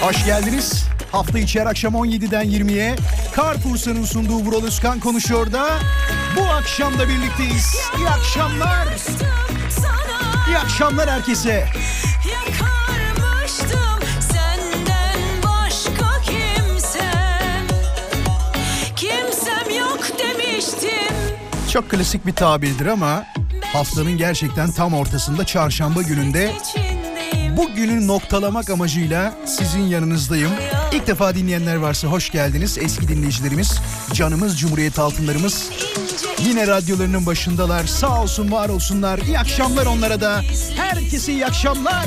Hoş 0.00 0.24
geldiniz. 0.24 0.84
Hafta 1.12 1.38
içi 1.38 1.60
her 1.60 1.66
akşam 1.66 1.94
17'den 1.94 2.44
20'ye 2.44 2.96
Carrefour'un 3.36 4.04
sunduğu 4.04 4.38
Vural 4.38 4.64
Özkan 4.64 5.00
konuşuyor 5.00 5.52
da 5.52 5.68
bu 6.36 6.42
akşam 6.42 6.98
da 6.98 7.08
birlikteyiz. 7.08 7.76
İyi 7.98 8.08
akşamlar. 8.08 8.88
İyi 10.48 10.58
akşamlar 10.58 11.10
herkese. 11.10 11.68
Çok 21.72 21.90
klasik 21.90 22.26
bir 22.26 22.34
tabirdir 22.34 22.86
ama 22.86 23.24
haftanın 23.72 24.16
gerçekten 24.18 24.70
tam 24.70 24.94
ortasında 24.94 25.46
çarşamba 25.46 26.02
gününde 26.02 26.52
İçindeyim. 27.58 27.72
bu 27.72 27.76
günü 27.76 28.06
noktalamak 28.06 28.70
amacıyla 28.70 29.34
sizin 29.46 29.82
yanınızdayım. 29.82 30.50
İlk 30.92 31.06
defa 31.06 31.34
dinleyenler 31.34 31.76
varsa 31.76 32.08
hoş 32.08 32.30
geldiniz. 32.30 32.78
Eski 32.78 33.08
dinleyicilerimiz, 33.08 33.80
canımız, 34.12 34.60
Cumhuriyet 34.60 34.98
altınlarımız 34.98 35.70
yine 36.38 36.66
radyolarının 36.66 37.26
başındalar. 37.26 37.84
Sağ 37.84 38.22
olsun, 38.22 38.52
var 38.52 38.68
olsunlar. 38.68 39.18
İyi 39.18 39.38
akşamlar 39.38 39.86
onlara 39.86 40.20
da. 40.20 40.42
Herkese 40.76 41.32
iyi 41.32 41.46
akşamlar. 41.46 42.06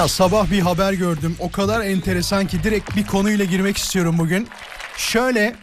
Ya 0.00 0.08
sabah 0.08 0.50
bir 0.50 0.60
haber 0.60 0.92
gördüm. 0.92 1.36
O 1.38 1.50
kadar 1.50 1.80
enteresan 1.80 2.46
ki 2.46 2.62
direkt 2.62 2.96
bir 2.96 3.06
konuyla 3.06 3.44
girmek 3.44 3.76
istiyorum 3.76 4.18
bugün. 4.18 4.48
Şöyle 4.96 5.54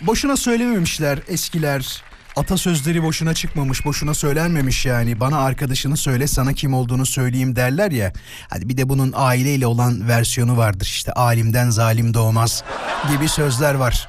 boşuna 0.00 0.36
söylememişler 0.36 1.18
eskiler. 1.28 2.02
Atasözleri 2.36 3.02
boşuna 3.02 3.34
çıkmamış, 3.34 3.84
boşuna 3.84 4.14
söylenmemiş 4.14 4.86
yani. 4.86 5.20
Bana 5.20 5.38
arkadaşını 5.38 5.96
söyle, 5.96 6.26
sana 6.26 6.52
kim 6.52 6.74
olduğunu 6.74 7.06
söyleyeyim 7.06 7.56
derler 7.56 7.90
ya. 7.90 8.12
Hadi 8.50 8.68
bir 8.68 8.76
de 8.76 8.88
bunun 8.88 9.12
aileyle 9.16 9.66
olan 9.66 10.08
versiyonu 10.08 10.56
vardır 10.56 10.86
işte. 10.86 11.12
Alimden 11.12 11.70
zalim 11.70 12.14
doğmaz 12.14 12.64
gibi 13.12 13.28
sözler 13.28 13.74
var. 13.74 14.08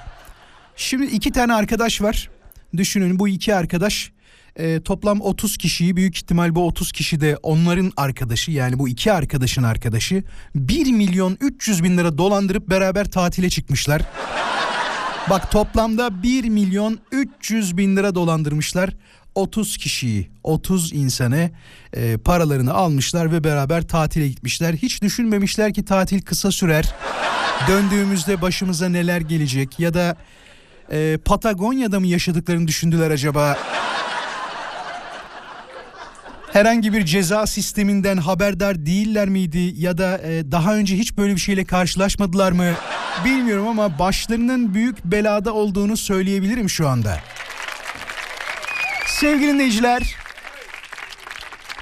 Şimdi 0.76 1.06
iki 1.06 1.32
tane 1.32 1.54
arkadaş 1.54 2.02
var. 2.02 2.30
Düşünün 2.78 3.20
bu 3.20 3.28
iki 3.28 3.56
arkadaş 3.56 4.12
e, 4.58 4.82
toplam 4.82 5.22
30 5.22 5.58
kişiyi 5.58 5.96
büyük 5.96 6.18
ihtimal 6.18 6.56
bu 6.56 6.68
30 6.68 6.92
kişi 6.92 7.22
de 7.22 7.38
onların 7.44 7.92
arkadaşı 7.98 8.52
yani 8.52 8.80
bu 8.80 8.90
iki 8.90 9.12
arkadaşın 9.12 9.64
arkadaşı 9.64 10.24
1 10.56 10.92
milyon 10.92 11.38
300 11.42 11.84
bin 11.84 11.98
lira 11.98 12.18
dolandırıp 12.18 12.70
beraber 12.70 13.12
tatile 13.12 13.50
çıkmışlar. 13.50 14.02
Bak 15.30 15.52
toplamda 15.52 16.24
1 16.24 16.50
milyon 16.50 17.00
300 17.12 17.78
bin 17.78 17.98
lira 17.98 18.16
dolandırmışlar. 18.16 18.90
30 19.36 19.78
kişiyi, 19.78 20.30
30 20.44 20.94
insanı 20.94 21.52
e, 21.94 22.18
paralarını 22.18 22.74
almışlar 22.74 23.32
ve 23.32 23.44
beraber 23.44 23.88
tatile 23.88 24.28
gitmişler. 24.28 24.74
Hiç 24.74 25.02
düşünmemişler 25.02 25.74
ki 25.74 25.86
tatil 25.86 26.22
kısa 26.22 26.52
sürer. 26.52 26.94
Döndüğümüzde 27.68 28.42
başımıza 28.42 28.90
neler 28.90 29.22
gelecek 29.22 29.80
ya 29.80 29.94
da 29.94 30.16
e, 30.92 31.18
Patagonya'da 31.26 32.00
mı 32.00 32.08
yaşadıklarını 32.08 32.68
düşündüler 32.68 33.12
acaba? 33.12 33.58
Herhangi 36.58 36.94
bir 36.94 37.06
ceza 37.06 37.48
sisteminden 37.48 38.18
haberdar 38.18 38.86
değiller 38.86 39.30
miydi 39.30 39.74
ya 39.78 39.98
da 39.98 40.18
e, 40.18 40.52
daha 40.52 40.76
önce 40.76 40.96
hiç 40.98 41.18
böyle 41.18 41.36
bir 41.36 41.40
şeyle 41.40 41.66
karşılaşmadılar 41.66 42.52
mı? 42.52 42.74
Bilmiyorum 43.26 43.68
ama 43.68 44.00
başlarının 44.00 44.74
büyük 44.74 45.06
belada 45.06 45.54
olduğunu 45.54 45.98
söyleyebilirim 45.98 46.70
şu 46.70 46.88
anda. 46.88 47.20
Sevgili 49.08 49.54
dinleyiciler, 49.54 50.16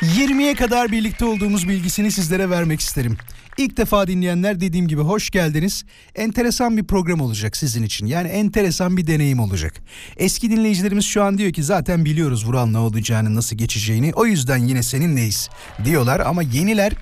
20'ye 0.02 0.56
kadar 0.56 0.92
birlikte 0.92 1.26
olduğumuz 1.26 1.70
bilgisini 1.70 2.12
sizlere 2.12 2.50
vermek 2.50 2.80
isterim. 2.80 3.18
İlk 3.58 3.78
defa 3.78 4.08
dinleyenler 4.08 4.60
dediğim 4.60 4.88
gibi 4.88 5.02
hoş 5.02 5.30
geldiniz. 5.30 5.86
Enteresan 6.16 6.78
bir 6.78 6.84
program 6.84 7.22
olacak 7.22 7.58
sizin 7.58 7.84
için. 7.84 8.06
Yani 8.06 8.28
enteresan 8.28 8.98
bir 8.98 9.08
deneyim 9.08 9.40
olacak. 9.40 9.74
Eski 10.18 10.52
dinleyicilerimiz 10.52 11.06
şu 11.06 11.24
an 11.24 11.38
diyor 11.38 11.54
ki 11.54 11.64
zaten 11.64 12.06
biliyoruz 12.06 12.48
Vural 12.48 12.66
ne 12.66 12.78
olacağını, 12.78 13.36
nasıl 13.36 13.56
geçeceğini. 13.56 14.14
O 14.14 14.26
yüzden 14.26 14.58
yine 14.58 14.84
seninleyiz 14.84 15.50
diyorlar 15.86 16.20
ama 16.20 16.42
yeniler 16.42 16.94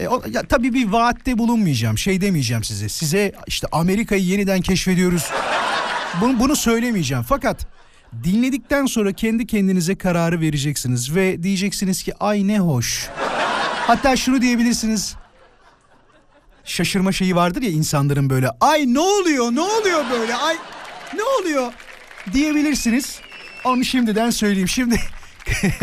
e, 0.00 0.08
o, 0.08 0.22
ya, 0.30 0.42
tabii 0.42 0.74
bir 0.74 0.88
vaatte 0.88 1.38
bulunmayacağım. 1.38 1.98
Şey 1.98 2.20
demeyeceğim 2.20 2.64
size. 2.64 2.88
Size 2.88 3.32
işte 3.46 3.66
Amerika'yı 3.72 4.24
yeniden 4.24 4.60
keşfediyoruz. 4.60 5.30
Bunu, 6.20 6.40
bunu 6.40 6.56
söylemeyeceğim. 6.56 7.24
Fakat 7.28 7.66
dinledikten 8.24 8.86
sonra 8.86 9.12
kendi 9.12 9.46
kendinize 9.46 9.94
kararı 9.94 10.40
vereceksiniz 10.40 11.14
ve 11.14 11.42
diyeceksiniz 11.42 12.02
ki 12.02 12.14
ay 12.20 12.46
ne 12.46 12.58
hoş. 12.58 13.08
Hatta 13.86 14.16
şunu 14.16 14.42
diyebilirsiniz. 14.42 15.16
Şaşırma 16.66 17.12
şeyi 17.12 17.36
vardır 17.36 17.62
ya 17.62 17.70
insanların 17.70 18.30
böyle 18.30 18.48
ay 18.60 18.94
ne 18.94 19.00
oluyor 19.00 19.52
ne 19.52 19.60
oluyor 19.60 20.04
böyle 20.10 20.34
ay 20.34 20.56
ne 21.14 21.22
oluyor 21.22 21.72
diyebilirsiniz. 22.32 23.18
Onu 23.64 23.84
şimdiden 23.84 24.30
söyleyeyim. 24.30 24.68
Şimdi 24.68 25.00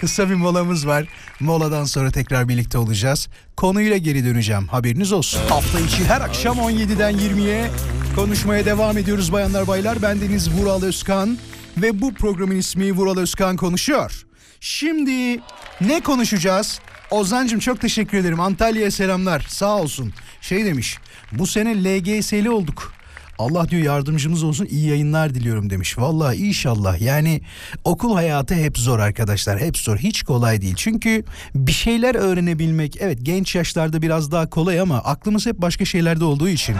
kısa 0.00 0.28
bir 0.30 0.34
molamız 0.34 0.86
var. 0.86 1.04
Moladan 1.40 1.84
sonra 1.84 2.10
tekrar 2.10 2.48
birlikte 2.48 2.78
olacağız. 2.78 3.28
Konuyla 3.56 3.96
geri 3.96 4.24
döneceğim. 4.24 4.68
Haberiniz 4.68 5.12
olsun. 5.12 5.40
Hafta 5.48 5.80
içi 5.80 6.04
her 6.04 6.20
akşam 6.20 6.56
17'den 6.56 7.14
20'ye 7.14 7.70
konuşmaya 8.16 8.64
devam 8.64 8.98
ediyoruz 8.98 9.32
bayanlar 9.32 9.66
baylar. 9.66 10.02
Ben 10.02 10.20
Deniz 10.20 10.50
Vural 10.50 10.82
Özkan 10.82 11.38
ve 11.76 12.00
bu 12.00 12.14
programın 12.14 12.56
ismi 12.56 12.92
Vural 12.92 13.16
Özkan 13.16 13.56
konuşuyor. 13.56 14.24
Şimdi 14.60 15.40
ne 15.80 16.00
konuşacağız? 16.00 16.80
Ozancım 17.10 17.58
çok 17.58 17.80
teşekkür 17.80 18.18
ederim. 18.18 18.40
Antalya'ya 18.40 18.90
selamlar. 18.90 19.46
Sağ 19.48 19.76
olsun. 19.76 20.12
Şey 20.40 20.64
demiş. 20.64 20.98
Bu 21.32 21.46
sene 21.46 21.84
LGS'li 21.84 22.50
olduk. 22.50 22.92
Allah 23.38 23.68
diyor 23.68 23.82
yardımcımız 23.82 24.42
olsun 24.42 24.66
iyi 24.70 24.88
yayınlar 24.88 25.34
diliyorum 25.34 25.70
demiş. 25.70 25.98
Vallahi 25.98 26.36
inşallah 26.36 27.00
yani 27.00 27.40
okul 27.84 28.14
hayatı 28.14 28.54
hep 28.54 28.78
zor 28.78 28.98
arkadaşlar 28.98 29.60
hep 29.60 29.78
zor 29.78 29.96
hiç 29.96 30.22
kolay 30.22 30.62
değil. 30.62 30.74
Çünkü 30.76 31.24
bir 31.54 31.72
şeyler 31.72 32.14
öğrenebilmek 32.14 32.96
evet 33.00 33.18
genç 33.22 33.54
yaşlarda 33.54 34.02
biraz 34.02 34.32
daha 34.32 34.50
kolay 34.50 34.80
ama 34.80 34.98
aklımız 34.98 35.46
hep 35.46 35.58
başka 35.58 35.84
şeylerde 35.84 36.24
olduğu 36.24 36.48
için. 36.48 36.76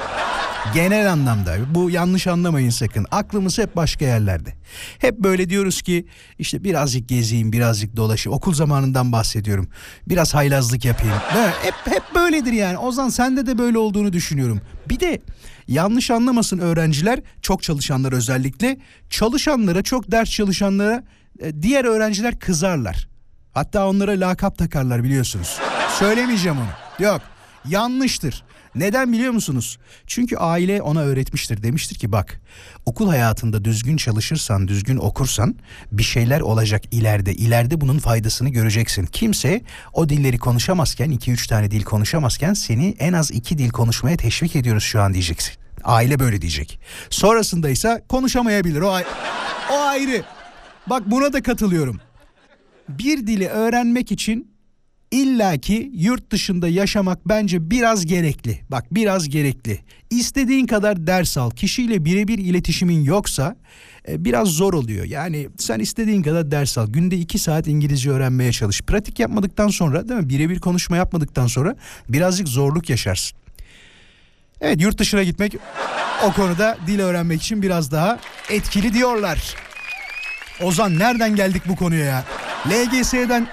Genel 0.75 1.13
anlamda 1.13 1.57
bu 1.75 1.91
yanlış 1.91 2.27
anlamayın 2.27 2.71
sakın 2.71 3.07
aklımız 3.11 3.59
hep 3.59 3.77
başka 3.77 4.05
yerlerde. 4.05 4.55
Hep 4.99 5.19
böyle 5.19 5.51
diyoruz 5.51 5.83
ki 5.83 6.07
işte 6.39 6.65
birazcık 6.65 7.09
gezeyim 7.09 7.53
birazcık 7.53 7.97
dolaşayım 7.97 8.37
okul 8.37 8.55
zamanından 8.55 9.13
bahsediyorum. 9.13 9.69
Biraz 10.09 10.35
haylazlık 10.35 10.85
yapayım. 10.85 11.17
Hep, 11.63 11.75
hep 11.85 12.03
böyledir 12.15 12.53
yani 12.53 12.79
Ozan 12.79 13.09
sende 13.09 13.47
de 13.47 13.59
böyle 13.59 13.79
olduğunu 13.79 14.13
düşünüyorum. 14.13 14.61
Bir 14.89 15.01
de 15.01 15.23
yanlış 15.69 16.11
anlamasın 16.11 16.59
öğrenciler 16.59 17.21
çok 17.43 17.63
çalışanlar 17.63 18.13
özellikle 18.13 18.79
çalışanlara 19.11 19.83
çok 19.83 20.11
ders 20.11 20.31
çalışanlara 20.31 21.05
e, 21.41 21.63
diğer 21.63 21.85
öğrenciler 21.85 22.39
kızarlar. 22.39 23.09
Hatta 23.53 23.89
onlara 23.89 24.13
lakap 24.13 24.59
takarlar 24.59 25.05
biliyorsunuz. 25.05 25.59
Söylemeyeceğim 25.99 26.59
onu. 26.59 27.05
Yok 27.07 27.21
yanlıştır. 27.69 28.45
Neden 28.75 29.13
biliyor 29.13 29.33
musunuz? 29.33 29.79
Çünkü 30.07 30.37
aile 30.37 30.83
ona 30.83 31.01
öğretmiştir. 31.01 31.63
Demiştir 31.63 31.97
ki 31.97 32.13
bak 32.13 32.41
okul 32.87 33.09
hayatında 33.09 33.65
düzgün 33.65 33.97
çalışırsan, 33.97 34.69
düzgün 34.69 34.97
okursan 34.97 35.57
bir 35.93 36.03
şeyler 36.03 36.41
olacak 36.41 36.83
ileride. 36.91 37.35
İleride 37.35 37.81
bunun 37.81 37.99
faydasını 37.99 38.49
göreceksin. 38.49 39.07
Kimse 39.07 39.63
o 39.93 40.09
dilleri 40.09 40.39
konuşamazken, 40.39 41.11
iki 41.11 41.33
üç 41.33 41.47
tane 41.47 41.71
dil 41.71 41.83
konuşamazken 41.83 42.55
seni 42.55 42.95
en 42.99 43.13
az 43.13 43.31
iki 43.31 43.59
dil 43.59 43.71
konuşmaya 43.71 44.17
teşvik 44.17 44.57
ediyoruz 44.57 44.85
şu 44.85 45.01
an 45.01 45.13
diyeceksin. 45.13 45.55
Aile 45.85 46.19
böyle 46.19 46.43
diyecek. 46.43 46.81
Sonrasında 47.11 47.71
ise 47.71 48.05
konuşamayabilir. 48.09 48.81
O, 48.81 48.99
o 49.73 49.79
ayrı. 49.79 50.23
Bak 50.87 51.03
buna 51.07 51.33
da 51.33 51.43
katılıyorum. 51.43 52.01
Bir 52.89 53.27
dili 53.27 53.49
öğrenmek 53.49 54.13
için 54.13 54.58
illaki 55.11 55.91
yurt 55.95 56.31
dışında 56.31 56.69
yaşamak 56.69 57.29
bence 57.29 57.71
biraz 57.71 58.07
gerekli. 58.07 58.61
Bak 58.71 58.85
biraz 58.91 59.29
gerekli. 59.29 59.81
İstediğin 60.11 60.67
kadar 60.67 61.07
ders 61.07 61.39
al. 61.39 61.51
Kişiyle 61.51 62.05
birebir 62.05 62.39
iletişimin 62.39 63.05
yoksa 63.05 63.57
e, 64.09 64.25
biraz 64.25 64.49
zor 64.49 64.75
oluyor. 64.75 65.05
Yani 65.05 65.49
sen 65.59 65.79
istediğin 65.79 66.23
kadar 66.23 66.51
ders 66.51 66.79
al. 66.79 66.87
Günde 66.89 67.17
iki 67.17 67.39
saat 67.39 67.67
İngilizce 67.67 68.11
öğrenmeye 68.11 68.53
çalış. 68.53 68.83
Pratik 68.83 69.19
yapmadıktan 69.19 69.69
sonra 69.69 70.09
değil 70.09 70.21
mi? 70.21 70.29
Birebir 70.29 70.59
konuşma 70.59 70.97
yapmadıktan 70.97 71.47
sonra 71.47 71.77
birazcık 72.09 72.49
zorluk 72.49 72.91
yaşarsın. 72.91 73.39
Evet 74.61 74.83
yurt 74.83 74.99
dışına 74.99 75.23
gitmek 75.23 75.55
o 76.25 76.33
konuda 76.33 76.79
dil 76.87 77.01
öğrenmek 77.01 77.43
için 77.43 77.63
biraz 77.63 77.93
daha 77.93 78.19
etkili 78.51 78.93
diyorlar. 78.93 79.55
Ozan 80.63 80.99
nereden 80.99 81.37
geldik 81.37 81.63
bu 81.69 81.77
konuya 81.77 82.05
ya? 82.05 82.25
LGS'den 82.67 83.49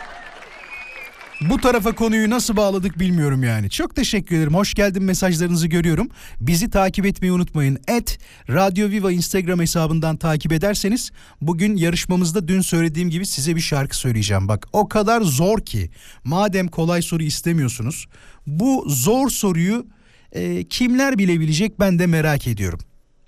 Bu 1.41 1.57
tarafa 1.57 1.95
konuyu 1.95 2.29
nasıl 2.29 2.57
bağladık 2.57 2.99
bilmiyorum 2.99 3.43
yani. 3.43 3.69
Çok 3.69 3.95
teşekkür 3.95 4.35
ederim. 4.35 4.53
Hoş 4.53 4.73
geldin 4.73 5.03
mesajlarınızı 5.03 5.67
görüyorum. 5.67 6.09
Bizi 6.41 6.69
takip 6.69 7.05
etmeyi 7.05 7.33
unutmayın. 7.33 7.77
Et 7.87 8.19
Radyo 8.49 8.89
Viva 8.89 9.11
Instagram 9.11 9.59
hesabından 9.59 10.17
takip 10.17 10.51
ederseniz 10.51 11.11
bugün 11.41 11.75
yarışmamızda 11.75 12.47
dün 12.47 12.61
söylediğim 12.61 13.09
gibi 13.09 13.25
size 13.25 13.55
bir 13.55 13.61
şarkı 13.61 13.97
söyleyeceğim. 13.97 14.47
Bak 14.47 14.67
o 14.73 14.89
kadar 14.89 15.21
zor 15.21 15.59
ki 15.59 15.89
madem 16.23 16.67
kolay 16.67 17.01
soru 17.01 17.23
istemiyorsunuz 17.23 18.05
bu 18.47 18.85
zor 18.87 19.29
soruyu 19.29 19.87
e, 20.31 20.63
kimler 20.63 21.17
bilebilecek 21.17 21.79
ben 21.79 21.99
de 21.99 22.07
merak 22.07 22.47
ediyorum. 22.47 22.79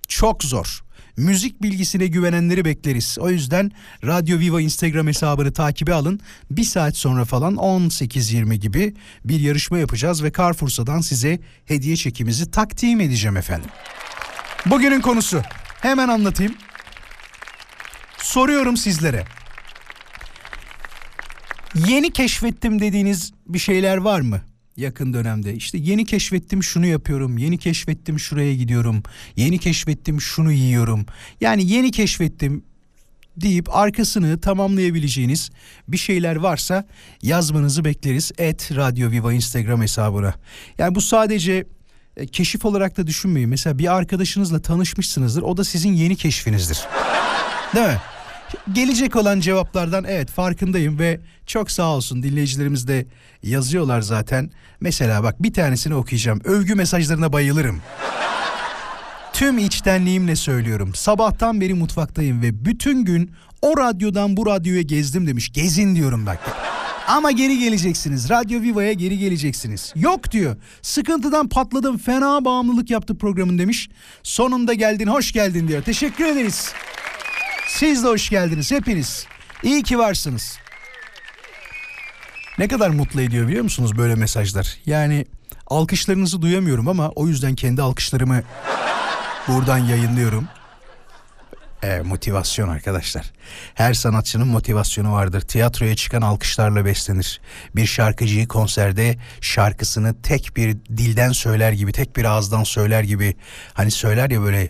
Çok 0.07 0.43
zor. 0.43 0.83
Müzik 1.17 1.61
bilgisine 1.61 2.07
güvenenleri 2.07 2.65
bekleriz. 2.65 3.17
O 3.19 3.29
yüzden 3.29 3.71
Radyo 4.05 4.39
Viva 4.39 4.61
Instagram 4.61 5.07
hesabını 5.07 5.53
takibe 5.53 5.93
alın. 5.93 6.19
Bir 6.51 6.63
saat 6.63 6.97
sonra 6.97 7.25
falan 7.25 7.55
18.20 7.55 8.53
gibi 8.55 8.93
bir 9.25 9.39
yarışma 9.39 9.77
yapacağız 9.77 10.23
ve 10.23 10.31
Carrefour'dan 10.37 11.01
size 11.01 11.39
hediye 11.65 11.95
çekimizi 11.95 12.51
takdim 12.51 13.01
edeceğim 13.01 13.37
efendim. 13.37 13.69
Bugünün 14.65 15.01
konusu 15.01 15.41
hemen 15.81 16.07
anlatayım. 16.07 16.55
Soruyorum 18.17 18.77
sizlere. 18.77 19.25
Yeni 21.87 22.11
keşfettim 22.13 22.81
dediğiniz 22.81 23.33
bir 23.47 23.59
şeyler 23.59 23.97
var 23.97 24.21
mı? 24.21 24.41
Yakın 24.77 25.13
dönemde. 25.13 25.53
İşte 25.53 25.77
yeni 25.77 26.05
keşfettim 26.05 26.63
şunu 26.63 26.85
yapıyorum, 26.85 27.37
yeni 27.37 27.57
keşfettim 27.57 28.19
şuraya 28.19 28.55
gidiyorum, 28.55 29.03
yeni 29.35 29.57
keşfettim 29.57 30.21
şunu 30.21 30.51
yiyorum. 30.51 31.05
Yani 31.41 31.71
yeni 31.71 31.91
keşfettim 31.91 32.63
deyip 33.37 33.75
arkasını 33.75 34.41
tamamlayabileceğiniz 34.41 35.49
bir 35.87 35.97
şeyler 35.97 36.35
varsa 36.35 36.87
yazmanızı 37.21 37.85
bekleriz. 37.85 38.31
Et 38.37 38.71
Radyo 38.75 39.11
Viva 39.11 39.33
Instagram 39.33 39.81
hesabına. 39.81 40.33
Yani 40.77 40.95
bu 40.95 41.01
sadece 41.01 41.65
e, 42.17 42.27
keşif 42.27 42.65
olarak 42.65 42.97
da 42.97 43.07
düşünmeyin. 43.07 43.49
Mesela 43.49 43.79
bir 43.79 43.95
arkadaşınızla 43.95 44.61
tanışmışsınızdır. 44.61 45.41
O 45.41 45.57
da 45.57 45.63
sizin 45.63 45.93
yeni 45.93 46.15
keşfinizdir. 46.15 46.79
Değil 47.75 47.87
mi? 47.87 47.97
Gelecek 48.73 49.15
olan 49.15 49.39
cevaplardan 49.39 50.05
evet 50.07 50.31
farkındayım 50.31 50.99
ve 50.99 51.19
çok 51.45 51.71
sağ 51.71 51.95
olsun 51.95 52.23
dinleyicilerimiz 52.23 52.87
de 52.87 53.05
yazıyorlar 53.43 54.01
zaten. 54.01 54.51
Mesela 54.81 55.23
bak 55.23 55.43
bir 55.43 55.53
tanesini 55.53 55.95
okuyacağım. 55.95 56.41
Övgü 56.43 56.75
mesajlarına 56.75 57.33
bayılırım. 57.33 57.81
Tüm 59.33 59.57
içtenliğimle 59.57 60.35
söylüyorum. 60.35 60.95
Sabahtan 60.95 61.61
beri 61.61 61.73
mutfaktayım 61.73 62.41
ve 62.41 62.65
bütün 62.65 63.05
gün 63.05 63.31
o 63.61 63.77
radyodan 63.77 64.37
bu 64.37 64.45
radyoya 64.45 64.81
gezdim 64.81 65.27
demiş. 65.27 65.53
Gezin 65.53 65.95
diyorum 65.95 66.25
bak. 66.25 66.39
Ama 67.07 67.31
geri 67.31 67.59
geleceksiniz. 67.59 68.29
Radyo 68.29 68.61
Viva'ya 68.61 68.93
geri 68.93 69.17
geleceksiniz. 69.17 69.93
Yok 69.95 70.31
diyor. 70.31 70.55
Sıkıntıdan 70.81 71.49
patladım. 71.49 71.97
Fena 71.97 72.45
bağımlılık 72.45 72.89
yaptı 72.89 73.17
programın 73.17 73.57
demiş. 73.57 73.89
Sonunda 74.23 74.73
geldin, 74.73 75.07
hoş 75.07 75.31
geldin 75.31 75.67
diyor. 75.67 75.83
Teşekkür 75.83 76.25
ederiz. 76.25 76.73
Siz 77.67 78.03
de 78.03 78.07
hoş 78.07 78.29
geldiniz 78.29 78.71
hepiniz. 78.71 79.25
İyi 79.63 79.83
ki 79.83 79.99
varsınız. 79.99 80.57
Ne 82.57 82.67
kadar 82.67 82.89
mutlu 82.89 83.21
ediyor 83.21 83.47
biliyor 83.47 83.63
musunuz 83.63 83.97
böyle 83.97 84.15
mesajlar? 84.15 84.77
Yani 84.85 85.25
alkışlarınızı 85.67 86.41
duyamıyorum 86.41 86.87
ama 86.87 87.09
o 87.09 87.27
yüzden 87.27 87.55
kendi 87.55 87.81
alkışlarımı 87.81 88.43
buradan 89.47 89.77
yayınlıyorum. 89.77 90.47
E, 91.83 92.01
motivasyon 92.01 92.69
arkadaşlar. 92.69 93.31
Her 93.75 93.93
sanatçının 93.93 94.47
motivasyonu 94.47 95.13
vardır. 95.13 95.41
Tiyatroya 95.41 95.95
çıkan 95.95 96.21
alkışlarla 96.21 96.85
beslenir. 96.85 97.41
Bir 97.75 97.85
şarkıcıyı 97.85 98.47
konserde 98.47 99.17
şarkısını 99.41 100.21
tek 100.21 100.51
bir 100.55 100.77
dilden 100.97 101.31
söyler 101.31 101.71
gibi, 101.71 101.91
tek 101.91 102.17
bir 102.17 102.25
ağızdan 102.25 102.63
söyler 102.63 103.03
gibi 103.03 103.35
hani 103.73 103.91
söyler 103.91 104.29
ya 104.29 104.41
böyle 104.41 104.69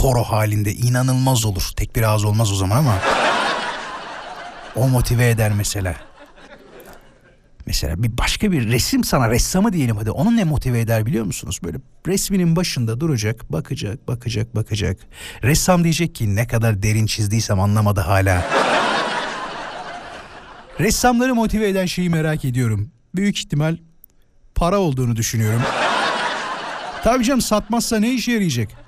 koro 0.00 0.22
halinde 0.22 0.72
inanılmaz 0.72 1.44
olur. 1.44 1.70
Tek 1.76 1.96
bir 1.96 2.02
ağız 2.02 2.24
olmaz 2.24 2.52
o 2.52 2.54
zaman 2.54 2.76
ama 2.76 2.98
o 4.76 4.88
motive 4.88 5.28
eder 5.28 5.52
mesela. 5.52 5.94
Mesela 7.66 8.02
bir 8.02 8.18
başka 8.18 8.52
bir 8.52 8.68
resim 8.68 9.04
sana 9.04 9.30
ressamı 9.30 9.72
diyelim 9.72 9.96
hadi 9.96 10.10
onun 10.10 10.36
ne 10.36 10.44
motive 10.44 10.80
eder 10.80 11.06
biliyor 11.06 11.24
musunuz? 11.24 11.58
Böyle 11.64 11.78
resminin 12.06 12.56
başında 12.56 13.00
duracak 13.00 13.52
bakacak 13.52 14.08
bakacak 14.08 14.56
bakacak. 14.56 15.00
Ressam 15.42 15.84
diyecek 15.84 16.14
ki 16.14 16.36
ne 16.36 16.46
kadar 16.46 16.82
derin 16.82 17.06
çizdiysem 17.06 17.60
anlamadı 17.60 18.00
hala. 18.00 18.44
Ressamları 20.80 21.34
motive 21.34 21.68
eden 21.68 21.86
şeyi 21.86 22.10
merak 22.10 22.44
ediyorum. 22.44 22.90
Büyük 23.14 23.38
ihtimal 23.38 23.76
para 24.54 24.78
olduğunu 24.78 25.16
düşünüyorum. 25.16 25.62
Tabii 27.04 27.24
canım 27.24 27.40
satmazsa 27.40 27.98
ne 27.98 28.10
işe 28.10 28.32
yarayacak? 28.32 28.87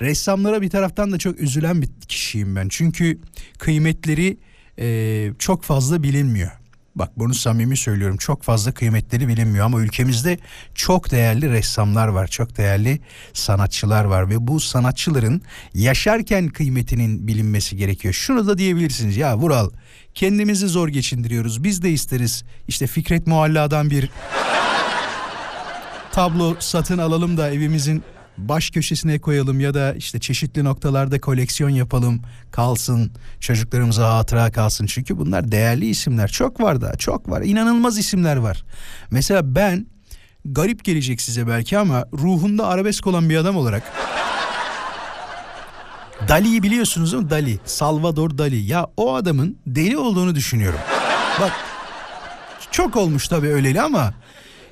Ressamlara 0.00 0.62
bir 0.62 0.70
taraftan 0.70 1.12
da 1.12 1.18
çok 1.18 1.40
üzülen 1.40 1.82
bir 1.82 1.88
kişiyim 2.08 2.56
ben. 2.56 2.68
Çünkü 2.68 3.18
kıymetleri 3.58 4.36
e, 4.78 5.30
çok 5.38 5.62
fazla 5.62 6.02
bilinmiyor. 6.02 6.50
Bak 6.94 7.10
bunu 7.16 7.34
samimi 7.34 7.76
söylüyorum 7.76 8.16
çok 8.16 8.42
fazla 8.42 8.72
kıymetleri 8.72 9.28
bilinmiyor 9.28 9.66
ama 9.66 9.80
ülkemizde 9.80 10.38
çok 10.74 11.10
değerli 11.10 11.50
ressamlar 11.50 12.08
var 12.08 12.26
çok 12.26 12.56
değerli 12.56 13.00
sanatçılar 13.32 14.04
var 14.04 14.30
ve 14.30 14.46
bu 14.46 14.60
sanatçıların 14.60 15.42
yaşarken 15.74 16.48
kıymetinin 16.48 17.26
bilinmesi 17.26 17.76
gerekiyor. 17.76 18.14
Şunu 18.14 18.46
da 18.46 18.58
diyebilirsiniz 18.58 19.16
ya 19.16 19.36
Vural 19.36 19.70
kendimizi 20.14 20.68
zor 20.68 20.88
geçindiriyoruz 20.88 21.64
biz 21.64 21.82
de 21.82 21.90
isteriz 21.90 22.44
işte 22.68 22.86
Fikret 22.86 23.26
Mualla'dan 23.26 23.90
bir 23.90 24.10
tablo 26.12 26.56
satın 26.58 26.98
alalım 26.98 27.36
da 27.36 27.50
evimizin 27.50 28.02
baş 28.38 28.70
köşesine 28.70 29.18
koyalım 29.18 29.60
ya 29.60 29.74
da 29.74 29.94
işte 29.94 30.20
çeşitli 30.20 30.64
noktalarda 30.64 31.20
koleksiyon 31.20 31.70
yapalım 31.70 32.22
kalsın 32.50 33.12
çocuklarımıza 33.40 34.14
hatıra 34.14 34.52
kalsın 34.52 34.86
çünkü 34.86 35.18
bunlar 35.18 35.52
değerli 35.52 35.86
isimler 35.86 36.28
çok 36.28 36.60
var 36.60 36.80
da 36.80 36.96
çok 36.96 37.30
var 37.30 37.42
inanılmaz 37.42 37.98
isimler 37.98 38.36
var 38.36 38.64
mesela 39.10 39.54
ben 39.54 39.86
garip 40.44 40.84
gelecek 40.84 41.20
size 41.20 41.48
belki 41.48 41.78
ama 41.78 42.04
ruhunda 42.12 42.66
arabesk 42.66 43.06
olan 43.06 43.30
bir 43.30 43.36
adam 43.36 43.56
olarak 43.56 43.82
Dali'yi 46.28 46.62
biliyorsunuz 46.62 47.12
değil 47.12 47.24
mi? 47.24 47.30
Dali. 47.30 47.58
Salvador 47.64 48.38
Dali. 48.38 48.56
Ya 48.56 48.86
o 48.96 49.14
adamın 49.14 49.58
deli 49.66 49.98
olduğunu 49.98 50.34
düşünüyorum. 50.34 50.78
Bak 51.40 51.52
çok 52.70 52.96
olmuş 52.96 53.28
tabii 53.28 53.48
öyleli 53.48 53.82
ama 53.82 54.14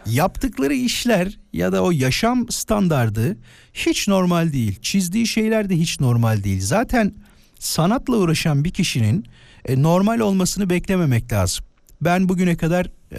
yaptıkları 0.07 0.75
işler 0.75 1.39
ya 1.53 1.73
da 1.73 1.83
o 1.83 1.91
yaşam 1.91 2.49
standardı 2.49 3.37
hiç 3.75 4.09
normal 4.09 4.53
değil. 4.53 4.81
Çizdiği 4.83 5.27
şeyler 5.27 5.69
de 5.69 5.77
hiç 5.77 6.01
normal 6.01 6.45
değil. 6.45 6.61
Zaten 6.61 7.15
sanatla 7.59 8.17
uğraşan 8.17 8.65
bir 8.65 8.71
kişinin 8.71 9.27
e, 9.65 9.83
normal 9.83 10.21
olmasını 10.21 10.71
beklememek 10.71 11.33
lazım. 11.33 11.65
Ben 12.01 12.29
bugüne 12.29 12.57
kadar 12.57 12.87
e, 13.13 13.19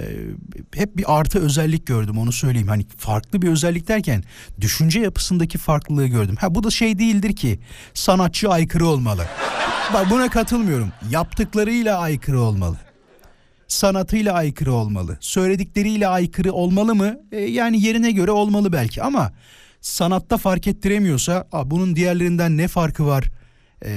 hep 0.76 0.98
bir 0.98 1.20
artı 1.20 1.40
özellik 1.40 1.88
gördüm 1.88 2.18
onu 2.18 2.32
söyleyeyim. 2.32 2.68
Hani 2.68 2.86
farklı 2.98 3.42
bir 3.42 3.48
özellik 3.48 3.88
derken 3.88 4.24
düşünce 4.62 5.00
yapısındaki 5.00 5.58
farklılığı 5.58 6.08
gördüm. 6.08 6.36
Ha 6.40 6.56
bu 6.56 6.64
da 6.64 6.70
şey 6.70 7.00
değildir 7.00 7.36
ki 7.36 7.60
sanatçı 7.94 8.50
aykırı 8.50 8.86
olmalı. 8.86 9.26
Bak 9.94 10.10
buna 10.10 10.30
katılmıyorum. 10.30 10.92
Yaptıklarıyla 11.10 12.00
aykırı 12.00 12.42
olmalı 12.42 12.78
sanatıyla 13.72 14.34
aykırı 14.34 14.74
olmalı. 14.74 15.18
Söyledikleriyle 15.20 16.08
aykırı 16.08 16.54
olmalı 16.54 16.96
mı? 16.96 17.20
E, 17.32 17.42
yani 17.42 17.82
yerine 17.82 18.12
göre 18.12 18.32
olmalı 18.32 18.74
belki 18.74 19.04
ama 19.04 19.32
sanatta 19.82 20.38
fark 20.38 20.68
ettiremiyorsa 20.68 21.48
bunun 21.66 21.96
diğerlerinden 21.96 22.58
ne 22.58 22.68
farkı 22.68 23.06
var 23.06 23.32
e, 23.86 23.92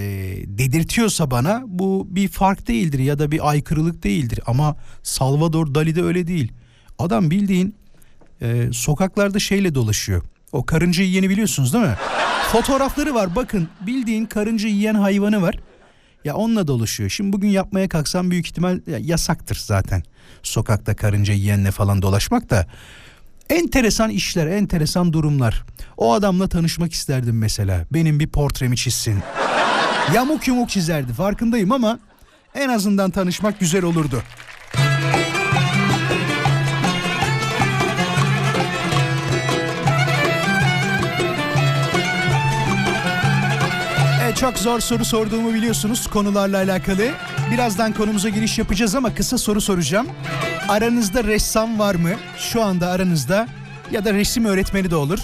dedirtiyorsa 0.47 1.31
bana 1.31 1.63
bu 1.67 2.07
bir 2.11 2.29
fark 2.29 2.69
değildir 2.69 2.99
ya 2.99 3.19
da 3.19 3.31
bir 3.31 3.51
aykırılık 3.51 4.03
değildir. 4.05 4.41
Ama 4.47 4.77
Salvador 5.03 5.75
Dali'de 5.75 6.03
öyle 6.03 6.27
değil. 6.27 6.53
Adam 6.99 7.31
bildiğin 7.31 7.75
e, 8.43 8.69
sokaklarda 8.73 9.39
şeyle 9.39 9.75
dolaşıyor. 9.75 10.23
O 10.53 10.67
karınca 10.67 11.05
yiyeni 11.05 11.31
biliyorsunuz 11.31 11.73
değil 11.73 11.85
mi? 11.85 11.97
Fotoğrafları 12.53 13.15
var 13.15 13.37
bakın 13.37 13.69
bildiğin 13.81 14.27
karınca 14.27 14.69
yiyen 14.69 14.95
hayvanı 14.95 15.43
var. 15.43 15.59
Ya 16.25 16.35
onunla 16.35 16.67
dolaşıyor. 16.67 17.11
Şimdi 17.11 17.33
bugün 17.33 17.49
yapmaya 17.49 17.89
kalksam 17.89 18.31
büyük 18.31 18.47
ihtimal 18.47 18.81
ya, 18.87 18.99
yasaktır 18.99 19.57
zaten. 19.61 20.03
Sokakta 20.43 20.97
karınca 20.97 21.35
yiyenle 21.35 21.71
falan 21.71 22.03
dolaşmak 22.03 22.51
da 22.51 22.67
enteresan 23.51 24.11
işler, 24.11 24.47
enteresan 24.47 25.13
durumlar. 25.13 25.65
O 25.97 26.13
adamla 26.13 26.49
tanışmak 26.49 26.93
isterdim 26.93 27.39
mesela. 27.39 27.87
Benim 27.93 28.21
bir 28.21 28.27
portremi 28.27 28.77
çizsin. 28.77 29.23
Yamuk 30.15 30.49
yumuk 30.49 30.71
çizerdi 30.71 31.13
farkındayım 31.13 31.73
ama 31.73 31.99
en 32.55 32.69
azından 32.69 33.11
tanışmak 33.11 33.61
güzel 33.61 33.85
olurdu. 33.85 34.23
Çok 44.35 44.59
zor 44.59 44.81
soru 44.81 45.05
sorduğumu 45.05 45.55
biliyorsunuz 45.55 46.07
konularla 46.07 46.57
alakalı. 46.57 47.11
Birazdan 47.53 47.93
konumuza 47.93 48.29
giriş 48.29 48.59
yapacağız 48.59 48.95
ama 48.95 49.15
kısa 49.15 49.39
soru 49.39 49.61
soracağım. 49.61 50.07
aranızda 50.69 51.25
ressam 51.25 51.79
var 51.79 51.95
mı? 51.95 52.11
Şu 52.39 52.63
anda 52.63 52.89
aranızda 52.91 53.49
ya 53.91 54.05
da 54.05 54.15
resim 54.15 54.45
öğretmeni 54.45 54.91
de 54.91 54.97
olur. 54.97 55.19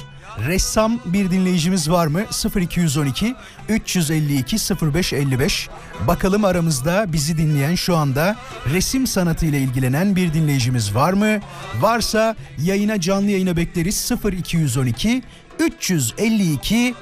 Ressam 0.47 1.01
bir 1.05 1.31
dinleyicimiz 1.31 1.91
var 1.91 2.07
mı? 2.07 2.23
0212 2.57 3.35
352 3.69 4.57
0555. 4.95 5.69
Bakalım 6.07 6.45
aramızda 6.45 7.13
bizi 7.13 7.39
dinleyen 7.39 7.75
şu 7.75 7.97
anda 7.97 8.37
resim 8.73 9.07
sanatıyla 9.07 9.59
ilgilenen 9.59 10.17
bir 10.17 10.35
dinleyicimiz 10.35 10.95
var 10.95 11.13
mı? 11.13 11.41
Varsa 11.81 12.37
yayına 12.59 13.01
canlı 13.01 13.31
yayına 13.31 13.57
bekleriz 13.57 14.11
0212 14.25 15.23
352 15.59 16.95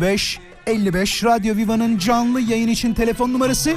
05 0.00 0.38
55 0.68 1.24
Radyo 1.24 1.56
Viva'nın 1.56 1.98
canlı 1.98 2.40
yayın 2.40 2.68
için 2.68 2.94
telefon 2.94 3.32
numarası 3.32 3.76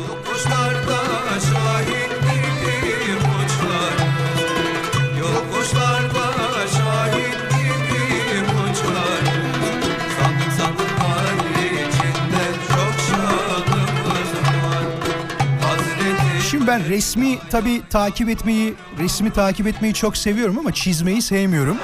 Şimdi 16.51 16.67
ben 16.67 16.89
resmi 16.89 17.37
tabii 17.49 17.81
takip 17.89 18.29
etmeyi, 18.29 18.73
resmi 18.99 19.31
takip 19.31 19.67
etmeyi 19.67 19.93
çok 19.93 20.17
seviyorum 20.17 20.59
ama 20.59 20.73
çizmeyi 20.73 21.21
sevmiyorum. 21.21 21.77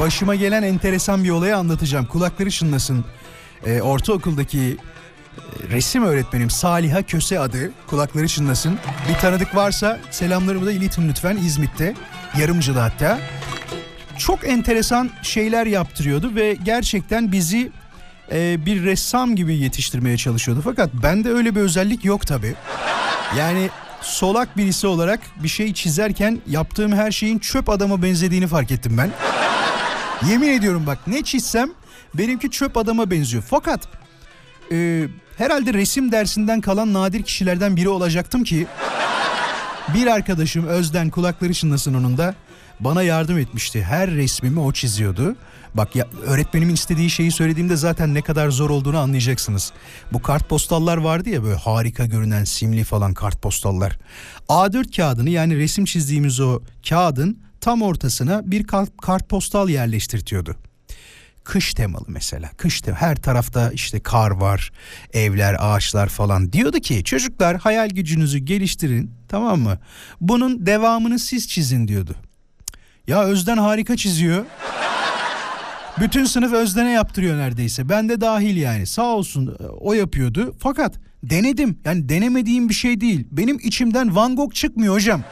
Başıma 0.00 0.34
gelen 0.34 0.62
enteresan 0.62 1.24
bir 1.24 1.30
olayı 1.30 1.56
anlatacağım. 1.56 2.06
Kulakları 2.06 2.50
çınlasın. 2.50 3.04
Ee, 3.66 3.80
ortaokuldaki 3.80 4.58
e, 4.58 5.72
resim 5.72 6.04
öğretmenim 6.04 6.50
Saliha 6.50 7.02
Köse 7.02 7.38
adı. 7.38 7.70
Kulakları 7.86 8.28
çınlasın. 8.28 8.78
Bir 9.08 9.14
tanıdık 9.14 9.54
varsa 9.54 9.98
selamlarımı 10.10 10.66
da 10.66 10.72
iletin 10.72 11.08
lütfen 11.08 11.36
İzmit'te. 11.36 11.94
Yarımcı'da 12.38 12.82
hatta. 12.84 13.18
Çok 14.18 14.48
enteresan 14.48 15.10
şeyler 15.22 15.66
yaptırıyordu 15.66 16.34
ve 16.34 16.56
gerçekten 16.64 17.32
bizi 17.32 17.72
e, 18.32 18.66
bir 18.66 18.84
ressam 18.84 19.36
gibi 19.36 19.56
yetiştirmeye 19.56 20.16
çalışıyordu. 20.16 20.60
Fakat 20.64 20.90
bende 20.94 21.30
öyle 21.30 21.54
bir 21.54 21.60
özellik 21.60 22.04
yok 22.04 22.26
tabii. 22.26 22.54
Yani 23.38 23.70
solak 24.02 24.56
birisi 24.56 24.86
olarak 24.86 25.20
bir 25.42 25.48
şey 25.48 25.74
çizerken 25.74 26.40
yaptığım 26.46 26.92
her 26.92 27.10
şeyin 27.10 27.38
çöp 27.38 27.68
adama 27.68 28.02
benzediğini 28.02 28.46
fark 28.46 28.70
ettim 28.70 28.98
ben. 28.98 29.10
Yemin 30.30 30.48
ediyorum 30.48 30.86
bak 30.86 30.98
ne 31.06 31.22
çizsem 31.22 31.70
benimki 32.14 32.50
çöp 32.50 32.76
adama 32.76 33.10
benziyor. 33.10 33.44
Fakat 33.46 33.88
e, 34.72 35.06
herhalde 35.38 35.74
resim 35.74 36.12
dersinden 36.12 36.60
kalan 36.60 36.92
nadir 36.92 37.22
kişilerden 37.22 37.76
biri 37.76 37.88
olacaktım 37.88 38.44
ki 38.44 38.66
bir 39.94 40.06
arkadaşım 40.06 40.66
Özden 40.66 41.10
kulakları 41.10 41.54
çınlasın 41.54 41.94
onun 41.94 42.18
da 42.18 42.34
bana 42.80 43.02
yardım 43.02 43.38
etmişti. 43.38 43.82
Her 43.82 44.10
resmimi 44.10 44.60
o 44.60 44.72
çiziyordu. 44.72 45.36
Bak 45.74 45.96
ya, 45.96 46.08
öğretmenimin 46.26 46.74
istediği 46.74 47.10
şeyi 47.10 47.30
söylediğimde 47.30 47.76
zaten 47.76 48.14
ne 48.14 48.22
kadar 48.22 48.50
zor 48.50 48.70
olduğunu 48.70 48.98
anlayacaksınız. 48.98 49.72
Bu 50.12 50.22
kartpostallar 50.22 50.96
vardı 50.96 51.28
ya 51.28 51.44
böyle 51.44 51.56
harika 51.56 52.06
görünen 52.06 52.44
simli 52.44 52.84
falan 52.84 53.14
kartpostallar. 53.14 53.98
A4 54.48 54.96
kağıdını 54.96 55.30
yani 55.30 55.56
resim 55.56 55.84
çizdiğimiz 55.84 56.40
o 56.40 56.60
kağıdın 56.88 57.38
tam 57.60 57.82
ortasına 57.82 58.50
bir 58.50 58.64
kart, 58.64 58.96
kartpostal 58.96 59.68
yerleştirtiyordu 59.68 60.56
kış 61.46 61.74
temalı 61.74 62.04
mesela. 62.08 62.50
Kış 62.56 62.80
tem 62.80 62.94
her 62.94 63.16
tarafta 63.16 63.70
işte 63.70 64.00
kar 64.00 64.30
var, 64.30 64.72
evler, 65.12 65.56
ağaçlar 65.58 66.08
falan. 66.08 66.52
Diyordu 66.52 66.80
ki 66.80 67.04
çocuklar 67.04 67.56
hayal 67.56 67.88
gücünüzü 67.88 68.38
geliştirin 68.38 69.10
tamam 69.28 69.60
mı? 69.60 69.78
Bunun 70.20 70.66
devamını 70.66 71.18
siz 71.18 71.48
çizin 71.48 71.88
diyordu. 71.88 72.14
Ya 73.06 73.24
Özden 73.24 73.56
harika 73.56 73.96
çiziyor. 73.96 74.44
Bütün 76.00 76.24
sınıf 76.24 76.52
Özden'e 76.52 76.90
yaptırıyor 76.90 77.38
neredeyse. 77.38 77.88
Ben 77.88 78.08
de 78.08 78.20
dahil 78.20 78.56
yani. 78.56 78.86
Sağ 78.86 79.06
olsun 79.06 79.56
o 79.80 79.92
yapıyordu. 79.92 80.54
Fakat 80.58 80.94
denedim. 81.22 81.78
Yani 81.84 82.08
denemediğim 82.08 82.68
bir 82.68 82.74
şey 82.74 83.00
değil. 83.00 83.26
Benim 83.30 83.58
içimden 83.62 84.16
Van 84.16 84.36
Gogh 84.36 84.54
çıkmıyor 84.54 84.94
hocam. 84.94 85.22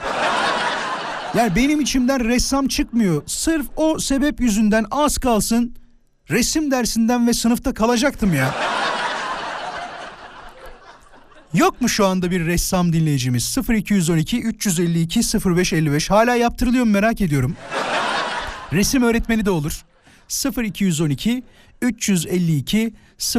Yani 1.34 1.56
benim 1.56 1.80
içimden 1.80 2.24
ressam 2.24 2.68
çıkmıyor. 2.68 3.22
Sırf 3.26 3.66
o 3.76 3.98
sebep 3.98 4.40
yüzünden 4.40 4.84
az 4.90 5.18
kalsın 5.18 5.74
resim 6.30 6.70
dersinden 6.70 7.26
ve 7.26 7.34
sınıfta 7.34 7.74
kalacaktım 7.74 8.34
ya. 8.34 8.54
Yok 11.54 11.80
mu 11.80 11.88
şu 11.88 12.06
anda 12.06 12.30
bir 12.30 12.46
ressam 12.46 12.92
dinleyicimiz? 12.92 13.58
0212 13.68 14.42
352 14.42 15.20
0555 15.56 16.10
hala 16.10 16.34
yaptırılıyor 16.34 16.84
mu 16.84 16.90
merak 16.90 17.20
ediyorum. 17.20 17.56
Resim 18.72 19.02
öğretmeni 19.02 19.44
de 19.44 19.50
olur. 19.50 19.84
0212 20.64 21.42
352 21.82 22.94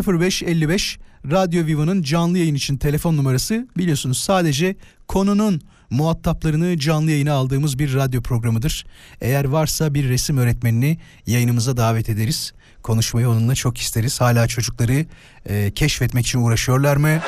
0555 0.07 0.99
Radyo 1.31 1.65
Viva'nın 1.65 2.03
canlı 2.03 2.37
yayın 2.37 2.55
için 2.55 2.77
telefon 2.77 3.17
numarası 3.17 3.67
biliyorsunuz 3.77 4.17
sadece 4.17 4.75
konunun 5.07 5.61
muhataplarını 5.89 6.79
canlı 6.79 7.11
yayına 7.11 7.33
aldığımız 7.33 7.79
bir 7.79 7.93
radyo 7.93 8.21
programıdır. 8.21 8.85
Eğer 9.21 9.45
varsa 9.45 9.93
bir 9.93 10.09
resim 10.09 10.37
öğretmenini 10.37 10.97
yayınımıza 11.27 11.77
davet 11.77 12.09
ederiz. 12.09 12.53
Konuşmayı 12.85 13.29
onunla 13.29 13.55
çok 13.55 13.77
isteriz. 13.77 14.21
Hala 14.21 14.47
çocukları 14.47 15.05
e, 15.45 15.71
keşfetmek 15.71 16.25
için 16.25 16.39
uğraşıyorlar 16.39 16.97
mı? 16.97 17.19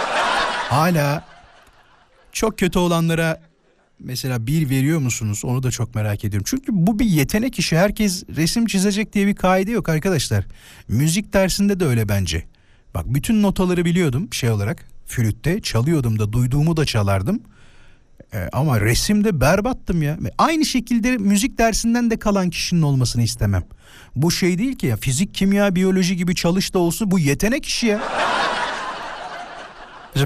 Hala 0.69 1.27
çok 2.31 2.59
kötü 2.59 2.79
olanlara 2.79 3.41
mesela 3.99 4.47
bir 4.47 4.69
veriyor 4.69 4.99
musunuz? 4.99 5.45
Onu 5.45 5.63
da 5.63 5.71
çok 5.71 5.95
merak 5.95 6.25
ediyorum. 6.25 6.45
Çünkü 6.49 6.65
bu 6.69 6.99
bir 6.99 7.05
yetenek 7.05 7.59
işi. 7.59 7.77
Herkes 7.77 8.23
resim 8.35 8.65
çizecek 8.65 9.13
diye 9.13 9.27
bir 9.27 9.35
kaide 9.35 9.71
yok 9.71 9.89
arkadaşlar. 9.89 10.45
Müzik 10.87 11.33
dersinde 11.33 11.79
de 11.79 11.85
öyle 11.85 12.09
bence. 12.09 12.43
Bak 12.95 13.05
bütün 13.07 13.43
notaları 13.43 13.85
biliyordum 13.85 14.33
şey 14.33 14.49
olarak. 14.49 14.87
Flütte 15.05 15.61
çalıyordum 15.61 16.19
da 16.19 16.33
duyduğumu 16.33 16.77
da 16.77 16.85
çalardım. 16.85 17.41
Ee, 18.33 18.49
ama 18.53 18.81
resimde 18.81 19.41
berbattım 19.41 20.01
ya. 20.01 20.17
Aynı 20.37 20.65
şekilde 20.65 21.17
müzik 21.17 21.57
dersinden 21.57 22.11
de 22.11 22.19
kalan 22.19 22.49
kişinin 22.49 22.81
olmasını 22.81 23.23
istemem. 23.23 23.63
Bu 24.15 24.31
şey 24.31 24.57
değil 24.57 24.75
ki 24.75 24.87
ya 24.87 24.97
fizik, 24.97 25.33
kimya, 25.33 25.75
biyoloji 25.75 26.15
gibi 26.17 26.35
çalış 26.35 26.73
da 26.73 26.79
olsun 26.79 27.11
bu 27.11 27.19
yetenek 27.19 27.65
işi 27.65 27.87
ya. 27.87 27.99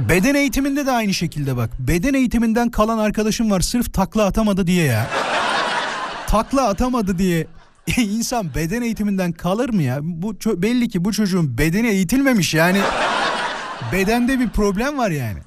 Beden 0.09 0.35
eğitiminde 0.35 0.85
de 0.85 0.91
aynı 0.91 1.13
şekilde 1.13 1.57
bak. 1.57 1.69
Beden 1.79 2.13
eğitiminden 2.13 2.69
kalan 2.69 2.97
arkadaşım 2.97 3.51
var 3.51 3.59
sırf 3.61 3.93
takla 3.93 4.25
atamadı 4.25 4.67
diye 4.67 4.85
ya. 4.85 5.07
takla 6.27 6.67
atamadı 6.67 7.17
diye 7.17 7.47
insan 7.97 8.55
beden 8.55 8.81
eğitiminden 8.81 9.31
kalır 9.31 9.69
mı 9.69 9.83
ya? 9.83 9.99
Bu 10.01 10.33
belli 10.45 10.89
ki 10.89 11.05
bu 11.05 11.11
çocuğun 11.13 11.57
bedeni 11.57 11.87
eğitilmemiş 11.87 12.53
yani. 12.53 12.81
Bedende 13.91 14.39
bir 14.39 14.49
problem 14.49 14.97
var 14.97 15.11
yani. 15.11 15.39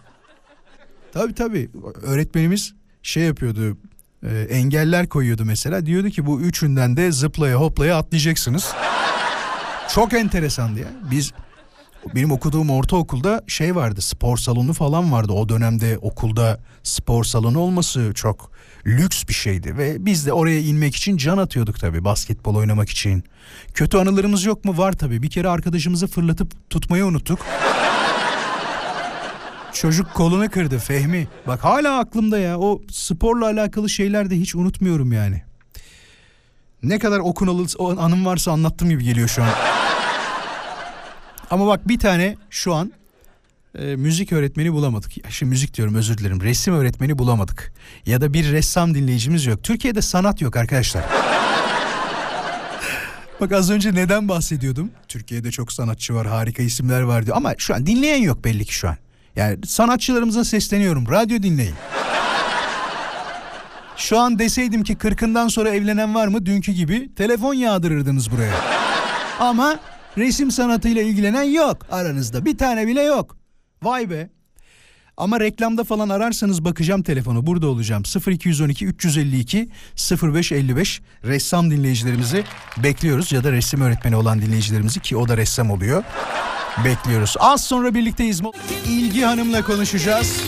Tabii 1.14 1.34
tabii 1.34 1.70
öğretmenimiz 2.02 2.74
şey 3.02 3.22
yapıyordu 3.22 3.76
e, 4.22 4.40
engeller 4.40 5.08
koyuyordu 5.08 5.44
mesela 5.44 5.86
diyordu 5.86 6.10
ki 6.10 6.26
bu 6.26 6.40
üçünden 6.40 6.96
de 6.96 7.12
zıplaya 7.12 7.56
hoplaya 7.56 7.98
atlayacaksınız. 7.98 8.72
Çok 9.94 10.12
enteresandı 10.12 10.80
ya. 10.80 10.88
Biz 11.10 11.32
benim 12.14 12.32
okuduğum 12.32 12.70
ortaokulda 12.70 13.42
şey 13.46 13.76
vardı 13.76 14.00
spor 14.00 14.36
salonu 14.36 14.72
falan 14.72 15.12
vardı. 15.12 15.32
O 15.32 15.48
dönemde 15.48 15.98
okulda 15.98 16.60
spor 16.82 17.24
salonu 17.24 17.58
olması 17.58 18.12
çok 18.14 18.50
lüks 18.86 19.24
bir 19.28 19.34
şeydi. 19.34 19.78
Ve 19.78 20.06
biz 20.06 20.26
de 20.26 20.32
oraya 20.32 20.60
inmek 20.60 20.96
için 20.96 21.16
can 21.16 21.38
atıyorduk 21.38 21.80
tabii 21.80 22.04
basketbol 22.04 22.54
oynamak 22.54 22.90
için. 22.90 23.24
Kötü 23.74 23.96
anılarımız 23.96 24.44
yok 24.44 24.64
mu? 24.64 24.78
Var 24.78 24.92
tabii. 24.92 25.22
Bir 25.22 25.30
kere 25.30 25.48
arkadaşımızı 25.48 26.06
fırlatıp 26.06 26.70
tutmayı 26.70 27.06
unuttuk. 27.06 27.38
Çocuk 29.74 30.14
kolunu 30.14 30.50
kırdı 30.50 30.78
Fehmi. 30.78 31.28
Bak 31.46 31.64
hala 31.64 31.98
aklımda 31.98 32.38
ya. 32.38 32.58
O 32.58 32.82
sporla 32.90 33.46
alakalı 33.46 33.90
şeyler 33.90 34.30
de 34.30 34.36
hiç 34.36 34.54
unutmuyorum 34.54 35.12
yani. 35.12 35.42
Ne 36.82 36.98
kadar 36.98 37.18
okunalı 37.18 37.66
anım 37.78 38.24
varsa 38.24 38.52
anlattığım 38.52 38.90
gibi 38.90 39.04
geliyor 39.04 39.28
şu 39.28 39.42
an. 39.42 39.50
Ama 41.50 41.66
bak 41.66 41.88
bir 41.88 41.98
tane 41.98 42.36
şu 42.50 42.74
an 42.74 42.92
e, 43.78 43.96
müzik 43.96 44.32
öğretmeni 44.32 44.72
bulamadık. 44.72 45.24
Ya, 45.24 45.30
Şimdi 45.30 45.50
müzik 45.50 45.74
diyorum 45.74 45.94
özür 45.94 46.18
dilerim. 46.18 46.40
Resim 46.40 46.74
öğretmeni 46.74 47.18
bulamadık. 47.18 47.72
Ya 48.06 48.20
da 48.20 48.32
bir 48.32 48.52
ressam 48.52 48.94
dinleyicimiz 48.94 49.46
yok. 49.46 49.62
Türkiye'de 49.62 50.02
sanat 50.02 50.40
yok 50.40 50.56
arkadaşlar. 50.56 51.04
Bak 53.40 53.52
az 53.52 53.70
önce 53.70 53.94
neden 53.94 54.28
bahsediyordum? 54.28 54.90
Türkiye'de 55.08 55.50
çok 55.50 55.72
sanatçı 55.72 56.14
var, 56.14 56.26
harika 56.26 56.62
isimler 56.62 57.02
var 57.02 57.26
diyor. 57.26 57.36
Ama 57.36 57.54
şu 57.58 57.74
an 57.74 57.86
dinleyen 57.86 58.22
yok 58.22 58.44
belli 58.44 58.64
ki 58.64 58.74
şu 58.74 58.88
an. 58.88 58.96
Yani 59.36 59.58
sanatçılarımıza 59.66 60.44
sesleniyorum. 60.44 61.08
Radyo 61.10 61.42
dinleyin. 61.42 61.74
Şu 63.96 64.18
an 64.18 64.38
deseydim 64.38 64.82
ki 64.82 64.94
kırkından 64.94 65.48
sonra 65.48 65.70
evlenen 65.70 66.14
var 66.14 66.26
mı 66.26 66.46
dünkü 66.46 66.72
gibi 66.72 67.14
telefon 67.14 67.54
yağdırırdınız 67.54 68.30
buraya. 68.30 68.54
Ama 69.40 69.78
resim 70.18 70.50
sanatıyla 70.50 71.02
ilgilenen 71.02 71.42
yok 71.42 71.86
aranızda. 71.90 72.44
Bir 72.44 72.58
tane 72.58 72.86
bile 72.86 73.02
yok. 73.02 73.36
Vay 73.82 74.10
be. 74.10 74.30
Ama 75.16 75.40
reklamda 75.40 75.84
falan 75.84 76.08
ararsanız 76.08 76.64
bakacağım 76.64 77.02
telefonu. 77.02 77.46
Burada 77.46 77.66
olacağım. 77.66 78.02
0212 78.28 78.86
352 78.86 79.68
0555 80.22 81.02
ressam 81.24 81.70
dinleyicilerimizi 81.70 82.44
bekliyoruz 82.76 83.32
ya 83.32 83.44
da 83.44 83.52
resim 83.52 83.80
öğretmeni 83.80 84.16
olan 84.16 84.42
dinleyicilerimizi 84.42 85.00
ki 85.00 85.16
o 85.16 85.28
da 85.28 85.36
ressam 85.36 85.70
oluyor. 85.70 86.04
Bekliyoruz. 86.84 87.34
Az 87.40 87.64
sonra 87.64 87.94
birlikteyiz. 87.94 88.40
İlgi 88.88 89.22
Hanım'la 89.22 89.64
konuşacağız. 89.64 90.40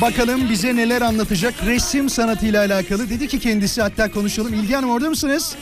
Bakalım 0.00 0.50
bize 0.50 0.76
neler 0.76 1.02
anlatacak 1.02 1.54
resim 1.66 2.08
sanatıyla 2.10 2.60
alakalı. 2.64 3.10
Dedi 3.10 3.28
ki 3.28 3.38
kendisi 3.38 3.82
hatta 3.82 4.10
konuşalım. 4.10 4.54
İlgi 4.54 4.74
Hanım 4.74 4.90
orada 4.90 5.08
mısınız? 5.10 5.56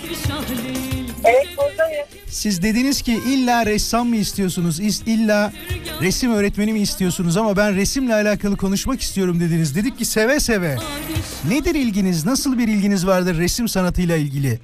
Evet 1.24 1.46
buradayım. 1.58 2.06
Siz 2.30 2.62
dediniz 2.62 3.02
ki 3.02 3.20
illa 3.28 3.66
ressam 3.66 4.08
mı 4.08 4.16
istiyorsunuz? 4.16 4.80
İs- 4.80 5.02
İlla 5.10 5.52
resim 6.02 6.32
öğretmeni 6.32 6.72
mi 6.72 6.80
istiyorsunuz? 6.80 7.36
Ama 7.36 7.56
ben 7.56 7.76
resimle 7.76 8.14
alakalı 8.14 8.56
konuşmak 8.56 9.00
istiyorum 9.00 9.40
dediniz. 9.40 9.74
Dedik 9.76 9.98
ki 9.98 10.04
seve 10.04 10.40
seve. 10.40 10.76
Nedir 11.48 11.74
ilginiz? 11.74 12.24
Nasıl 12.26 12.58
bir 12.58 12.68
ilginiz 12.68 13.06
vardır 13.06 13.38
resim 13.38 13.68
sanatıyla 13.68 14.16
ilgili? 14.16 14.58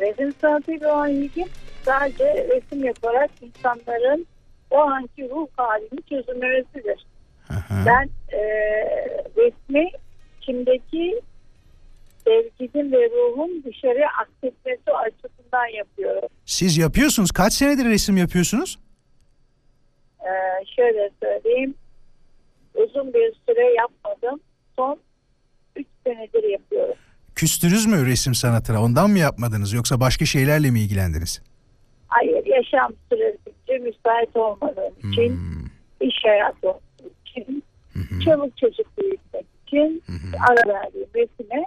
Resim 0.00 0.32
sanatıyla 0.40 0.94
olan 0.94 1.10
ilgim 1.10 1.48
sadece 1.82 2.48
resim 2.48 2.84
yaparak 2.84 3.30
insanların 3.42 4.26
o 4.70 4.78
anki 4.78 5.30
ruh 5.30 5.48
halini 5.56 6.02
çözümlemesidir. 6.08 7.06
Aha. 7.50 7.84
Ben 7.86 8.10
e, 8.36 8.40
resmi 9.36 9.90
içimdeki 10.42 11.20
sevginin 12.24 12.92
ve 12.92 13.10
ruhun 13.10 13.64
dışarıya 13.64 14.08
aksetmesi 14.20 14.92
açısından 14.92 15.66
yapıyorum. 15.66 16.28
Siz 16.44 16.78
yapıyorsunuz. 16.78 17.30
Kaç 17.32 17.52
senedir 17.52 17.84
resim 17.84 18.16
yapıyorsunuz? 18.16 18.78
E, 20.20 20.30
şöyle 20.76 21.10
söyleyeyim. 21.22 21.74
Uzun 22.74 23.14
bir 23.14 23.34
süre 23.48 23.74
yapmadım. 23.74 24.40
Son 24.76 24.98
3 25.76 25.86
senedir 26.06 26.48
yapıyorum. 26.48 26.94
Küstünüz 27.40 27.86
mü 27.86 28.06
resim 28.06 28.34
sanatına? 28.34 28.82
Ondan 28.82 29.10
mı 29.10 29.18
yapmadınız? 29.18 29.72
Yoksa 29.72 30.00
başka 30.00 30.24
şeylerle 30.24 30.70
mi 30.70 30.80
ilgilendiniz? 30.80 31.42
Hayır 32.06 32.46
yaşam 32.46 32.92
süresince 33.12 33.78
müsait 33.78 34.36
olmadığım 34.36 35.12
için, 35.12 35.40
iş 36.00 36.14
hayatı 36.24 36.80
için, 37.26 37.62
çabuk 38.24 38.56
çocuk 38.58 38.98
büyütmek 38.98 39.46
için 39.66 40.02
ara 40.48 40.74
verdiğim 40.74 41.06
resime 41.14 41.64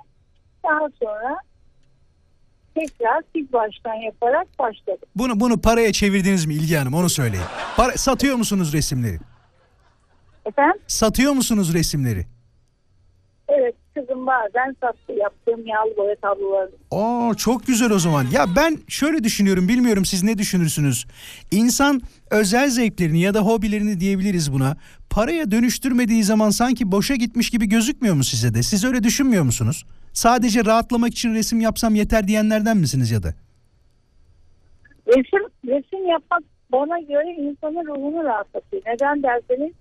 daha 0.64 0.90
sonra 1.04 1.38
tekrar 2.76 3.22
ilk 3.34 3.54
baştan 3.54 3.94
yaparak 3.94 4.60
başladım. 4.60 5.10
Bunu 5.16 5.40
bunu 5.40 5.62
paraya 5.62 5.94
çevirdiniz 5.94 6.46
mi 6.46 6.54
İlgi 6.54 6.76
Hanım? 6.76 6.94
Onu 6.94 7.10
söyleyin. 7.10 7.46
Para, 7.78 7.92
satıyor 7.92 8.36
musunuz 8.36 8.74
resimleri? 8.74 9.20
Efendim? 10.46 10.82
Satıyor 10.88 11.32
musunuz 11.34 11.74
resimleri? 11.74 12.26
Evet 13.48 13.76
kızım 13.94 14.28
bazen 14.28 14.76
sattı 14.82 15.14
yaptığım 15.14 15.66
yağlı 15.66 15.98
boya 15.98 16.16
tablolarını. 16.16 16.76
Aa 16.92 17.36
çok 17.36 17.68
güzel 17.68 17.92
o 17.92 18.00
zaman. 18.00 18.26
Ya 18.32 18.46
ben 18.56 18.78
şöyle 18.88 19.24
düşünüyorum 19.24 19.68
bilmiyorum 19.68 20.06
siz 20.06 20.24
ne 20.24 20.38
düşünürsünüz. 20.38 21.06
İnsan 21.52 22.02
özel 22.32 22.70
zevklerini 22.70 23.20
ya 23.22 23.34
da 23.34 23.40
hobilerini 23.40 24.00
diyebiliriz 24.00 24.54
buna. 24.54 24.78
Paraya 25.10 25.52
dönüştürmediği 25.52 26.24
zaman 26.24 26.50
sanki 26.50 26.92
boşa 26.92 27.16
gitmiş 27.16 27.50
gibi 27.50 27.66
gözükmüyor 27.70 28.16
mu 28.16 28.24
size 28.24 28.54
de? 28.54 28.64
Siz 28.64 28.86
öyle 28.86 29.04
düşünmüyor 29.04 29.44
musunuz? 29.44 29.86
Sadece 30.14 30.66
rahatlamak 30.66 31.12
için 31.12 31.34
resim 31.34 31.62
yapsam 31.62 31.96
yeter 31.96 32.28
diyenlerden 32.28 32.78
misiniz 32.78 33.12
ya 33.12 33.24
da? 33.24 33.34
Resim, 35.08 35.50
resim 35.68 36.08
yapmak 36.08 36.44
bana 36.72 37.00
göre 37.00 37.30
insanın 37.32 37.86
ruhunu 37.86 38.24
rahatlatıyor. 38.24 38.84
Neden 38.86 39.24
derseniz 39.24 39.72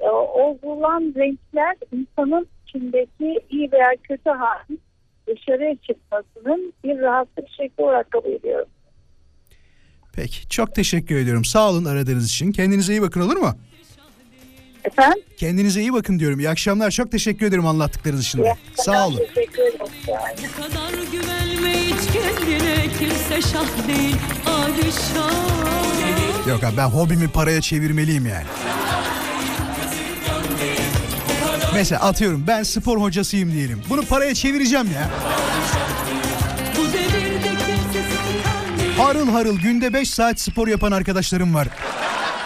e, 0.00 0.08
o 0.08 0.58
bulan 0.62 1.12
renkler 1.16 1.76
insanın 1.92 2.46
içindeki 2.76 3.40
iyi 3.50 3.72
veya 3.72 3.90
kötü 4.02 4.30
halin 4.30 4.80
dışarıya 5.26 5.76
çıkmasının 5.76 6.72
bir 6.84 6.98
rahatlık 6.98 7.48
şekli 7.56 7.84
olarak 7.84 8.10
kabul 8.10 8.32
ediyorum. 8.32 8.68
Peki 10.12 10.48
çok 10.48 10.74
teşekkür 10.74 11.16
ediyorum. 11.16 11.44
Sağ 11.44 11.70
olun 11.70 11.84
aradığınız 11.84 12.26
için. 12.26 12.52
Kendinize 12.52 12.92
iyi 12.92 13.02
bakın 13.02 13.20
olur 13.20 13.36
mu? 13.36 13.54
Efendim? 14.84 15.22
Kendinize 15.36 15.80
iyi 15.80 15.92
bakın 15.92 16.18
diyorum. 16.18 16.40
İyi 16.40 16.48
akşamlar. 16.48 16.90
Çok 16.90 17.12
teşekkür 17.12 17.46
ederim 17.46 17.66
anlattıklarınız 17.66 18.26
için 18.26 18.42
de. 18.42 18.54
Sağ 18.74 19.06
olun. 19.08 19.18
Teşekkür 19.34 19.62
ederim. 19.62 19.86
Yani. 20.08 20.36
Bu 20.38 20.62
kadar 20.62 20.92
güvenme 21.12 21.72
hiç 21.72 22.12
kendine 22.12 22.82
kimse 22.98 23.48
şah 23.48 23.88
değil 23.88 24.16
padişah 24.44 25.56
Yok 26.48 26.64
abi 26.64 26.76
ben 26.76 26.86
hobimi 26.86 27.28
paraya 27.28 27.60
çevirmeliyim 27.60 28.26
yani. 28.26 28.46
Mesela 31.76 32.00
atıyorum 32.02 32.44
ben 32.46 32.62
spor 32.62 33.00
hocasıyım 33.00 33.52
diyelim. 33.52 33.82
Bunu 33.88 34.02
paraya 34.02 34.34
çevireceğim 34.34 34.86
ya. 34.94 35.10
Harıl 38.98 39.28
harıl 39.28 39.58
günde 39.58 39.92
5 39.92 40.10
saat 40.10 40.40
spor 40.40 40.68
yapan 40.68 40.92
arkadaşlarım 40.92 41.54
var. 41.54 41.68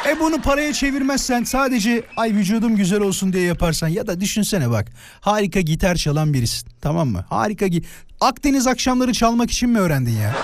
E 0.08 0.20
bunu 0.20 0.42
paraya 0.42 0.72
çevirmezsen 0.72 1.44
sadece 1.44 2.02
ay 2.16 2.34
vücudum 2.34 2.76
güzel 2.76 3.00
olsun 3.00 3.32
diye 3.32 3.44
yaparsan 3.44 3.88
ya 3.88 4.06
da 4.06 4.20
düşünsene 4.20 4.70
bak 4.70 4.86
harika 5.20 5.60
gitar 5.60 5.94
çalan 5.94 6.34
birisin 6.34 6.68
tamam 6.80 7.08
mı? 7.08 7.24
Harika 7.28 7.66
gi 7.66 7.82
Akdeniz 8.20 8.66
akşamları 8.66 9.12
çalmak 9.12 9.50
için 9.50 9.70
mi 9.70 9.78
öğrendin 9.78 10.18
ya? 10.22 10.34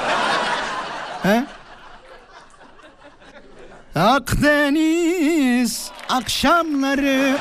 He? 1.23 1.45
Akdeniz 3.95 5.91
akşamları 6.09 7.37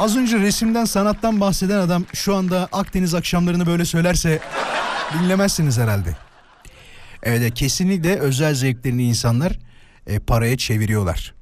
Az 0.00 0.16
önce 0.16 0.38
resimden 0.38 0.84
sanattan 0.84 1.40
bahseden 1.40 1.78
adam 1.78 2.04
şu 2.14 2.34
anda 2.34 2.68
Akdeniz 2.72 3.14
akşamlarını 3.14 3.66
böyle 3.66 3.84
söylerse 3.84 4.40
dinlemezsiniz 5.14 5.78
herhalde. 5.78 6.16
Evet 7.22 7.54
kesinlikle 7.54 8.18
özel 8.18 8.54
zevklerini 8.54 9.02
insanlar 9.02 9.58
e, 10.06 10.18
paraya 10.18 10.56
çeviriyorlar. 10.56 11.34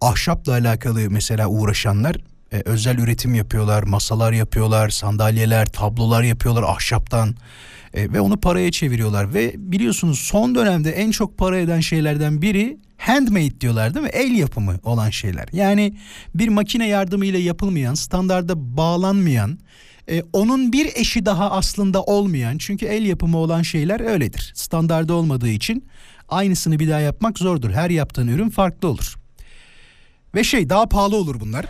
Ahşapla 0.00 0.52
alakalı 0.52 1.10
mesela 1.10 1.46
uğraşanlar 1.46 2.16
e, 2.52 2.62
özel 2.64 2.98
üretim 2.98 3.34
yapıyorlar, 3.34 3.82
masalar 3.82 4.32
yapıyorlar, 4.32 4.88
sandalyeler, 4.88 5.66
tablolar 5.66 6.22
yapıyorlar 6.22 6.62
ahşaptan 6.62 7.34
E, 7.94 8.12
ve 8.12 8.20
onu 8.20 8.36
paraya 8.36 8.70
çeviriyorlar 8.70 9.34
ve 9.34 9.54
biliyorsunuz 9.58 10.18
son 10.18 10.54
dönemde 10.54 10.90
en 10.90 11.10
çok 11.10 11.38
para 11.38 11.58
eden 11.58 11.80
şeylerden 11.80 12.42
biri 12.42 12.78
handmade 12.98 13.60
diyorlar 13.60 13.94
değil 13.94 14.04
mi? 14.04 14.10
El 14.12 14.32
yapımı 14.32 14.74
olan 14.82 15.10
şeyler. 15.10 15.48
Yani 15.52 15.96
bir 16.34 16.48
makine 16.48 16.88
yardımıyla 16.88 17.38
yapılmayan, 17.38 17.94
standarda 17.94 18.76
bağlanmayan, 18.76 19.58
e, 20.08 20.22
onun 20.32 20.72
bir 20.72 20.90
eşi 20.94 21.26
daha 21.26 21.50
aslında 21.50 22.02
olmayan 22.02 22.58
çünkü 22.58 22.86
el 22.86 23.06
yapımı 23.06 23.36
olan 23.36 23.62
şeyler 23.62 24.00
öyledir. 24.00 24.52
Standarda 24.54 25.14
olmadığı 25.14 25.48
için 25.48 25.84
aynısını 26.28 26.78
bir 26.78 26.90
daha 26.90 27.00
yapmak 27.00 27.38
zordur. 27.38 27.70
Her 27.70 27.90
yaptığın 27.90 28.28
ürün 28.28 28.48
farklı 28.48 28.88
olur. 28.88 29.14
Ve 30.34 30.44
şey 30.44 30.68
daha 30.68 30.86
pahalı 30.86 31.16
olur 31.16 31.40
bunlar. 31.40 31.66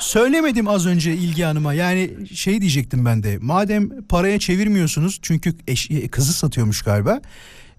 Söylemedim 0.00 0.68
az 0.68 0.86
önce 0.86 1.12
İlgi 1.12 1.42
Hanım'a. 1.42 1.74
Yani 1.74 2.10
şey 2.34 2.60
diyecektim 2.60 3.04
ben 3.04 3.22
de. 3.22 3.38
Madem 3.40 4.06
paraya 4.06 4.38
çevirmiyorsunuz 4.38 5.18
çünkü 5.22 5.54
eş, 5.68 5.90
e, 5.90 6.08
kızı 6.08 6.32
satıyormuş 6.32 6.82
galiba. 6.82 7.20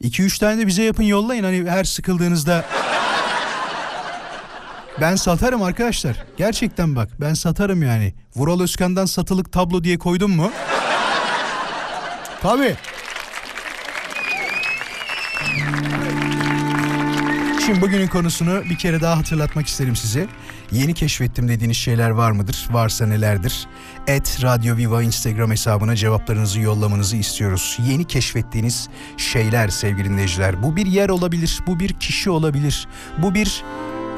2-3 0.03 0.39
tane 0.39 0.61
de 0.61 0.67
bize 0.67 0.83
yapın 0.83 1.03
yollayın. 1.03 1.43
Hani 1.43 1.69
her 1.69 1.83
sıkıldığınızda 1.83 2.65
ben 5.01 5.15
satarım 5.15 5.63
arkadaşlar. 5.63 6.25
Gerçekten 6.37 6.95
bak 6.95 7.09
ben 7.21 7.33
satarım 7.33 7.83
yani. 7.83 8.13
Vural 8.35 8.61
Özkan'dan 8.61 9.05
satılık 9.05 9.51
tablo 9.51 9.83
diye 9.83 9.97
koydum 9.97 10.31
mu? 10.31 10.51
Tabii. 12.41 12.75
Şimdi 17.71 17.85
bugünün 17.85 18.07
konusunu 18.07 18.63
bir 18.69 18.75
kere 18.75 19.01
daha 19.01 19.17
hatırlatmak 19.17 19.67
isterim 19.67 19.95
size. 19.95 20.27
Yeni 20.71 20.93
keşfettim 20.93 21.47
dediğiniz 21.47 21.77
şeyler 21.77 22.09
var 22.09 22.31
mıdır? 22.31 22.67
Varsa 22.71 23.05
nelerdir? 23.05 23.67
Et 24.07 24.39
Radyo 24.41 24.77
Viva 24.77 25.03
Instagram 25.03 25.51
hesabına 25.51 25.95
cevaplarınızı 25.95 26.59
yollamanızı 26.59 27.17
istiyoruz. 27.17 27.77
Yeni 27.87 28.05
keşfettiğiniz 28.05 28.89
şeyler 29.17 29.67
sevgili 29.67 30.09
dinleyiciler. 30.09 30.63
Bu 30.63 30.75
bir 30.75 30.85
yer 30.85 31.09
olabilir, 31.09 31.59
bu 31.67 31.79
bir 31.79 31.93
kişi 31.93 32.29
olabilir, 32.29 32.87
bu 33.17 33.33
bir 33.33 33.63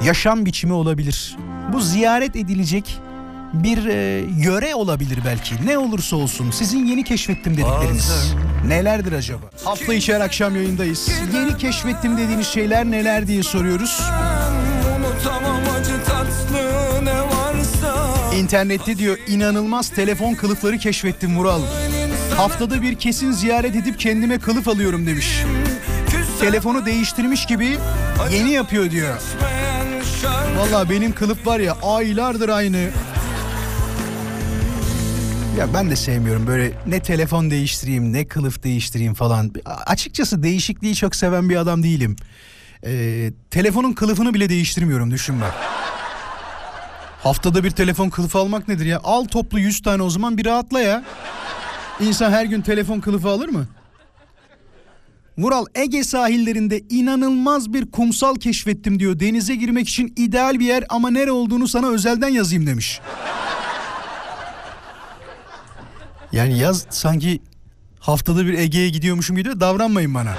yaşam 0.04 0.46
biçimi 0.46 0.74
olabilir. 0.74 1.38
Bu 1.74 1.82
ziyaret 1.82 2.36
edilecek 2.36 3.00
bir 3.54 3.86
e, 3.86 4.26
yöre 4.38 4.76
olabilir 4.76 5.20
belki. 5.26 5.56
Ne 5.66 5.78
olursa 5.78 6.16
olsun 6.16 6.52
sizin 6.52 6.86
yeni 6.86 7.04
keşfettim 7.04 7.58
dedikleriniz 7.58 8.36
nelerdir 8.68 9.12
acaba? 9.12 9.46
Hafta 9.64 9.94
içi 9.94 10.14
her 10.16 10.22
akşam 10.22 10.56
yayındayız. 10.56 11.10
Yeni 11.34 11.58
keşfettim 11.58 12.18
dediğiniz 12.18 12.48
şeyler 12.48 12.86
neler 12.86 13.28
diye 13.28 13.44
soruyoruz. 13.44 14.02
İnternette 18.36 18.98
diyor 18.98 19.18
inanılmaz 19.28 19.90
telefon 19.90 20.34
kılıfları 20.34 20.78
keşfettim 20.78 21.38
Vural. 21.38 21.62
Haftada 22.38 22.82
bir 22.82 22.96
kesin 22.96 23.32
ziyaret 23.32 23.76
edip 23.76 24.00
kendime 24.00 24.40
kılıf 24.40 24.68
alıyorum 24.68 25.08
demiş. 25.08 25.44
Telefonu 26.40 26.86
değiştirmiş 26.86 27.46
gibi 27.46 27.78
yeni 28.32 28.52
yapıyor 28.52 28.92
diyor. 28.92 29.18
Valla 30.58 30.90
benim 30.90 31.12
kılıf 31.12 31.48
var 31.48 31.60
ya 31.60 31.78
aylardır 31.84 32.50
aynı. 32.50 32.90
Ya 35.58 35.74
ben 35.74 35.92
de 35.92 35.96
sevmiyorum 35.96 36.48
böyle 36.48 36.72
ne 36.88 37.00
telefon 37.00 37.52
değiştireyim 37.52 38.14
ne 38.14 38.28
kılıf 38.28 38.64
değiştireyim 38.64 39.14
falan. 39.14 39.52
Açıkçası 39.66 40.44
değişikliği 40.44 40.96
çok 40.96 41.16
seven 41.16 41.50
bir 41.50 41.56
adam 41.56 41.84
değilim. 41.84 42.16
Ee, 42.86 43.32
telefonun 43.52 43.94
kılıfını 43.94 44.34
bile 44.34 44.50
değiştirmiyorum 44.50 45.12
düşün 45.12 45.42
bak. 45.42 45.54
Haftada 47.24 47.64
bir 47.64 47.72
telefon 47.72 48.10
kılıfı 48.10 48.38
almak 48.38 48.68
nedir 48.68 48.86
ya? 48.86 49.00
Al 49.04 49.26
toplu 49.26 49.60
100 49.60 49.82
tane 49.82 50.04
o 50.04 50.10
zaman 50.10 50.38
bir 50.38 50.46
rahatla 50.46 50.80
ya. 50.80 51.04
İnsan 52.00 52.32
her 52.32 52.46
gün 52.46 52.62
telefon 52.62 53.00
kılıfı 53.00 53.30
alır 53.30 53.50
mı? 53.50 53.68
Vural 55.38 55.66
Ege 55.76 56.04
sahillerinde 56.04 56.82
inanılmaz 56.90 57.74
bir 57.74 57.92
kumsal 57.92 58.36
keşfettim 58.36 59.00
diyor. 59.00 59.20
Denize 59.20 59.56
girmek 59.56 59.90
için 59.90 60.14
ideal 60.18 60.60
bir 60.60 60.66
yer 60.66 60.84
ama 60.90 61.10
nere 61.10 61.32
olduğunu 61.32 61.68
sana 61.68 61.88
özelden 61.88 62.30
yazayım 62.30 62.68
demiş. 62.68 63.02
Yani 66.34 66.60
yaz 66.60 66.86
sanki 66.90 67.42
haftada 68.00 68.46
bir 68.46 68.54
Ege'ye 68.54 68.90
gidiyormuşum 68.90 69.38
gibi 69.38 69.60
davranmayın 69.60 70.14
bana. 70.14 70.38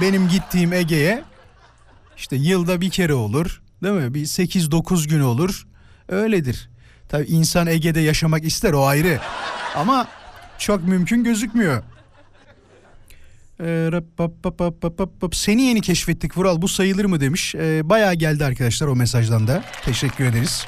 Benim 0.00 0.28
gittiğim 0.28 0.72
Ege'ye 0.72 1.24
işte 2.16 2.36
yılda 2.36 2.80
bir 2.80 2.90
kere 2.90 3.14
olur. 3.14 3.62
Değil 3.82 3.94
mi? 3.94 4.14
Bir 4.14 4.26
8-9 4.26 5.08
gün 5.08 5.20
olur. 5.20 5.66
Öyledir. 6.08 6.70
Tabii 7.08 7.26
insan 7.26 7.66
Ege'de 7.66 8.00
yaşamak 8.00 8.44
ister 8.44 8.72
o 8.72 8.86
ayrı. 8.86 9.20
Ama 9.76 10.08
çok 10.58 10.84
mümkün 10.88 11.24
gözükmüyor. 11.24 11.82
Ee. 13.60 13.90
Seni 15.32 15.62
yeni 15.62 15.80
keşfettik 15.80 16.38
Vural 16.38 16.62
bu 16.62 16.68
sayılır 16.68 17.04
mı 17.04 17.20
demiş. 17.20 17.54
Ee, 17.54 17.80
bayağı 17.88 18.14
geldi 18.14 18.44
arkadaşlar 18.44 18.86
o 18.86 18.96
mesajdan 18.96 19.48
da. 19.48 19.64
Teşekkür 19.84 20.24
ederiz. 20.24 20.66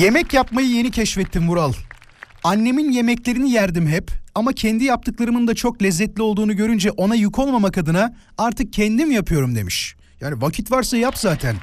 Yemek 0.00 0.32
yapmayı 0.32 0.68
yeni 0.68 0.90
keşfettim 0.90 1.48
Vural. 1.48 1.72
Annemin 2.44 2.90
yemeklerini 2.90 3.50
yerdim 3.50 3.88
hep 3.88 4.10
ama 4.34 4.52
kendi 4.52 4.84
yaptıklarımın 4.84 5.46
da 5.46 5.54
çok 5.54 5.82
lezzetli 5.82 6.22
olduğunu 6.22 6.56
görünce 6.56 6.90
ona 6.90 7.14
yük 7.14 7.38
olmamak 7.38 7.78
adına 7.78 8.14
artık 8.38 8.72
kendim 8.72 9.10
yapıyorum 9.10 9.54
demiş. 9.54 9.96
Yani 10.20 10.42
vakit 10.42 10.70
varsa 10.70 10.96
yap 10.96 11.18
zaten. 11.18 11.56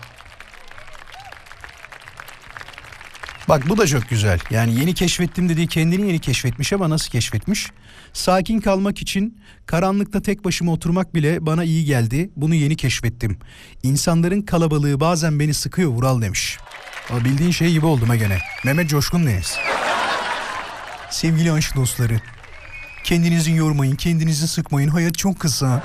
Bak 3.49 3.69
bu 3.69 3.77
da 3.77 3.87
çok 3.87 4.09
güzel. 4.09 4.39
Yani 4.49 4.79
yeni 4.79 4.93
keşfettim 4.93 5.49
dediği 5.49 5.67
kendini 5.67 6.07
yeni 6.07 6.19
keşfetmiş 6.19 6.73
ama 6.73 6.89
nasıl 6.89 7.11
keşfetmiş? 7.11 7.67
Sakin 8.13 8.59
kalmak 8.59 9.01
için 9.01 9.37
karanlıkta 9.65 10.21
tek 10.21 10.45
başıma 10.45 10.71
oturmak 10.71 11.15
bile 11.15 11.45
bana 11.45 11.63
iyi 11.63 11.85
geldi. 11.85 12.29
Bunu 12.35 12.55
yeni 12.55 12.75
keşfettim. 12.75 13.37
İnsanların 13.83 14.41
kalabalığı 14.41 14.99
bazen 14.99 15.39
beni 15.39 15.53
sıkıyor 15.53 15.89
Vural 15.89 16.21
demiş. 16.21 16.57
Ama 17.09 17.25
bildiğin 17.25 17.51
şey 17.51 17.71
gibi 17.71 17.85
oldum 17.85 18.09
ha 18.09 18.15
gene. 18.15 18.37
Mehmet 18.65 18.89
Coşkun 18.89 19.25
neyiz? 19.25 19.57
Sevgili 21.09 21.51
aşk 21.51 21.75
dostları. 21.75 22.19
Kendinizi 23.03 23.51
yormayın, 23.51 23.95
kendinizi 23.95 24.47
sıkmayın. 24.47 24.89
Hayat 24.89 25.17
çok 25.17 25.39
kısa. 25.39 25.83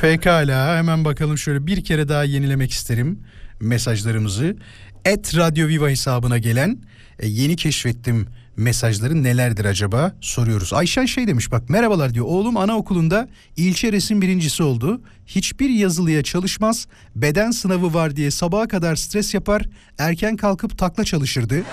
Pekala 0.00 0.76
hemen 0.76 1.04
bakalım 1.04 1.38
şöyle 1.38 1.66
bir 1.66 1.84
kere 1.84 2.08
daha 2.08 2.24
yenilemek 2.24 2.70
isterim 2.70 3.22
mesajlarımızı. 3.60 4.56
Et 5.04 5.36
Radyo 5.36 5.68
Viva 5.68 5.88
hesabına 5.88 6.38
gelen 6.38 6.78
e, 7.18 7.26
yeni 7.28 7.56
keşfettim 7.56 8.28
mesajları 8.58 9.22
nelerdir 9.22 9.64
acaba 9.64 10.12
soruyoruz. 10.20 10.72
Ayşen 10.72 11.06
şey 11.06 11.26
demiş 11.26 11.52
bak 11.52 11.70
merhabalar 11.70 12.14
diyor 12.14 12.26
oğlum 12.28 12.56
anaokulunda 12.56 13.28
ilçe 13.56 13.92
resim 13.92 14.22
birincisi 14.22 14.62
oldu. 14.62 15.00
Hiçbir 15.26 15.70
yazılıya 15.70 16.22
çalışmaz 16.22 16.86
beden 17.16 17.50
sınavı 17.50 17.94
var 17.94 18.16
diye 18.16 18.30
sabaha 18.30 18.68
kadar 18.68 18.96
stres 18.96 19.34
yapar 19.34 19.62
erken 19.98 20.36
kalkıp 20.36 20.78
takla 20.78 21.04
çalışırdı. 21.04 21.62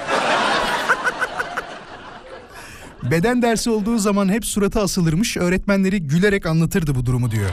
Beden 3.12 3.42
dersi 3.42 3.70
olduğu 3.70 3.98
zaman 3.98 4.30
hep 4.30 4.46
surata 4.46 4.82
asılırmış 4.82 5.38
öğretmenleri 5.38 6.02
gülerek 6.02 6.46
anlatırdı 6.46 6.96
bu 6.96 7.06
durumu 7.06 7.32
diyor. 7.32 7.50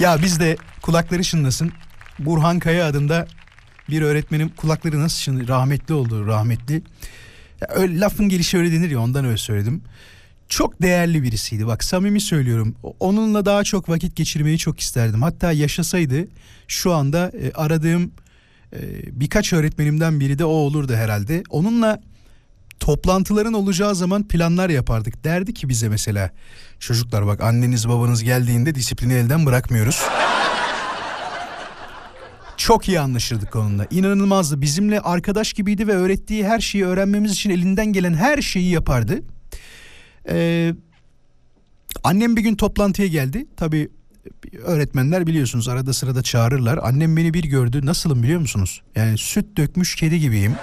Ya 0.00 0.16
biz 0.22 0.40
de 0.40 0.56
kulakları 0.82 1.24
şınlasın. 1.24 1.72
Burhan 2.18 2.58
Kaya 2.58 2.86
adında 2.86 3.26
bir 3.92 4.02
öğretmenim 4.02 4.48
kulakları 4.48 5.00
nasıl 5.00 5.18
şınlı 5.18 5.48
rahmetli 5.48 5.94
oldu 5.94 6.26
rahmetli. 6.26 6.82
Ya 7.60 7.68
öyle, 7.74 8.00
lafın 8.00 8.28
gelişi 8.28 8.58
öyle 8.58 8.72
denir 8.72 8.90
ya 8.90 9.00
ondan 9.00 9.24
öyle 9.24 9.36
söyledim. 9.36 9.82
Çok 10.48 10.82
değerli 10.82 11.22
birisiydi 11.22 11.66
bak 11.66 11.84
samimi 11.84 12.20
söylüyorum. 12.20 12.74
Onunla 13.00 13.44
daha 13.44 13.64
çok 13.64 13.88
vakit 13.88 14.16
geçirmeyi 14.16 14.58
çok 14.58 14.80
isterdim. 14.80 15.22
Hatta 15.22 15.52
yaşasaydı 15.52 16.28
şu 16.68 16.92
anda 16.92 17.32
e, 17.42 17.52
aradığım 17.52 18.12
e, 18.72 18.80
birkaç 19.20 19.52
öğretmenimden 19.52 20.20
biri 20.20 20.38
de 20.38 20.44
o 20.44 20.48
olurdu 20.48 20.94
herhalde. 20.94 21.42
Onunla 21.50 22.00
toplantıların 22.80 23.52
olacağı 23.52 23.94
zaman 23.94 24.28
planlar 24.28 24.70
yapardık. 24.70 25.24
Derdi 25.24 25.54
ki 25.54 25.68
bize 25.68 25.88
mesela 25.88 26.30
çocuklar 26.78 27.26
bak 27.26 27.40
anneniz 27.40 27.88
babanız 27.88 28.22
geldiğinde 28.22 28.74
disiplini 28.74 29.12
elden 29.12 29.46
bırakmıyoruz. 29.46 30.02
Çok 32.62 32.88
iyi 32.88 33.00
anlaşırdık 33.00 33.56
onunla. 33.56 33.86
İnanılmazdı. 33.90 34.60
Bizimle 34.60 35.00
arkadaş 35.00 35.52
gibiydi 35.52 35.86
ve 35.86 35.92
öğrettiği 35.92 36.46
her 36.46 36.60
şeyi 36.60 36.84
öğrenmemiz 36.84 37.32
için 37.32 37.50
elinden 37.50 37.86
gelen 37.86 38.14
her 38.14 38.42
şeyi 38.42 38.70
yapardı. 38.70 39.22
Ee, 40.28 40.74
annem 42.04 42.36
bir 42.36 42.42
gün 42.42 42.54
toplantıya 42.54 43.08
geldi. 43.08 43.46
Tabii 43.56 43.88
öğretmenler 44.64 45.26
biliyorsunuz 45.26 45.68
arada 45.68 45.92
sırada 45.92 46.22
çağırırlar. 46.22 46.78
Annem 46.82 47.16
beni 47.16 47.34
bir 47.34 47.44
gördü. 47.44 47.86
Nasılım 47.86 48.22
biliyor 48.22 48.40
musunuz? 48.40 48.82
Yani 48.96 49.18
süt 49.18 49.56
dökmüş 49.56 49.94
kedi 49.96 50.20
gibiyim. 50.20 50.54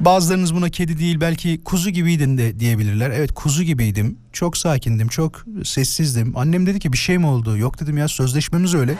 Bazılarınız 0.00 0.54
buna 0.54 0.68
kedi 0.68 0.98
değil 0.98 1.20
belki 1.20 1.64
kuzu 1.64 1.90
gibiydin 1.90 2.38
de 2.38 2.60
diyebilirler. 2.60 3.10
Evet 3.10 3.32
kuzu 3.34 3.62
gibiydim. 3.62 4.18
Çok 4.32 4.56
sakindim, 4.56 5.08
çok 5.08 5.44
sessizdim. 5.64 6.36
Annem 6.36 6.66
dedi 6.66 6.78
ki 6.78 6.92
bir 6.92 6.98
şey 6.98 7.18
mi 7.18 7.26
oldu? 7.26 7.58
Yok 7.58 7.80
dedim 7.80 7.98
ya 7.98 8.08
sözleşmemiz 8.08 8.74
öyle. 8.74 8.94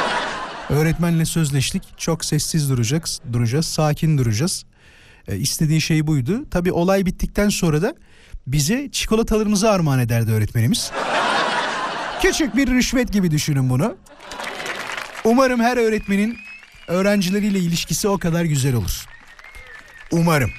Öğretmenle 0.68 1.24
sözleştik. 1.24 1.82
Çok 1.96 2.24
sessiz 2.24 2.70
duracağız, 2.70 3.20
duracağız, 3.32 3.66
sakin 3.66 4.18
duracağız. 4.18 4.64
E, 5.28 5.36
istediği 5.36 5.80
şey 5.80 6.06
buydu. 6.06 6.44
Tabii 6.50 6.72
olay 6.72 7.06
bittikten 7.06 7.48
sonra 7.48 7.82
da 7.82 7.94
bize 8.46 8.88
çikolatalarımızı 8.92 9.70
armağan 9.70 9.98
ederdi 9.98 10.30
öğretmenimiz. 10.30 10.90
Küçük 12.22 12.56
bir 12.56 12.68
rüşvet 12.68 13.12
gibi 13.12 13.30
düşünün 13.30 13.70
bunu. 13.70 13.96
Umarım 15.24 15.60
her 15.60 15.76
öğretmenin 15.76 16.36
öğrencileriyle 16.88 17.58
ilişkisi 17.58 18.08
o 18.08 18.18
kadar 18.18 18.44
güzel 18.44 18.74
olur. 18.74 19.17
Umarım. 20.12 20.50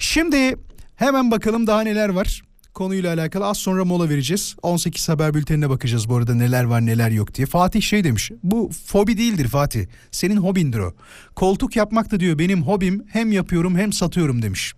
Şimdi 0.00 0.56
hemen 0.96 1.30
bakalım 1.30 1.66
daha 1.66 1.80
neler 1.80 2.08
var. 2.08 2.42
Konuyla 2.74 3.14
alakalı 3.14 3.46
az 3.46 3.58
sonra 3.58 3.84
mola 3.84 4.08
vereceğiz. 4.08 4.56
18 4.62 5.08
haber 5.08 5.34
bültenine 5.34 5.70
bakacağız 5.70 6.08
bu 6.08 6.16
arada 6.16 6.34
neler 6.34 6.64
var 6.64 6.86
neler 6.86 7.10
yok 7.10 7.34
diye. 7.34 7.46
Fatih 7.46 7.82
şey 7.82 8.04
demiş. 8.04 8.30
Bu 8.42 8.70
fobi 8.86 9.18
değildir 9.18 9.48
Fatih. 9.48 9.86
Senin 10.10 10.36
hobindir 10.36 10.78
o. 10.78 10.94
Koltuk 11.36 11.76
yapmak 11.76 12.10
da 12.10 12.20
diyor 12.20 12.38
benim 12.38 12.62
hobim. 12.62 13.04
Hem 13.12 13.32
yapıyorum 13.32 13.78
hem 13.78 13.92
satıyorum 13.92 14.42
demiş. 14.42 14.72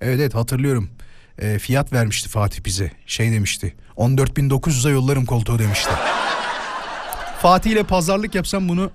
Evet 0.00 0.20
evet 0.20 0.34
hatırlıyorum. 0.34 0.90
E, 1.38 1.58
fiyat 1.58 1.92
vermişti 1.92 2.28
Fatih 2.28 2.64
bize. 2.64 2.92
Şey 3.06 3.32
demişti. 3.32 3.74
14.900'a 3.96 4.90
yollarım 4.90 5.26
koltuğu 5.26 5.58
demişti. 5.58 5.90
Fatih 7.42 7.70
ile 7.70 7.82
pazarlık 7.82 8.34
yapsam 8.34 8.68
bunu 8.68 8.90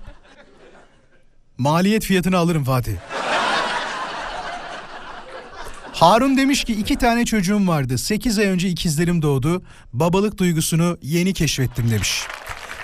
maliyet 1.58 2.04
fiyatını 2.04 2.36
alırım 2.36 2.64
Fatih. 2.64 2.92
Harun 6.00 6.36
demiş 6.36 6.64
ki 6.64 6.72
iki 6.72 6.96
tane 6.96 7.24
çocuğum 7.24 7.68
vardı. 7.68 7.98
8 7.98 8.38
ay 8.38 8.46
önce 8.46 8.68
ikizlerim 8.68 9.22
doğdu. 9.22 9.62
Babalık 9.92 10.38
duygusunu 10.38 10.98
yeni 11.02 11.32
keşfettim 11.32 11.90
demiş. 11.90 12.22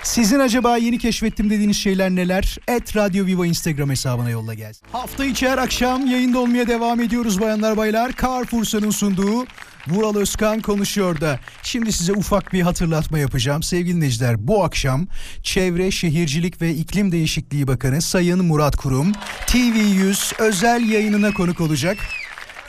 Sizin 0.03 0.39
acaba 0.39 0.77
yeni 0.77 0.97
keşfettim 0.97 1.49
dediğiniz 1.49 1.77
şeyler 1.77 2.09
neler? 2.09 2.57
Et 2.67 2.95
Radyo 2.95 3.25
Viva 3.25 3.47
Instagram 3.47 3.89
hesabına 3.89 4.29
yolla 4.29 4.53
gelsin. 4.53 4.87
Hafta 4.91 5.25
içi 5.25 5.49
her 5.49 5.57
akşam 5.57 6.07
yayında 6.07 6.39
olmaya 6.39 6.67
devam 6.67 7.01
ediyoruz 7.01 7.41
bayanlar 7.41 7.77
baylar. 7.77 8.11
Carrefour'un 8.21 8.89
sunduğu 8.89 9.45
Vural 9.87 10.15
Özkan 10.15 10.61
konuşuyor 10.61 11.21
da. 11.21 11.39
Şimdi 11.63 11.91
size 11.91 12.13
ufak 12.13 12.53
bir 12.53 12.61
hatırlatma 12.61 13.19
yapacağım. 13.19 13.63
Sevgili 13.63 13.95
dinleyiciler 13.95 14.47
bu 14.47 14.63
akşam 14.63 15.07
Çevre, 15.43 15.91
Şehircilik 15.91 16.61
ve 16.61 16.73
İklim 16.73 17.11
Değişikliği 17.11 17.67
Bakanı 17.67 18.01
Sayın 18.01 18.45
Murat 18.45 18.75
Kurum 18.75 19.11
TV100 19.47 20.41
özel 20.41 20.89
yayınına 20.89 21.33
konuk 21.33 21.61
olacak. 21.61 21.97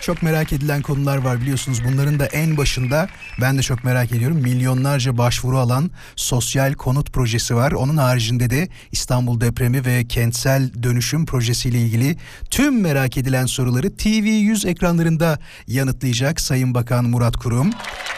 Çok 0.00 0.22
merak 0.22 0.52
edilen 0.52 0.82
konular 0.82 1.16
var 1.16 1.40
biliyorsunuz. 1.40 1.84
Bunların 1.84 2.18
da 2.18 2.26
en 2.26 2.56
başında 2.56 3.08
ben 3.40 3.58
de 3.58 3.62
çok 3.62 3.84
merak 3.84 4.12
ediyorum. 4.12 4.36
Milyonlarca 4.36 5.18
başvuru 5.18 5.58
alan 5.58 5.90
sosyal 6.16 6.74
konut 6.74 7.12
projesi 7.12 7.56
var. 7.56 7.72
Onun 7.72 7.96
haricinde 7.96 8.50
de 8.50 8.68
İstanbul 8.92 9.40
depremi 9.40 9.86
ve 9.86 10.04
kentsel 10.08 10.82
dönüşüm 10.82 11.26
projesiyle 11.26 11.78
ilgili 11.78 12.16
tüm 12.50 12.80
merak 12.80 13.16
edilen 13.16 13.46
soruları 13.46 13.86
TV100 13.86 14.68
ekranlarında 14.68 15.38
yanıtlayacak 15.66 16.40
Sayın 16.40 16.74
Bakan 16.74 17.04
Murat 17.04 17.36
Kurum. 17.36 17.70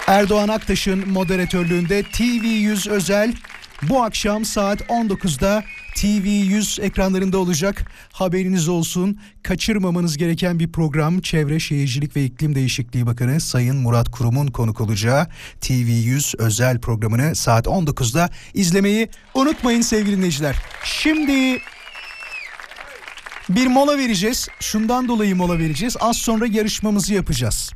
Erdoğan 0.07 0.49
Aktaş'ın 0.49 1.09
moderatörlüğünde 1.09 2.01
TV100 2.01 2.91
özel 2.91 3.35
bu 3.83 4.03
akşam 4.03 4.45
saat 4.45 4.81
19'da 4.81 5.65
TV100 6.01 6.83
ekranlarında 6.83 7.39
olacak. 7.39 7.85
Haberiniz 8.13 8.69
olsun. 8.69 9.21
Kaçırmamanız 9.43 10.17
gereken 10.17 10.59
bir 10.59 10.73
program. 10.73 11.21
Çevre 11.21 11.61
Şehircilik 11.61 12.17
ve 12.17 12.25
İklim 12.25 12.55
Değişikliği 12.55 13.07
Bakanı 13.07 13.41
Sayın 13.41 13.77
Murat 13.77 14.09
Kurum'un 14.11 14.47
konuk 14.47 14.81
olacağı 14.81 15.27
TV100 15.61 16.37
özel 16.39 16.81
programını 16.81 17.37
saat 17.37 17.67
19'da 17.67 18.31
izlemeyi 18.55 19.09
unutmayın 19.35 19.81
sevgili 19.81 20.17
dinleyiciler. 20.17 20.57
Şimdi 20.85 21.59
bir 23.49 23.67
mola 23.67 23.99
vereceğiz. 23.99 24.49
Şundan 24.61 25.09
dolayı 25.09 25.37
mola 25.37 25.59
vereceğiz. 25.59 25.97
Az 26.01 26.17
sonra 26.17 26.47
yarışmamızı 26.47 27.15
yapacağız. 27.15 27.71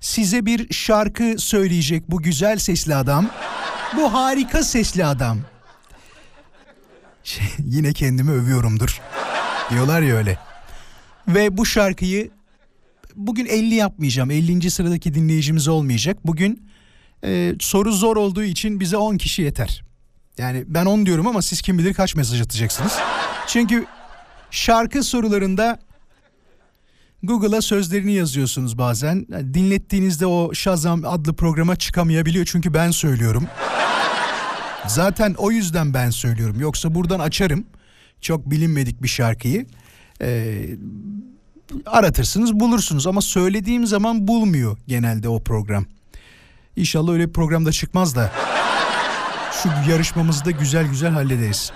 Size 0.00 0.46
bir 0.46 0.74
şarkı 0.74 1.34
söyleyecek 1.38 2.10
bu 2.10 2.22
güzel 2.22 2.58
sesli 2.58 2.94
adam. 2.94 3.30
Bu 3.96 4.12
harika 4.12 4.62
sesli 4.62 5.04
adam. 5.04 5.38
Yine 7.64 7.92
kendimi 7.92 8.30
övüyorumdur. 8.30 9.00
Diyorlar 9.70 10.02
ya 10.02 10.16
öyle. 10.16 10.38
Ve 11.28 11.56
bu 11.56 11.66
şarkıyı 11.66 12.30
bugün 13.16 13.46
50 13.46 13.74
yapmayacağım. 13.74 14.30
50. 14.30 14.70
sıradaki 14.70 15.14
dinleyicimiz 15.14 15.68
olmayacak. 15.68 16.16
Bugün 16.26 16.70
e, 17.24 17.54
soru 17.60 17.92
zor 17.92 18.16
olduğu 18.16 18.42
için 18.42 18.80
bize 18.80 18.96
10 18.96 19.16
kişi 19.16 19.42
yeter. 19.42 19.82
Yani 20.38 20.64
ben 20.66 20.86
10 20.86 21.06
diyorum 21.06 21.26
ama 21.26 21.42
siz 21.42 21.62
kim 21.62 21.78
bilir 21.78 21.94
kaç 21.94 22.14
mesaj 22.14 22.40
atacaksınız. 22.40 22.98
Çünkü 23.46 23.86
şarkı 24.50 25.02
sorularında 25.02 25.78
Google'a 27.22 27.62
sözlerini 27.62 28.12
yazıyorsunuz 28.12 28.78
bazen. 28.78 29.26
Dinlettiğinizde 29.54 30.26
o 30.26 30.54
Shazam 30.54 31.04
adlı 31.04 31.36
programa 31.36 31.76
çıkamayabiliyor 31.76 32.46
çünkü 32.46 32.74
ben 32.74 32.90
söylüyorum. 32.90 33.46
Zaten 34.86 35.34
o 35.38 35.50
yüzden 35.50 35.94
ben 35.94 36.10
söylüyorum. 36.10 36.60
Yoksa 36.60 36.94
buradan 36.94 37.20
açarım 37.20 37.64
çok 38.20 38.50
bilinmedik 38.50 39.02
bir 39.02 39.08
şarkıyı. 39.08 39.66
Ee, 40.22 40.66
aratırsınız 41.86 42.60
bulursunuz 42.60 43.06
ama 43.06 43.20
söylediğim 43.20 43.86
zaman 43.86 44.28
bulmuyor 44.28 44.78
genelde 44.88 45.28
o 45.28 45.42
program. 45.42 45.86
İnşallah 46.76 47.12
öyle 47.12 47.28
bir 47.28 47.32
programda 47.32 47.72
çıkmaz 47.72 48.16
da 48.16 48.32
şu 49.62 49.90
yarışmamızı 49.90 50.44
da 50.44 50.50
güzel 50.50 50.86
güzel 50.86 51.10
hallederiz. 51.10 51.72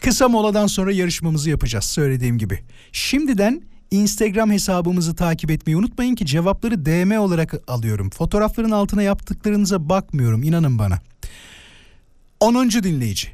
Kısa 0.00 0.28
moladan 0.28 0.66
sonra 0.66 0.92
yarışmamızı 0.92 1.50
yapacağız 1.50 1.84
söylediğim 1.84 2.38
gibi. 2.38 2.60
Şimdiden 2.92 3.62
Instagram 3.90 4.50
hesabımızı 4.50 5.16
takip 5.16 5.50
etmeyi 5.50 5.76
unutmayın 5.76 6.14
ki 6.14 6.26
cevapları 6.26 6.86
DM 6.86 7.18
olarak 7.18 7.54
alıyorum. 7.68 8.10
Fotoğrafların 8.10 8.70
altına 8.70 9.02
yaptıklarınıza 9.02 9.88
bakmıyorum 9.88 10.42
inanın 10.42 10.78
bana. 10.78 11.00
10. 12.40 12.70
dinleyici. 12.70 13.28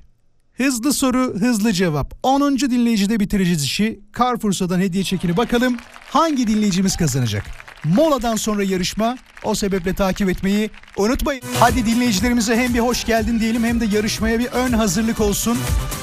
Hızlı 0.53 0.93
soru, 0.93 1.35
hızlı 1.41 1.73
cevap. 1.73 2.15
10. 2.23 2.59
dinleyicide 2.59 3.21
bitireceğiz 3.21 3.65
işi. 3.65 4.01
Carrefour'dan 4.19 4.81
hediye 4.81 5.05
çekini 5.05 5.37
bakalım 5.37 5.77
hangi 6.11 6.47
dinleyicimiz 6.47 6.97
kazanacak? 6.97 7.66
Moladan 7.85 8.37
sonra 8.37 8.63
yarışma. 8.63 9.17
O 9.45 9.55
sebeple 9.55 9.95
takip 9.95 10.29
etmeyi 10.29 10.71
unutmayın. 10.97 11.43
Hadi 11.61 11.87
dinleyicilerimize 11.87 12.57
hem 12.57 12.75
bir 12.75 12.79
hoş 12.79 13.05
geldin 13.05 13.41
diyelim 13.41 13.65
hem 13.65 13.81
de 13.81 13.85
yarışmaya 13.85 14.39
bir 14.39 14.47
ön 14.47 14.73
hazırlık 14.73 15.21
olsun. 15.21 15.59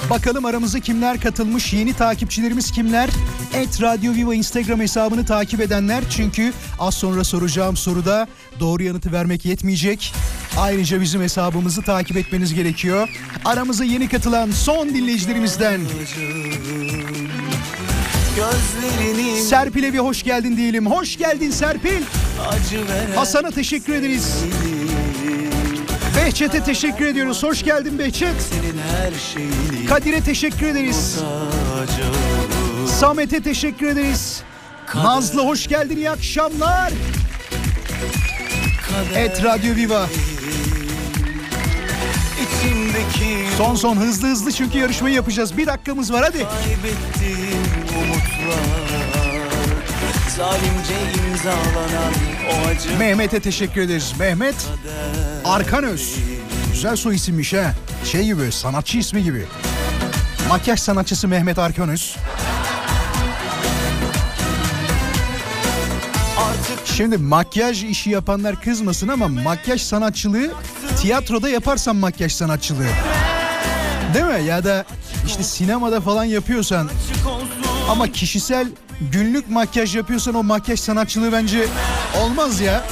Bakalım 0.09 0.45
aramıza 0.45 0.79
kimler 0.79 1.21
katılmış, 1.21 1.73
yeni 1.73 1.93
takipçilerimiz 1.93 2.71
kimler? 2.71 3.09
Et 3.53 3.81
Radio 3.81 4.13
Viva 4.13 4.35
Instagram 4.35 4.79
hesabını 4.79 5.25
takip 5.25 5.61
edenler. 5.61 6.03
Çünkü 6.09 6.53
az 6.79 6.93
sonra 6.93 7.23
soracağım 7.23 7.77
soruda 7.77 8.27
doğru 8.59 8.83
yanıtı 8.83 9.11
vermek 9.11 9.45
yetmeyecek. 9.45 10.13
Ayrıca 10.57 11.01
bizim 11.01 11.21
hesabımızı 11.21 11.81
takip 11.81 12.17
etmeniz 12.17 12.53
gerekiyor. 12.53 13.09
Aramıza 13.45 13.83
yeni 13.83 14.09
katılan 14.09 14.51
son 14.51 14.89
dinleyicilerimizden 14.89 15.81
Gözlerinin 18.35 19.41
Serpil'e 19.41 19.93
bir 19.93 19.99
hoş 19.99 20.23
geldin 20.23 20.57
diyelim. 20.57 20.85
Hoş 20.91 21.17
geldin 21.17 21.51
Serpil. 21.51 22.01
Hasan'a 23.15 23.51
teşekkür 23.51 23.93
ederiz. 23.93 24.35
Behçet'e 26.17 26.63
teşekkür 26.63 27.05
ediyoruz. 27.05 27.43
Hoş 27.43 27.63
geldin 27.63 27.99
Behçet. 27.99 28.35
senin 28.41 28.77
her 28.97 29.19
şeyini 29.33 29.85
Kadir'e 29.85 30.21
teşekkür 30.21 30.67
ederiz. 30.67 31.19
Samet'e 32.99 33.43
teşekkür 33.43 33.87
ederiz. 33.87 34.43
Nazlı 34.95 35.41
hoş 35.45 35.67
geldin 35.67 35.97
iyi 35.97 36.09
akşamlar. 36.09 36.93
Et 39.15 39.43
Radyo 39.43 39.75
Viva. 39.75 40.07
içimdeki 42.41 43.47
Son 43.57 43.75
son 43.75 43.97
hızlı 43.97 44.27
hızlı 44.27 44.51
çünkü 44.51 44.77
yarışmayı 44.77 45.15
yapacağız. 45.15 45.57
Bir 45.57 45.65
dakikamız 45.65 46.13
var 46.13 46.23
hadi. 46.23 46.37
kaybettiğim 46.37 47.42
umutlar 48.13 48.59
Zalimce 50.37 50.93
imzalanan 51.27 52.13
o 52.49 52.67
acı 52.67 52.97
Mehmet'e 52.97 53.39
teşekkür 53.39 53.81
ederiz. 53.81 54.13
Mehmet 54.19 54.55
Arkanöz. 55.45 56.15
Güzel 56.73 56.95
soy 56.95 57.15
isimmiş 57.15 57.53
ha. 57.53 57.73
Şey 58.11 58.25
gibi 58.25 58.51
sanatçı 58.51 58.97
ismi 58.97 59.23
gibi. 59.23 59.45
Makyaj 60.49 60.79
sanatçısı 60.79 61.27
Mehmet 61.27 61.59
Arkanöz. 61.59 62.15
Şimdi 66.85 67.17
makyaj 67.17 67.83
işi 67.83 68.09
yapanlar 68.09 68.61
kızmasın 68.61 69.07
ama 69.07 69.27
makyaj 69.27 69.81
sanatçılığı 69.81 70.51
tiyatroda 71.01 71.49
yaparsan 71.49 71.95
makyaj 71.95 72.31
sanatçılığı. 72.31 72.89
Değil 74.13 74.25
mi? 74.25 74.43
Ya 74.47 74.63
da 74.63 74.85
işte 75.27 75.43
sinemada 75.43 76.01
falan 76.01 76.23
yapıyorsan 76.23 76.89
ama 77.89 78.11
kişisel 78.11 78.67
günlük 79.11 79.49
makyaj 79.49 79.95
yapıyorsan 79.95 80.35
o 80.35 80.43
makyaj 80.43 80.79
sanatçılığı 80.79 81.31
bence 81.31 81.65
olmaz 82.21 82.61
ya. 82.61 82.83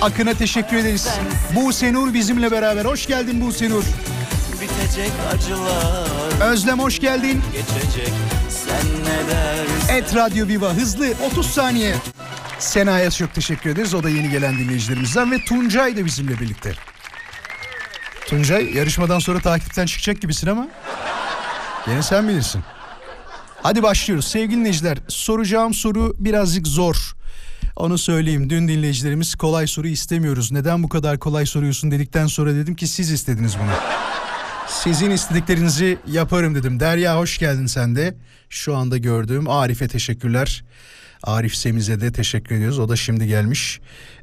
Akın'a 0.00 0.34
teşekkür 0.34 0.76
ederiz. 0.76 1.08
Buse 1.54 1.92
Nur 1.92 2.14
bizimle 2.14 2.50
beraber. 2.50 2.84
Hoş 2.84 3.06
geldin 3.06 3.40
Buse 3.40 3.70
Nur. 3.70 3.84
Özlem 6.42 6.78
hoş 6.78 6.98
geldin. 6.98 7.42
geçecek 7.52 8.12
Et 9.90 10.16
Radyo 10.16 10.46
Viva 10.48 10.72
hızlı 10.72 11.06
30 11.30 11.46
saniye. 11.50 11.94
Sena'ya 12.58 13.10
çok 13.10 13.34
teşekkür 13.34 13.70
ederiz. 13.70 13.94
O 13.94 14.02
da 14.02 14.08
yeni 14.08 14.30
gelen 14.30 14.58
dinleyicilerimizden 14.58 15.30
ve 15.30 15.44
Tuncay 15.44 15.96
da 15.96 16.04
bizimle 16.04 16.40
birlikte. 16.40 16.72
Tuncay 18.26 18.74
yarışmadan 18.74 19.18
sonra 19.18 19.40
takipten 19.40 19.86
çıkacak 19.86 20.20
gibisin 20.20 20.46
ama. 20.46 20.68
Gene 21.90 22.02
sen 22.02 22.28
bilirsin. 22.28 22.62
Hadi 23.62 23.82
başlıyoruz. 23.82 24.26
Sevgili 24.26 24.58
dinleyiciler 24.58 24.98
soracağım 25.08 25.74
soru 25.74 26.14
birazcık 26.18 26.66
zor. 26.66 27.14
Onu 27.76 27.98
söyleyeyim. 27.98 28.50
Dün 28.50 28.68
dinleyicilerimiz 28.68 29.34
kolay 29.34 29.66
soru 29.66 29.88
istemiyoruz. 29.88 30.52
Neden 30.52 30.82
bu 30.82 30.88
kadar 30.88 31.18
kolay 31.18 31.46
soruyorsun 31.46 31.90
dedikten 31.90 32.26
sonra 32.26 32.54
dedim 32.54 32.74
ki 32.74 32.86
siz 32.86 33.10
istediniz 33.10 33.56
bunu. 33.58 33.70
Sizin 34.68 35.10
istediklerinizi 35.10 35.98
yaparım 36.06 36.54
dedim. 36.54 36.80
Derya 36.80 37.18
hoş 37.18 37.38
geldin 37.38 37.66
sen 37.66 37.96
de. 37.96 38.14
Şu 38.48 38.76
anda 38.76 38.96
gördüğüm 38.96 39.50
Arif'e 39.50 39.88
teşekkürler. 39.88 40.64
Arif 41.22 41.54
Semiz'e 41.54 42.00
de 42.00 42.12
teşekkür 42.12 42.54
ediyoruz. 42.54 42.78
O 42.78 42.88
da 42.88 42.96
şimdi 42.96 43.26
gelmiş. 43.26 43.80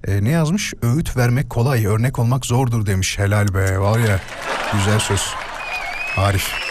Ee, 0.08 0.23
ne 0.23 0.30
yazmış? 0.30 0.73
Öğüt 0.82 1.17
vermek 1.17 1.49
kolay, 1.49 1.86
örnek 1.86 2.19
olmak 2.19 2.45
zordur 2.45 2.86
demiş. 2.86 3.19
Helal 3.19 3.53
be 3.53 3.80
var 3.80 3.99
ya. 3.99 4.19
Güzel 4.73 4.99
söz. 4.99 5.21
Arif. 6.17 6.66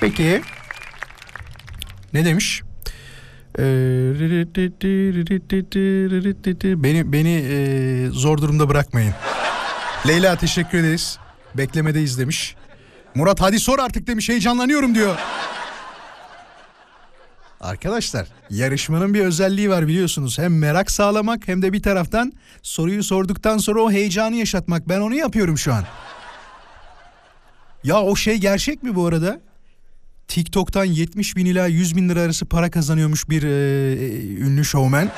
Peki. 0.00 0.42
Ne 2.12 2.24
demiş? 2.24 2.62
Beni 6.82 7.12
beni 7.12 7.44
e, 7.50 8.06
zor 8.10 8.38
durumda 8.38 8.68
bırakmayın. 8.68 9.14
Leyla 10.08 10.36
teşekkür 10.36 10.78
ederiz. 10.78 11.18
Beklemedeyiz 11.54 12.18
demiş. 12.18 12.56
Murat 13.14 13.40
hadi 13.40 13.60
sor 13.60 13.78
artık 13.78 14.06
demiş 14.06 14.28
heyecanlanıyorum 14.28 14.94
diyor. 14.94 15.16
Arkadaşlar 17.60 18.26
yarışmanın 18.50 19.14
bir 19.14 19.20
özelliği 19.20 19.70
var 19.70 19.86
biliyorsunuz. 19.86 20.38
Hem 20.38 20.58
merak 20.58 20.90
sağlamak 20.90 21.48
hem 21.48 21.62
de 21.62 21.72
bir 21.72 21.82
taraftan 21.82 22.32
soruyu 22.62 23.02
sorduktan 23.02 23.58
sonra 23.58 23.80
o 23.82 23.90
heyecanı 23.90 24.36
yaşatmak. 24.36 24.88
Ben 24.88 25.00
onu 25.00 25.14
yapıyorum 25.14 25.58
şu 25.58 25.74
an. 25.74 25.84
Ya 27.84 28.02
o 28.02 28.16
şey 28.16 28.36
gerçek 28.36 28.82
mi 28.82 28.94
bu 28.94 29.06
arada? 29.06 29.40
TikTok'tan 30.28 30.84
70 30.84 31.36
bin 31.36 31.46
ila 31.46 31.66
100 31.66 31.96
bin 31.96 32.08
lira 32.08 32.20
arası 32.20 32.46
para 32.46 32.70
kazanıyormuş 32.70 33.28
bir 33.28 33.42
e, 33.42 33.48
e, 33.92 34.06
ünlü 34.36 34.64
şovmen. 34.64 35.10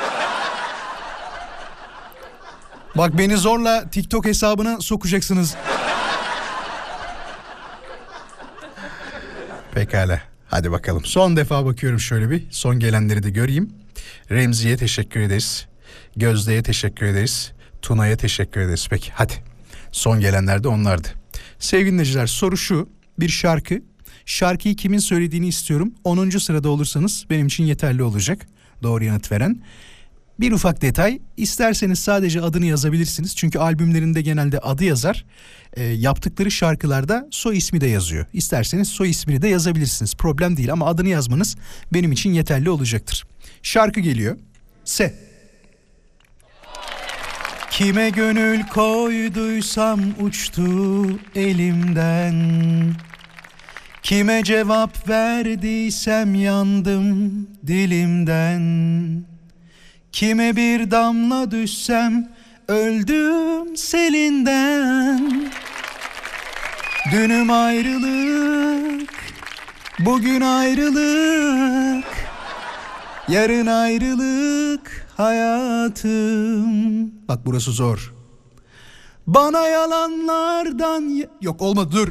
Bak 2.97 3.18
beni 3.18 3.37
zorla 3.37 3.90
TikTok 3.90 4.27
hesabına 4.27 4.81
sokacaksınız. 4.81 5.57
Pekala. 9.75 10.21
Hadi 10.49 10.73
bakalım. 10.73 11.05
Son 11.05 11.37
defa 11.37 11.66
bakıyorum 11.66 12.01
şöyle 12.01 12.31
bir. 12.31 12.42
Son 12.51 12.79
gelenleri 12.79 13.23
de 13.23 13.31
göreyim. 13.31 13.71
Remzi'ye 14.31 14.77
teşekkür 14.77 15.21
ederiz. 15.21 15.66
Gözde'ye 16.16 16.62
teşekkür 16.62 17.07
ederiz. 17.07 17.53
Tuna'ya 17.83 18.16
teşekkür 18.16 18.61
ederiz. 18.61 18.87
Peki 18.90 19.11
hadi. 19.14 19.33
Son 19.92 20.21
gelenler 20.21 20.64
de 20.64 20.68
onlardı. 20.68 21.09
Sevgili 21.59 21.92
dinleyiciler 21.92 22.27
soru 22.27 22.57
şu. 22.57 22.88
Bir 23.18 23.29
şarkı. 23.29 23.83
Şarkıyı 24.29 24.77
kimin 24.77 24.99
söylediğini 24.99 25.49
istiyorum. 25.49 25.95
10. 26.05 26.31
sırada 26.31 26.69
olursanız 26.69 27.25
benim 27.31 27.47
için 27.47 27.64
yeterli 27.64 28.03
olacak. 28.03 28.47
Doğru 28.83 29.05
yanıt 29.05 29.33
veren. 29.33 29.62
Bir 30.41 30.53
ufak 30.53 30.83
detay. 30.83 31.19
İsterseniz 31.37 31.99
sadece 31.99 32.41
adını 32.41 32.67
yazabilirsiniz. 32.67 33.37
Çünkü 33.37 33.59
albümlerinde 33.59 34.23
genelde 34.23 34.59
adı 34.59 34.85
yazar. 34.85 35.25
E, 35.73 35.83
yaptıkları 35.83 36.51
şarkılarda 36.51 37.29
soy 37.31 37.57
ismi 37.57 37.81
de 37.81 37.87
yazıyor. 37.87 38.27
İsterseniz 38.33 38.88
soy 38.88 39.11
ismini 39.11 39.43
de 39.43 39.49
yazabilirsiniz. 39.49 40.14
Problem 40.14 40.57
değil 40.57 40.73
ama 40.73 40.87
adını 40.87 41.09
yazmanız 41.09 41.57
benim 41.93 42.12
için 42.12 42.31
yeterli 42.31 42.71
olacaktır. 42.71 43.27
Şarkı 43.62 44.01
geliyor. 44.01 44.38
Se. 44.85 45.14
Kime 47.71 48.11
gönül 48.11 48.62
koyduysam 48.62 50.01
uçtu 50.21 50.64
elimden. 51.35 52.35
Kime 54.02 54.44
cevap 54.44 55.08
verdiysem 55.08 56.34
yandım 56.34 57.46
dilimden. 57.66 58.62
Kime 60.12 60.56
bir 60.56 60.90
damla 60.90 61.50
düşsem 61.50 62.28
öldüm 62.68 63.76
selinden. 63.76 65.50
Dünüm 67.12 67.50
ayrılık, 67.50 69.11
bugün 69.98 70.40
ayrılık, 70.40 72.04
yarın 73.28 73.66
ayrılık 73.66 75.06
hayatım. 75.16 77.12
Bak 77.28 77.38
burası 77.46 77.72
zor. 77.72 78.14
Bana 79.26 79.68
yalanlardan 79.68 81.24
yok 81.40 81.62
olmadı 81.62 81.90
dur. 81.92 82.08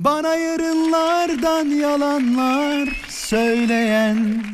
Bana 0.00 0.34
yarınlardan 0.34 1.64
yalanlar 1.64 2.88
söyleyen 3.08 4.44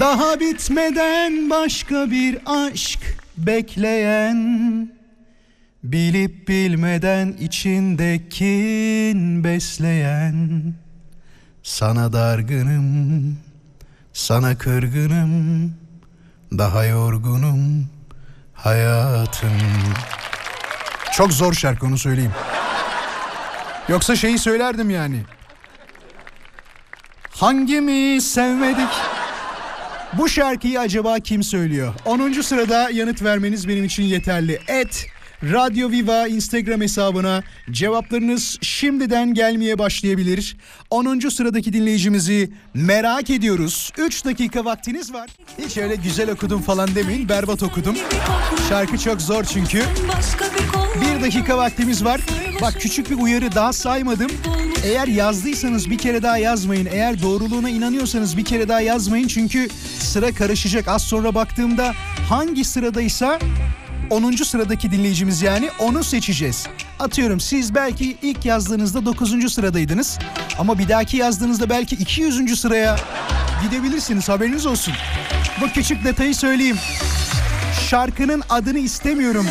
daha 0.00 0.40
bitmeden 0.40 1.50
başka 1.50 2.10
bir 2.10 2.38
aşk 2.46 3.00
bekleyen 3.36 4.92
Bilip 5.82 6.48
bilmeden 6.48 7.32
içinde 7.32 8.28
kin 8.28 9.44
besleyen. 9.44 10.74
Sana 11.62 12.12
dargınım, 12.12 13.38
sana 14.12 14.58
kırgınım 14.58 15.74
Daha 16.58 16.84
yorgunum 16.84 17.88
hayatım. 18.54 19.50
Çok 21.12 21.32
zor 21.32 21.52
şarkı 21.52 21.86
onu 21.86 21.98
söyleyeyim 21.98 22.32
Yoksa 23.88 24.16
şeyi 24.16 24.38
söylerdim 24.38 24.90
yani 24.90 25.22
Hangimiz 27.30 28.32
sevmedik 28.32 28.88
bu 30.12 30.28
şarkıyı 30.28 30.80
acaba 30.80 31.18
kim 31.18 31.42
söylüyor? 31.42 31.94
10. 32.04 32.32
sırada 32.32 32.90
yanıt 32.90 33.22
vermeniz 33.22 33.68
benim 33.68 33.84
için 33.84 34.02
yeterli. 34.02 34.60
Et 34.68 35.06
Radyo 35.42 35.90
Viva 35.90 36.28
Instagram 36.28 36.80
hesabına 36.80 37.42
cevaplarınız 37.70 38.58
şimdiden 38.60 39.34
gelmeye 39.34 39.78
başlayabilir. 39.78 40.56
10. 40.90 41.18
sıradaki 41.18 41.72
dinleyicimizi 41.72 42.52
merak 42.74 43.30
ediyoruz. 43.30 43.92
3 43.98 44.24
dakika 44.24 44.64
vaktiniz 44.64 45.12
var. 45.12 45.30
Hiç 45.58 45.76
öyle 45.76 45.94
güzel 45.94 46.30
okudum 46.30 46.62
falan 46.62 46.94
demeyin. 46.94 47.28
Berbat 47.28 47.62
okudum. 47.62 47.96
Şarkı 48.68 48.98
çok 48.98 49.20
zor 49.20 49.44
çünkü. 49.44 49.82
Bir 51.00 51.22
dakika 51.22 51.58
vaktimiz 51.58 52.04
var. 52.04 52.20
Bak 52.62 52.74
küçük 52.80 53.10
bir 53.10 53.16
uyarı 53.18 53.54
daha 53.54 53.72
saymadım. 53.72 54.30
Eğer 54.84 55.06
yazdıysanız 55.06 55.90
bir 55.90 55.98
kere 55.98 56.22
daha 56.22 56.38
yazmayın. 56.38 56.88
Eğer 56.92 57.22
doğruluğuna 57.22 57.70
inanıyorsanız 57.70 58.36
bir 58.36 58.44
kere 58.44 58.68
daha 58.68 58.80
yazmayın. 58.80 59.28
Çünkü 59.28 59.68
sıra 59.98 60.32
karışacak. 60.32 60.88
Az 60.88 61.02
sonra 61.02 61.34
baktığımda 61.34 61.92
hangi 62.28 62.64
sıradaysa 62.64 63.38
10. 64.12 64.32
sıradaki 64.44 64.90
dinleyicimiz 64.90 65.42
yani 65.42 65.70
onu 65.78 66.04
seçeceğiz. 66.04 66.66
Atıyorum 66.98 67.40
siz 67.40 67.74
belki 67.74 68.16
ilk 68.22 68.44
yazdığınızda 68.44 69.06
9. 69.06 69.52
sıradaydınız. 69.52 70.18
Ama 70.58 70.78
bir 70.78 70.88
dahaki 70.88 71.16
yazdığınızda 71.16 71.70
belki 71.70 71.94
200. 71.94 72.60
sıraya 72.60 72.96
gidebilirsiniz 73.62 74.28
haberiniz 74.28 74.66
olsun. 74.66 74.94
Bu 75.60 75.68
küçük 75.68 76.04
detayı 76.04 76.34
söyleyeyim. 76.34 76.78
Şarkının 77.88 78.42
adını 78.50 78.78
istemiyorum. 78.78 79.46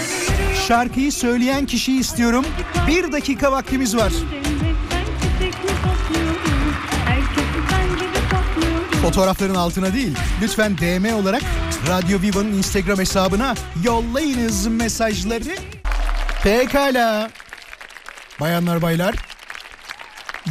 Şarkıyı 0.67 1.11
söyleyen 1.11 1.65
kişiyi 1.65 1.99
istiyorum. 1.99 2.45
Bir 2.87 3.11
dakika 3.11 3.51
vaktimiz 3.51 3.97
var. 3.97 4.11
Fotoğrafların 9.01 9.55
altına 9.55 9.93
değil. 9.93 10.15
Lütfen 10.41 10.77
DM 10.77 11.15
olarak 11.15 11.41
Radyo 11.87 12.21
Viva'nın 12.21 12.53
Instagram 12.53 12.99
hesabına 12.99 13.55
yollayınız 13.83 14.67
mesajları. 14.67 15.55
Pekala. 16.43 17.29
Bayanlar 18.39 18.81
baylar. 18.81 19.15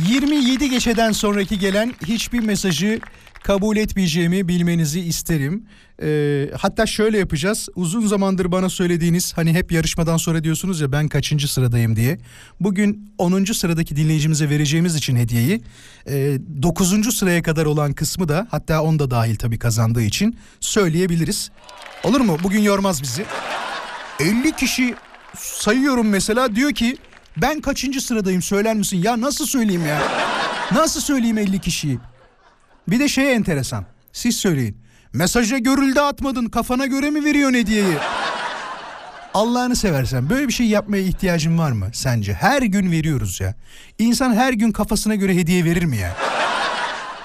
27 0.09 0.71
geçeden 0.71 1.13
sonraki 1.13 1.59
gelen 1.59 1.95
hiçbir 2.07 2.41
mesajı 2.41 3.01
kabul 3.43 3.77
etmeyeceğimi 3.77 4.49
bilmenizi 4.49 5.01
isterim. 5.01 5.65
Ee, 6.03 6.51
hatta 6.59 6.87
şöyle 6.87 7.19
yapacağız. 7.19 7.69
Uzun 7.75 8.07
zamandır 8.07 8.53
bana 8.53 8.69
söylediğiniz 8.69 9.33
hani 9.37 9.53
hep 9.53 9.73
yarışmadan 9.73 10.17
sonra 10.17 10.45
diyorsunuz 10.45 10.81
ya 10.81 10.93
ben 10.93 11.09
kaçıncı 11.09 11.53
sıradayım 11.53 11.97
diye. 11.97 12.19
Bugün 12.61 13.13
10. 13.19 13.45
sıradaki 13.45 13.97
dinleyicimize 13.97 14.51
vereceğimiz 14.51 14.95
için 14.95 15.17
hediyeyi 15.17 15.63
e, 16.07 16.39
9. 16.63 17.17
sıraya 17.19 17.43
kadar 17.43 17.67
olan 17.67 17.93
kısmı 17.93 18.29
da 18.29 18.47
hatta 18.51 18.83
10 18.83 18.99
da 18.99 19.11
dahil 19.11 19.37
tabii 19.37 19.59
kazandığı 19.59 20.03
için 20.03 20.37
söyleyebiliriz. 20.61 21.51
Olur 22.05 22.21
mu? 22.21 22.39
Bugün 22.43 22.61
yormaz 22.61 23.03
bizi. 23.03 23.25
50 24.21 24.53
kişi 24.53 24.95
sayıyorum 25.39 26.09
mesela 26.09 26.57
diyor 26.57 26.73
ki 26.73 26.97
ben 27.37 27.61
kaçıncı 27.61 28.01
sıradayım 28.01 28.43
söyler 28.43 28.77
misin? 28.77 29.03
Ya 29.03 29.21
nasıl 29.21 29.47
söyleyeyim 29.47 29.87
ya? 29.87 30.03
Nasıl 30.73 31.01
söyleyeyim 31.01 31.39
50 31.39 31.61
kişiyi? 31.61 31.99
Bir 32.91 33.01
de 33.01 33.09
şey 33.09 33.35
enteresan. 33.35 33.85
Siz 34.13 34.37
söyleyin. 34.37 34.77
Mesaja 35.13 35.59
görüldü 35.59 36.01
atmadın 36.01 36.47
kafana 36.47 36.87
göre 36.87 37.11
mi 37.11 37.25
veriyorsun 37.25 37.55
hediyeyi? 37.55 37.97
Allah'ını 39.35 39.77
seversen 39.77 40.31
böyle 40.31 40.49
bir 40.49 40.53
şey 40.53 40.67
yapmaya 40.67 41.03
ihtiyacın 41.03 41.59
var 41.59 41.73
mı 41.73 41.91
sence? 41.93 42.33
Her 42.33 42.63
gün 42.63 42.91
veriyoruz 42.91 43.41
ya. 43.41 43.55
İnsan 43.99 44.35
her 44.35 44.53
gün 44.53 44.73
kafasına 44.73 45.15
göre 45.15 45.37
hediye 45.37 45.65
verir 45.65 45.85
mi 45.85 45.97
ya? 45.97 46.17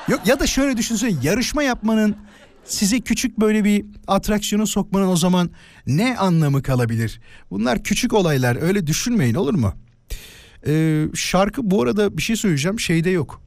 Yok 0.07 0.27
ya 0.27 0.39
da 0.39 0.47
şöyle 0.47 0.77
düşünsene 0.77 1.13
yarışma 1.23 1.63
yapmanın 1.63 2.15
size 2.65 2.99
küçük 2.99 3.39
böyle 3.39 3.63
bir 3.63 3.85
atraksiyona 4.07 4.65
sokmanın 4.65 5.07
o 5.07 5.15
zaman 5.15 5.49
ne 5.87 6.17
anlamı 6.17 6.63
kalabilir? 6.63 7.21
Bunlar 7.51 7.83
küçük 7.83 8.13
olaylar 8.13 8.61
öyle 8.61 8.87
düşünmeyin 8.87 9.35
olur 9.35 9.53
mu? 9.53 9.73
Ee, 10.67 11.05
şarkı 11.15 11.71
bu 11.71 11.81
arada 11.81 12.17
bir 12.17 12.21
şey 12.21 12.35
söyleyeceğim 12.35 12.79
şeyde 12.79 13.09
yok. 13.09 13.44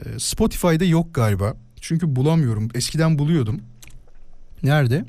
Ee, 0.00 0.18
Spotify'da 0.18 0.84
yok 0.84 1.14
galiba. 1.14 1.54
Çünkü 1.80 2.16
bulamıyorum. 2.16 2.68
Eskiden 2.74 3.18
buluyordum. 3.18 3.60
Nerede? 4.62 5.04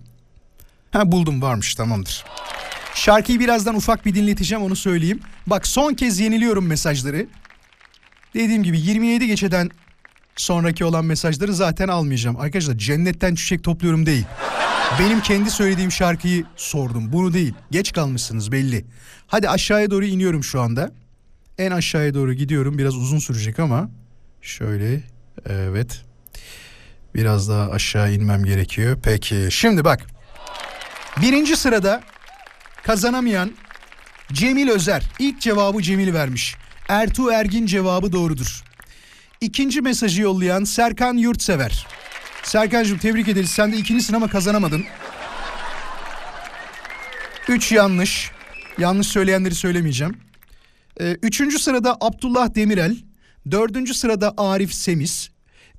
Ha 0.92 1.12
buldum 1.12 1.42
varmış 1.42 1.76
tamamdır. 1.76 2.26
Şarkıyı 2.96 3.40
birazdan 3.40 3.76
ufak 3.76 4.06
bir 4.06 4.16
dinleteceğim 4.16 4.64
onu 4.64 4.76
söyleyeyim. 4.76 5.20
Bak 5.48 5.68
son 5.68 5.94
kez 5.94 6.20
yeniliyorum 6.20 6.68
mesajları. 6.68 7.28
Dediğim 8.34 8.64
gibi 8.64 8.80
27 8.80 9.28
geçeden 9.28 9.70
sonraki 10.36 10.86
olan 10.86 11.06
mesajları 11.06 11.54
zaten 11.54 11.88
almayacağım. 11.88 12.40
Arkadaşlar 12.40 12.78
cennetten 12.78 13.36
çiçek 13.36 13.64
topluyorum 13.64 14.06
değil. 14.06 14.26
Benim 15.00 15.22
kendi 15.22 15.52
söylediğim 15.52 15.92
şarkıyı 15.92 16.46
sordum. 16.56 17.14
Bunu 17.14 17.34
değil. 17.34 17.54
Geç 17.72 17.94
kalmışsınız 17.94 18.52
belli. 18.52 18.86
Hadi 19.28 19.50
aşağıya 19.50 19.92
doğru 19.92 20.06
iniyorum 20.06 20.44
şu 20.44 20.62
anda. 20.62 20.92
En 21.58 21.72
aşağıya 21.72 22.14
doğru 22.14 22.34
gidiyorum. 22.34 22.78
Biraz 22.78 22.96
uzun 22.96 23.20
sürecek 23.20 23.60
ama 23.60 23.90
şöyle 24.46 25.02
evet. 25.50 26.02
Biraz 27.16 27.50
daha 27.50 27.72
aşağı 27.72 28.14
inmem 28.14 28.44
gerekiyor. 28.44 28.98
Peki 29.04 29.48
şimdi 29.52 29.84
bak. 29.84 30.06
Birinci 31.22 31.56
sırada 31.58 32.04
kazanamayan 32.84 33.52
Cemil 34.34 34.70
Özer. 34.70 35.04
İlk 35.20 35.42
cevabı 35.42 35.82
Cemil 35.82 36.14
vermiş. 36.14 36.56
Ertuğ 36.90 37.32
Ergin 37.32 37.66
cevabı 37.66 38.12
doğrudur. 38.12 38.64
ikinci 39.42 39.82
mesajı 39.82 40.22
yollayan 40.22 40.64
Serkan 40.64 41.18
Yurtsever. 41.18 41.88
Serkan'cığım 42.44 42.98
tebrik 42.98 43.28
ederiz. 43.28 43.50
Sen 43.50 43.74
de 43.74 43.78
ikincisin 43.78 44.14
ama 44.14 44.28
kazanamadın. 44.28 44.86
Üç 47.48 47.72
yanlış. 47.72 48.32
Yanlış 48.78 49.08
söyleyenleri 49.08 49.56
söylemeyeceğim. 49.56 50.18
Ee, 51.02 51.18
üçüncü 51.22 51.60
sırada 51.60 51.98
Abdullah 52.02 52.56
Demirel. 52.56 52.96
Dördüncü 53.52 53.94
sırada 53.94 54.34
Arif 54.38 54.74
Semiz. 54.74 55.30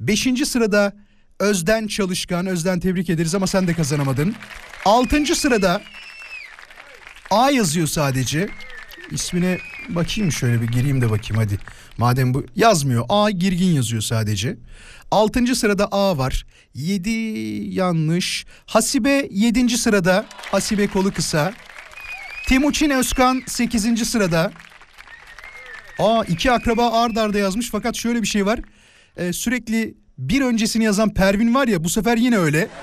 Beşinci 0.01 0.47
sırada 0.47 0.93
Özden 1.41 1.87
Çalışkan. 1.87 2.47
Özden 2.47 2.81
tebrik 2.81 3.11
ederiz 3.11 3.35
ama 3.35 3.47
sen 3.47 3.67
de 3.67 3.75
kazanamadın. 3.75 4.35
Altıncı 4.85 5.35
sırada 5.35 5.83
A 7.31 7.51
yazıyor 7.51 7.87
sadece. 7.87 8.49
İsmine 9.11 9.59
bakayım 9.89 10.33
şöyle 10.33 10.63
bir 10.63 10.67
gireyim 10.67 11.01
de 11.01 11.11
bakayım 11.11 11.43
hadi. 11.43 11.59
Madem 11.99 12.35
bu 12.35 12.47
yazmıyor. 12.57 13.05
A 13.09 13.31
girgin 13.31 13.73
yazıyor 13.73 14.03
sadece. 14.03 14.57
Altıncı 15.11 15.55
sırada 15.55 15.89
A 15.91 16.19
var. 16.19 16.47
Yedi 16.75 17.11
yanlış. 17.75 18.47
Hasibe 18.67 19.29
yedinci 19.31 19.79
sırada. 19.79 20.27
Hasibe 20.31 20.87
kolu 20.87 21.13
kısa. 21.13 21.55
Timuçin 22.49 22.91
Özkan 22.91 23.43
sekizinci 23.47 24.05
sırada. 24.05 24.53
Aa 25.99 26.25
iki 26.29 26.53
akraba 26.53 26.93
ard 27.03 27.17
arda 27.17 27.39
yazmış 27.39 27.71
fakat 27.71 27.95
şöyle 27.97 28.23
bir 28.23 28.27
şey 28.27 28.47
var. 28.47 28.61
Ee, 29.17 29.33
sürekli 29.33 29.95
bir 30.19 30.41
öncesini 30.41 30.85
yazan 30.85 31.15
Pervin 31.15 31.55
var 31.55 31.69
ya 31.69 31.85
bu 31.85 31.89
sefer 31.89 32.17
yine 32.17 32.39
öyle. 32.39 32.69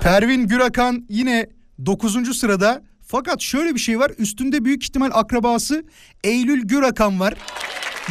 Pervin 0.00 0.46
Gürakan 0.48 1.06
yine 1.08 1.46
9. 1.86 2.38
sırada. 2.38 2.82
Fakat 3.06 3.40
şöyle 3.40 3.74
bir 3.74 3.80
şey 3.80 3.98
var. 3.98 4.12
Üstünde 4.18 4.64
büyük 4.64 4.84
ihtimal 4.84 5.10
akrabası 5.14 5.84
Eylül 6.24 6.62
Gürakan 6.68 7.20
var. 7.20 7.34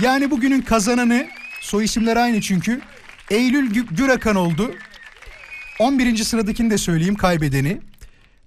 Yani 0.01 0.32
bugünün 0.32 0.61
kazananı 0.61 1.28
soy 1.61 1.84
isimler 1.84 2.18
aynı 2.18 2.41
çünkü. 2.41 2.82
Eylül 3.30 3.72
Gü- 3.72 3.95
Gürakan 3.95 4.36
oldu. 4.36 4.72
11. 5.80 6.18
sıradakini 6.18 6.70
de 6.72 6.78
söyleyeyim 6.78 7.16
kaybedeni. 7.16 7.80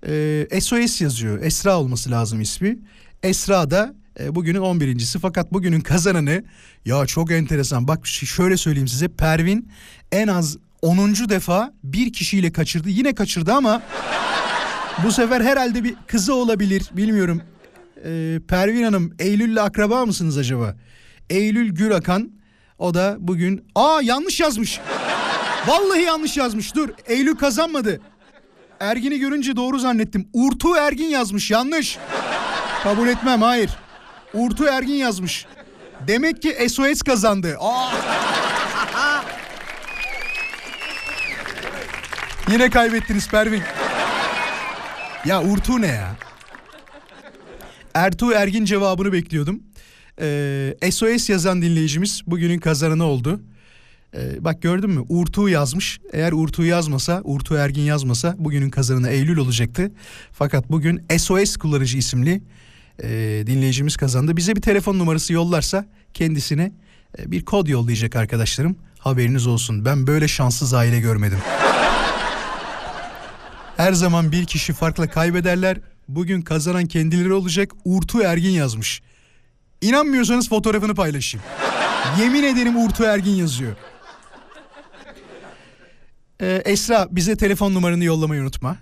Ee, 0.09 0.61
SOS 0.61 1.01
yazıyor. 1.01 1.43
Esra 1.43 1.79
olması 1.79 2.11
lazım 2.11 2.41
ismi. 2.41 2.79
Esra 3.23 3.71
da 3.71 3.95
e, 4.21 4.35
bugünün 4.35 4.59
11.si 4.59 5.19
fakat 5.19 5.53
bugünün 5.53 5.81
kazananı 5.81 6.45
ya 6.85 7.07
çok 7.07 7.31
enteresan. 7.31 7.89
Bak 7.89 8.07
şöyle 8.07 8.57
söyleyeyim 8.57 8.89
size. 8.89 9.09
Pervin 9.09 9.69
en 10.13 10.29
az 10.29 10.57
10. 10.83 11.15
defa 11.29 11.73
bir 11.85 12.13
kişiyle 12.13 12.53
kaçırdı. 12.53 12.89
Yine 12.89 13.15
kaçırdı 13.15 13.53
ama 13.53 13.83
bu 15.05 15.13
sefer 15.13 15.41
herhalde 15.41 15.85
bir 15.85 15.95
kızı 16.07 16.35
olabilir. 16.35 16.83
Bilmiyorum. 16.93 17.43
Ee, 18.05 18.41
Pervin 18.49 18.83
Hanım 18.83 19.15
Eylül'le 19.19 19.57
akraba 19.57 20.07
mısınız 20.07 20.39
acaba? 20.39 20.77
Eylül 21.31 21.75
Gürakan 21.75 22.31
o 22.79 22.95
da 22.95 23.17
bugün 23.19 23.65
aa 23.75 24.01
yanlış 24.03 24.41
yazmış. 24.41 24.81
Vallahi 25.67 26.03
yanlış 26.03 26.37
yazmış. 26.37 26.75
Dur 26.75 26.89
Eylül 27.07 27.37
kazanmadı. 27.37 28.01
Ergin'i 28.81 29.19
görünce 29.19 29.57
doğru 29.57 29.79
zannettim. 29.79 30.29
Urtu 30.33 30.77
Ergin 30.77 31.09
yazmış 31.09 31.51
yanlış. 31.51 31.99
Kabul 32.83 33.09
etmem 33.09 33.43
hayır. 33.43 33.71
Urtu 34.35 34.65
Ergin 34.65 34.95
yazmış. 34.95 35.47
Demek 36.07 36.43
ki 36.43 36.69
SOS 36.69 37.03
kazandı. 37.03 37.57
Aa! 37.61 37.91
Yine 42.51 42.71
kaybettiniz 42.71 43.29
Pervin. 43.29 43.63
Ya 45.25 45.43
Urtu 45.43 45.81
ne 45.81 45.87
ya? 45.87 46.17
Ertuğ 47.95 48.33
Ergin 48.33 48.65
cevabını 48.65 49.13
bekliyordum. 49.13 49.63
Ee, 50.21 50.91
SOS 50.91 51.29
yazan 51.31 51.63
dinleyicimiz 51.63 52.23
bugünün 52.27 52.59
kazananı 52.59 53.05
oldu. 53.05 53.41
Ee, 54.15 54.45
bak 54.45 54.63
gördün 54.63 54.91
mü? 54.91 55.05
Urtu 55.09 55.49
yazmış. 55.49 55.99
Eğer 56.13 56.33
Urtu 56.33 56.65
yazmasa, 56.65 57.21
Urtu 57.25 57.55
Ergin 57.55 57.83
yazmasa 57.83 58.35
bugünün 58.39 58.71
kazananı 58.71 59.09
Eylül 59.09 59.37
olacaktı. 59.37 59.93
Fakat 60.33 60.71
bugün 60.71 61.03
SOS 61.19 61.57
kullanıcı 61.57 61.99
isimli 61.99 62.43
e, 63.03 63.09
dinleyicimiz 63.47 63.97
kazandı. 63.97 64.37
Bize 64.37 64.57
bir 64.57 64.61
telefon 64.61 64.99
numarası 64.99 65.33
yollarsa 65.33 65.87
kendisine 66.15 66.73
e, 67.19 67.31
bir 67.31 67.45
kod 67.45 67.67
yollayacak 67.67 68.17
arkadaşlarım. 68.17 68.77
Haberiniz 68.99 69.47
olsun. 69.47 69.85
Ben 69.85 70.07
böyle 70.07 70.29
şanssız 70.29 70.75
aile 70.75 71.01
görmedim. 71.01 71.39
Her 73.77 73.93
zaman 73.93 74.33
bir 74.33 74.45
kişi 74.45 74.73
farkla 74.73 75.11
kaybederler. 75.11 75.81
Bugün 76.09 76.43
kazanan 76.43 76.87
kendileri 76.87 77.33
olacak. 77.33 77.71
Urtu 77.85 78.23
Ergin 78.23 78.51
yazmış. 78.51 79.03
İnanmıyorsanız 79.81 80.49
fotoğrafını 80.49 80.95
paylaşayım. 80.95 81.47
Yemin 82.21 82.43
ederim 82.43 82.85
Urtu 82.85 83.05
Ergin 83.05 83.35
yazıyor. 83.35 83.77
Ee, 86.41 86.63
Esra 86.65 87.09
bize 87.11 87.37
telefon 87.37 87.75
numaranı 87.75 88.05
yollamayı 88.05 88.43
unutma. 88.43 88.77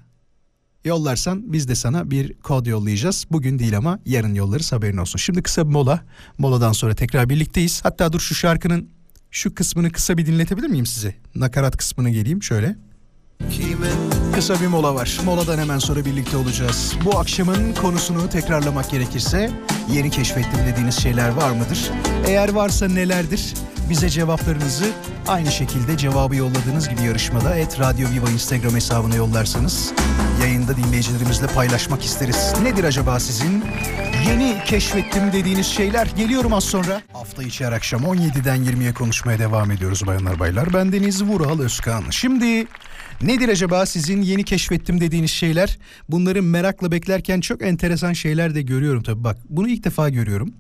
Yollarsan 0.85 1.53
biz 1.53 1.69
de 1.69 1.75
sana 1.75 2.11
bir 2.11 2.35
kod 2.35 2.67
yollayacağız. 2.67 3.27
Bugün 3.31 3.59
değil 3.59 3.77
ama 3.77 3.99
yarın 4.07 4.35
yollarız 4.35 4.73
haberin 4.73 4.97
olsun. 4.97 5.19
Şimdi 5.19 5.43
kısa 5.43 5.67
bir 5.67 5.73
mola. 5.73 6.05
Moladan 6.39 6.73
sonra 6.73 6.95
tekrar 6.95 7.29
birlikteyiz. 7.29 7.81
Hatta 7.85 8.13
dur 8.13 8.21
şu 8.21 8.35
şarkının 8.35 8.91
şu 9.31 9.55
kısmını 9.55 9.93
kısa 9.93 10.19
bir 10.19 10.27
dinletebilir 10.27 10.69
miyim 10.69 10.87
size? 10.87 11.15
Nakarat 11.35 11.77
kısmına 11.77 12.11
geleyim 12.11 12.43
şöyle. 12.43 12.77
Kısa 14.35 14.61
bir 14.61 14.67
mola 14.67 14.95
var. 14.95 15.21
Moladan 15.25 15.59
hemen 15.59 15.79
sonra 15.79 16.05
birlikte 16.05 16.37
olacağız. 16.37 16.95
Bu 17.05 17.19
akşamın 17.19 17.75
konusunu 17.75 18.29
tekrarlamak 18.29 18.91
gerekirse 18.91 19.51
yeni 19.93 20.11
keşfettim 20.11 20.61
dediğiniz 20.67 20.99
şeyler 21.03 21.29
var 21.29 21.51
mıdır? 21.51 21.91
Eğer 22.27 22.49
varsa 22.49 22.89
nelerdir? 22.89 23.55
Bize 23.91 24.09
cevaplarınızı 24.09 24.85
aynı 25.29 25.53
şekilde 25.53 25.97
cevabı 25.97 26.37
yolladığınız 26.37 26.89
gibi 26.89 27.03
yarışmada 27.03 27.57
et 27.57 27.81
Radyo 27.81 28.09
Viva 28.11 28.31
Instagram 28.31 28.75
hesabına 28.75 29.15
yollarsanız 29.15 29.93
yayında 30.41 30.77
dinleyicilerimizle 30.77 31.47
paylaşmak 31.47 32.05
isteriz. 32.05 32.55
Nedir 32.63 32.85
acaba 32.85 33.21
sizin 33.21 33.65
yeni 34.29 34.65
keşfettim 34.65 35.33
dediğiniz 35.33 35.67
şeyler? 35.67 36.07
Geliyorum 36.17 36.53
az 36.53 36.65
sonra. 36.65 37.03
Hafta 37.13 37.43
içi 37.43 37.67
her 37.67 37.73
akşam 37.73 38.03
17'den 38.03 38.59
20'ye 38.59 38.95
konuşmaya 38.95 39.39
devam 39.39 39.71
ediyoruz 39.71 40.07
bayanlar 40.07 40.39
baylar. 40.39 40.75
Ben 40.75 40.93
Deniz 40.93 41.25
Vural 41.25 41.61
Özkan. 41.61 42.05
Şimdi 42.11 42.67
Nedir 43.23 43.49
acaba 43.49 43.87
sizin 43.87 44.23
yeni 44.23 44.45
keşfettim 44.45 45.01
dediğiniz 45.01 45.31
şeyler? 45.31 45.79
Bunları 46.09 46.43
merakla 46.43 46.93
beklerken 46.93 47.41
çok 47.41 47.63
enteresan 47.63 48.13
şeyler 48.13 48.55
de 48.55 48.63
görüyorum 48.63 49.03
tabii 49.03 49.25
bak. 49.25 49.39
Bunu 49.49 49.69
ilk 49.69 49.85
defa 49.85 50.09
görüyorum. 50.09 50.55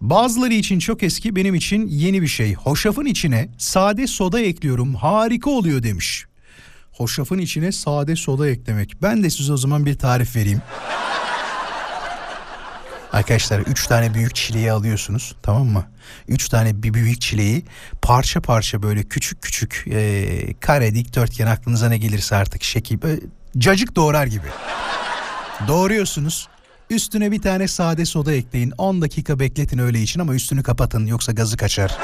Bazıları 0.00 0.54
için 0.54 0.78
çok 0.78 1.02
eski 1.02 1.36
benim 1.36 1.54
için 1.54 1.86
yeni 1.86 2.22
bir 2.22 2.26
şey. 2.26 2.54
Hoşafın 2.54 3.04
içine 3.04 3.48
sade 3.58 4.06
soda 4.06 4.40
ekliyorum 4.40 4.94
harika 4.94 5.50
oluyor 5.50 5.82
demiş. 5.82 6.24
Hoşafın 6.92 7.38
içine 7.38 7.72
sade 7.72 8.16
soda 8.16 8.48
eklemek. 8.48 9.02
Ben 9.02 9.22
de 9.22 9.30
size 9.30 9.52
o 9.52 9.56
zaman 9.56 9.86
bir 9.86 9.94
tarif 9.94 10.36
vereyim. 10.36 10.62
Arkadaşlar 13.14 13.60
3 13.60 13.86
tane 13.86 14.14
büyük 14.14 14.34
çileği 14.34 14.72
alıyorsunuz 14.72 15.36
tamam 15.42 15.66
mı? 15.66 15.84
3 16.28 16.48
tane 16.48 16.82
bir 16.82 16.94
büyük 16.94 17.20
çileği 17.20 17.64
parça 18.02 18.40
parça 18.40 18.82
böyle 18.82 19.02
küçük 19.02 19.42
küçük 19.42 19.84
e, 19.90 20.54
kare 20.60 20.94
dikdörtgen 20.94 21.46
aklınıza 21.46 21.88
ne 21.88 21.98
gelirse 21.98 22.36
artık 22.36 22.62
şekil 22.62 23.02
böyle 23.02 23.20
cacık 23.58 23.96
doğrar 23.96 24.26
gibi. 24.26 24.46
Doğruyorsunuz. 25.68 26.48
Üstüne 26.90 27.32
bir 27.32 27.42
tane 27.42 27.68
sade 27.68 28.04
soda 28.04 28.32
ekleyin. 28.32 28.72
10 28.78 29.02
dakika 29.02 29.38
bekletin 29.38 29.78
öyle 29.78 30.00
için 30.00 30.20
ama 30.20 30.34
üstünü 30.34 30.62
kapatın 30.62 31.06
yoksa 31.06 31.32
gazı 31.32 31.56
kaçar. 31.56 31.98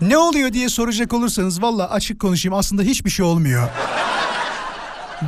ne 0.00 0.16
oluyor 0.16 0.52
diye 0.52 0.68
soracak 0.68 1.12
olursanız 1.12 1.62
valla 1.62 1.90
açık 1.90 2.20
konuşayım 2.20 2.54
aslında 2.54 2.82
hiçbir 2.82 3.10
şey 3.10 3.24
olmuyor. 3.24 3.68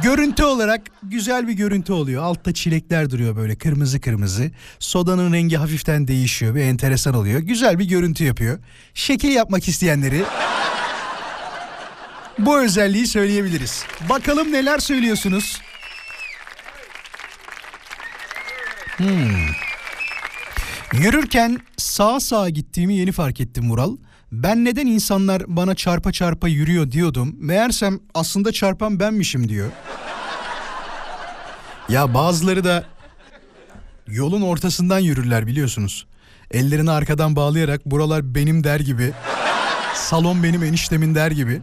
Görüntü 0.03 0.45
olarak 0.45 0.83
güzel 1.03 1.49
bir 1.49 1.53
görüntü 1.53 1.93
oluyor. 1.93 2.23
Altta 2.23 2.55
çilekler 2.55 3.11
duruyor 3.11 3.37
böyle 3.37 3.57
kırmızı 3.57 4.01
kırmızı. 4.01 4.51
Sodanın 4.79 5.33
rengi 5.33 5.57
hafiften 5.57 6.09
değişiyor. 6.09 6.55
Bir 6.55 6.61
enteresan 6.61 7.15
oluyor. 7.15 7.41
Güzel 7.41 7.79
bir 7.79 7.85
görüntü 7.85 8.25
yapıyor. 8.25 8.59
Şekil 8.95 9.29
yapmak 9.29 9.69
isteyenleri 9.69 10.25
bu 12.39 12.61
özelliği 12.61 13.07
söyleyebiliriz. 13.07 13.85
Bakalım 14.09 14.53
neler 14.53 14.79
söylüyorsunuz. 14.79 15.61
Hmm. 18.97 19.47
Yürürken 20.93 21.59
sağa 21.77 22.21
sağa 22.21 22.49
gittiğimi 22.49 22.95
yeni 22.95 23.13
fark 23.13 23.41
ettim 23.41 23.65
Mural. 23.65 23.97
Ben 24.43 24.65
neden 24.65 24.87
insanlar 24.87 25.43
bana 25.47 25.75
çarpa 25.75 26.13
çarpa 26.13 26.49
yürüyor 26.49 26.91
diyordum. 26.91 27.37
Meğersem 27.39 28.01
aslında 28.15 28.53
çarpan 28.53 29.01
benmişim 29.01 29.49
diyor. 29.49 29.71
Ya 31.89 32.15
bazıları 32.15 32.65
da 32.65 32.85
yolun 34.07 34.43
ortasından 34.43 34.99
yürürler 34.99 35.47
biliyorsunuz. 35.47 36.07
Ellerini 36.51 36.91
arkadan 36.91 37.37
bağlayarak 37.37 37.87
buralar 37.87 38.35
benim 38.35 38.65
der 38.65 38.81
gibi. 38.81 39.13
Salon 39.95 40.43
benim 40.43 40.63
eniştemin 40.65 41.15
der 41.15 41.31
gibi. 41.31 41.61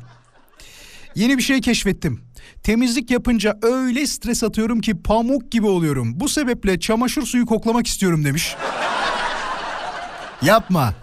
Yeni 1.16 1.38
bir 1.38 1.44
şey 1.44 1.62
keşfettim. 1.62 2.22
Temizlik 2.64 3.12
yapınca 3.12 3.60
öyle 3.62 4.08
stres 4.08 4.44
atıyorum 4.44 4.82
ki 4.82 5.02
pamuk 5.02 5.52
gibi 5.52 5.66
oluyorum. 5.68 6.20
Bu 6.20 6.30
sebeple 6.30 6.80
çamaşır 6.80 7.22
suyu 7.22 7.46
koklamak 7.46 7.88
istiyorum 7.88 8.26
demiş. 8.26 8.56
yapma. 10.42 10.94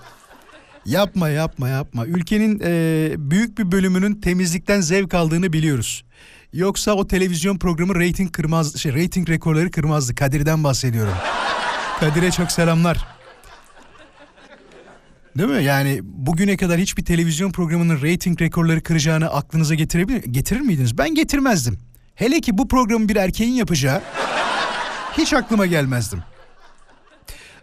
Yapma 0.89 1.29
yapma 1.29 1.69
yapma. 1.69 2.07
Ülkenin 2.07 2.61
e, 2.65 3.13
büyük 3.19 3.59
bir 3.59 3.73
bölümünün 3.73 4.21
temizlikten 4.21 4.81
zevk 4.81 5.15
aldığını 5.15 5.53
biliyoruz. 5.53 6.05
Yoksa 6.53 6.93
o 6.93 7.07
televizyon 7.07 7.59
programı 7.59 7.95
reyting 7.95 8.33
kırmaz, 8.33 8.77
şey 8.77 8.95
reyting 8.95 9.31
rekorları 9.31 9.71
kırmazdı. 9.71 10.15
Kadir'den 10.15 10.65
bahsediyorum. 10.65 11.13
Kadir'e 12.01 12.31
çok 12.31 12.53
selamlar. 12.53 13.07
Değil 15.39 15.51
mi? 15.51 15.65
Yani 15.65 16.01
bugüne 16.03 16.57
kadar 16.57 16.79
hiçbir 16.79 17.05
televizyon 17.05 17.51
programının 17.51 18.03
reyting 18.03 18.41
rekorları 18.41 18.83
kıracağını 18.83 19.31
aklınıza 19.31 19.75
getirebilir, 19.75 20.25
getirir 20.25 20.61
miydiniz? 20.61 20.99
Ben 20.99 21.15
getirmezdim. 21.15 21.79
Hele 22.15 22.41
ki 22.41 22.59
bu 22.59 22.69
programı 22.69 23.09
bir 23.09 23.17
erkeğin 23.17 23.53
yapacağı 23.53 24.03
hiç 25.19 25.33
aklıma 25.33 25.67
gelmezdim. 25.67 26.23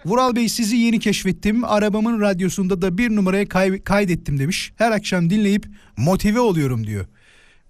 Vural 0.05 0.35
Bey 0.35 0.49
sizi 0.49 0.75
yeni 0.77 0.99
keşfettim. 0.99 1.63
Arabamın 1.63 2.21
radyosunda 2.21 2.81
da 2.81 2.97
bir 2.97 3.15
numaraya 3.15 3.47
kay- 3.49 3.81
kaydettim 3.83 4.39
demiş. 4.39 4.73
Her 4.75 4.91
akşam 4.91 5.29
dinleyip 5.29 5.65
motive 5.97 6.39
oluyorum 6.39 6.87
diyor. 6.87 7.05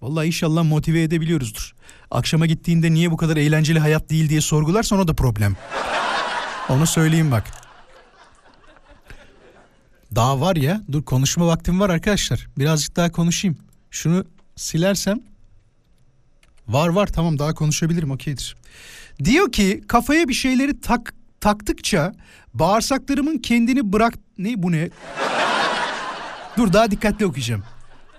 Vallahi 0.01 0.27
inşallah 0.27 0.63
motive 0.63 1.03
edebiliyoruzdur. 1.03 1.73
Akşama 2.11 2.45
gittiğinde 2.45 2.93
niye 2.93 3.11
bu 3.11 3.17
kadar 3.17 3.38
eğlenceli 3.38 3.79
hayat 3.79 4.09
değil 4.09 4.29
diye 4.29 4.41
sorgularsan 4.41 4.99
o 4.99 5.07
da 5.07 5.13
problem. 5.13 5.55
Onu 6.69 6.88
söyleyeyim 6.88 7.31
bak. 7.31 7.43
Daha 10.15 10.41
var 10.41 10.55
ya 10.55 10.81
dur 10.91 11.03
konuşma 11.03 11.47
vaktim 11.47 11.79
var 11.79 11.89
arkadaşlar. 11.89 12.47
Birazcık 12.57 12.95
daha 12.95 13.11
konuşayım. 13.11 13.57
Şunu 13.91 14.25
silersem. 14.55 15.19
Var 16.67 16.89
var 16.89 17.07
tamam 17.07 17.39
daha 17.39 17.53
konuşabilirim 17.53 18.11
okeydir. 18.11 18.55
Diyor 19.23 19.51
ki 19.51 19.81
kafaya 19.88 20.27
bir 20.27 20.33
şeyleri 20.33 20.81
tak 20.81 21.13
taktıkça 21.45 22.13
bağırsaklarımın 22.53 23.37
kendini 23.37 23.93
bırak... 23.93 24.13
Ne 24.37 24.63
bu 24.63 24.71
ne? 24.71 24.89
dur 26.57 26.73
daha 26.73 26.91
dikkatli 26.91 27.25
okuyacağım. 27.25 27.63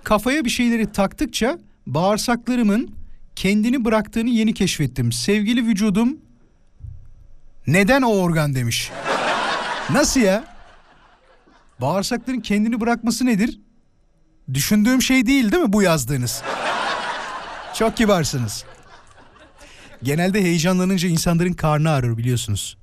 Kafaya 0.05 0.45
bir 0.45 0.51
şeyleri 0.51 0.93
taktıkça 0.93 1.59
bağırsaklarımın 1.87 2.95
kendini 3.37 3.85
bıraktığını 3.85 4.29
yeni 4.29 4.55
keşfettim. 4.55 5.13
Sevgili 5.13 5.67
vücudum 5.67 6.19
neden 7.67 8.03
o 8.03 8.09
organ 8.09 8.55
demiş. 8.55 8.91
Nasıl 9.91 10.21
ya? 10.21 10.45
Bağırsakların 11.81 12.41
kendini 12.41 12.81
bırakması 12.81 13.27
nedir? 13.27 13.61
Düşündüğüm 14.55 15.03
şey 15.03 15.27
değil 15.27 15.53
değil 15.53 15.63
mi 15.63 15.73
bu 15.73 15.83
yazdığınız? 15.83 16.43
Çok 17.75 17.97
kibarsınız. 17.97 18.65
Genelde 20.03 20.43
heyecanlanınca 20.43 21.09
insanların 21.09 21.53
karnı 21.53 21.91
ağrır 21.91 22.19
biliyorsunuz. 22.19 22.77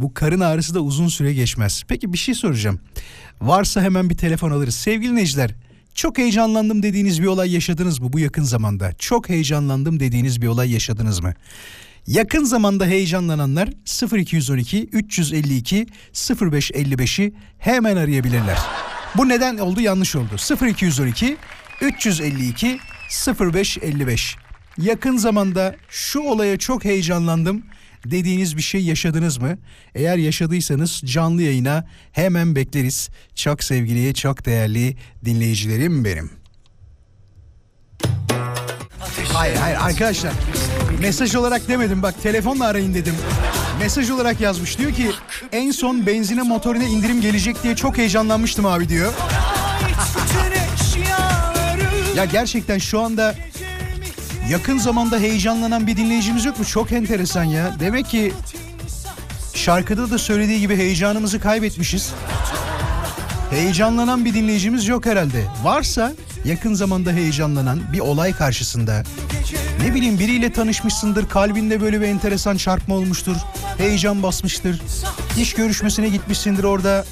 Bu 0.00 0.14
karın 0.14 0.40
ağrısı 0.40 0.74
da 0.74 0.80
uzun 0.80 1.08
süre 1.08 1.34
geçmez. 1.34 1.82
Peki 1.88 2.12
bir 2.12 2.18
şey 2.18 2.34
soracağım. 2.34 2.80
Varsa 3.40 3.82
hemen 3.82 4.10
bir 4.10 4.16
telefon 4.16 4.50
alırız. 4.50 4.74
Sevgili 4.74 5.16
Necler, 5.16 5.54
çok 5.94 6.18
heyecanlandım 6.18 6.82
dediğiniz 6.82 7.22
bir 7.22 7.26
olay 7.26 7.52
yaşadınız 7.52 8.00
mı 8.00 8.12
bu 8.12 8.18
yakın 8.18 8.42
zamanda? 8.42 8.92
Çok 8.92 9.28
heyecanlandım 9.28 10.00
dediğiniz 10.00 10.42
bir 10.42 10.46
olay 10.46 10.72
yaşadınız 10.72 11.20
mı? 11.20 11.34
Yakın 12.06 12.44
zamanda 12.44 12.86
heyecanlananlar 12.86 13.68
0212 14.16 14.88
352 14.92 15.86
0555'i 16.14 17.34
hemen 17.58 17.96
arayabilirler. 17.96 18.58
Bu 19.16 19.28
neden 19.28 19.58
oldu 19.58 19.80
yanlış 19.80 20.16
oldu. 20.16 20.36
0212 20.66 21.36
352 21.80 22.78
0555. 23.40 24.36
Yakın 24.78 25.16
zamanda 25.16 25.76
şu 25.88 26.20
olaya 26.20 26.58
çok 26.58 26.84
heyecanlandım 26.84 27.62
dediğiniz 28.04 28.56
bir 28.56 28.62
şey 28.62 28.84
yaşadınız 28.84 29.38
mı? 29.38 29.58
Eğer 29.94 30.16
yaşadıysanız 30.16 31.02
canlı 31.04 31.42
yayına 31.42 31.84
hemen 32.12 32.56
bekleriz. 32.56 33.08
Çok 33.34 33.64
sevgili, 33.64 34.14
çok 34.14 34.46
değerli 34.46 34.96
dinleyicilerim 35.24 36.04
benim. 36.04 36.30
Hayır 39.32 39.56
hayır 39.56 39.76
arkadaşlar 39.80 40.32
mesaj 41.00 41.34
olarak 41.34 41.68
demedim 41.68 42.02
bak 42.02 42.22
telefonla 42.22 42.66
arayın 42.66 42.94
dedim. 42.94 43.14
Mesaj 43.78 44.10
olarak 44.10 44.40
yazmış 44.40 44.78
diyor 44.78 44.92
ki 44.92 45.10
en 45.52 45.70
son 45.70 46.06
benzine 46.06 46.42
motorine 46.42 46.86
indirim 46.86 47.20
gelecek 47.20 47.62
diye 47.62 47.76
çok 47.76 47.98
heyecanlanmıştım 47.98 48.66
abi 48.66 48.88
diyor. 48.88 49.12
Ya 52.16 52.24
gerçekten 52.24 52.78
şu 52.78 53.00
anda 53.00 53.34
yakın 54.50 54.78
zamanda 54.78 55.18
heyecanlanan 55.18 55.86
bir 55.86 55.96
dinleyicimiz 55.96 56.44
yok 56.44 56.58
mu? 56.58 56.64
Çok 56.64 56.92
enteresan 56.92 57.44
ya. 57.44 57.76
Demek 57.80 58.06
ki 58.06 58.32
şarkıda 59.54 60.10
da 60.10 60.18
söylediği 60.18 60.60
gibi 60.60 60.76
heyecanımızı 60.76 61.40
kaybetmişiz. 61.40 62.12
Heyecanlanan 63.50 64.24
bir 64.24 64.34
dinleyicimiz 64.34 64.88
yok 64.88 65.06
herhalde. 65.06 65.44
Varsa 65.62 66.12
yakın 66.44 66.74
zamanda 66.74 67.12
heyecanlanan 67.12 67.80
bir 67.92 68.00
olay 68.00 68.32
karşısında 68.32 69.02
ne 69.84 69.94
bileyim 69.94 70.18
biriyle 70.18 70.52
tanışmışsındır, 70.52 71.28
kalbinde 71.28 71.80
böyle 71.80 72.00
bir 72.00 72.06
enteresan 72.06 72.56
çarpma 72.56 72.94
olmuştur, 72.94 73.36
heyecan 73.78 74.22
basmıştır. 74.22 74.82
İş 75.38 75.54
görüşmesine 75.54 76.08
gitmişsindir 76.08 76.64
orada 76.64 77.04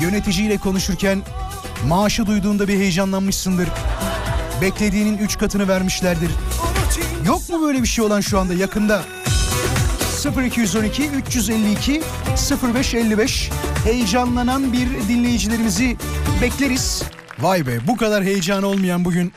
yöneticiyle 0.00 0.58
konuşurken 0.58 1.22
maaşı 1.88 2.26
duyduğunda 2.26 2.68
bir 2.68 2.78
heyecanlanmışsındır. 2.78 3.68
Beklediğinin 4.62 5.18
üç 5.18 5.38
katını 5.38 5.68
vermişlerdir. 5.68 6.30
Yok 7.26 7.48
mu 7.50 7.62
böyle 7.62 7.82
bir 7.82 7.86
şey 7.88 8.04
olan 8.04 8.20
şu 8.20 8.38
anda 8.38 8.54
yakında? 8.54 9.02
0212 10.44 11.10
352 11.10 12.02
0555 12.74 13.50
heyecanlanan 13.84 14.72
bir 14.72 15.08
dinleyicilerimizi 15.08 15.96
bekleriz. 16.42 17.02
Vay 17.38 17.66
be 17.66 17.78
bu 17.86 17.96
kadar 17.96 18.24
heyecan 18.24 18.62
olmayan 18.62 19.04
bugün. 19.04 19.32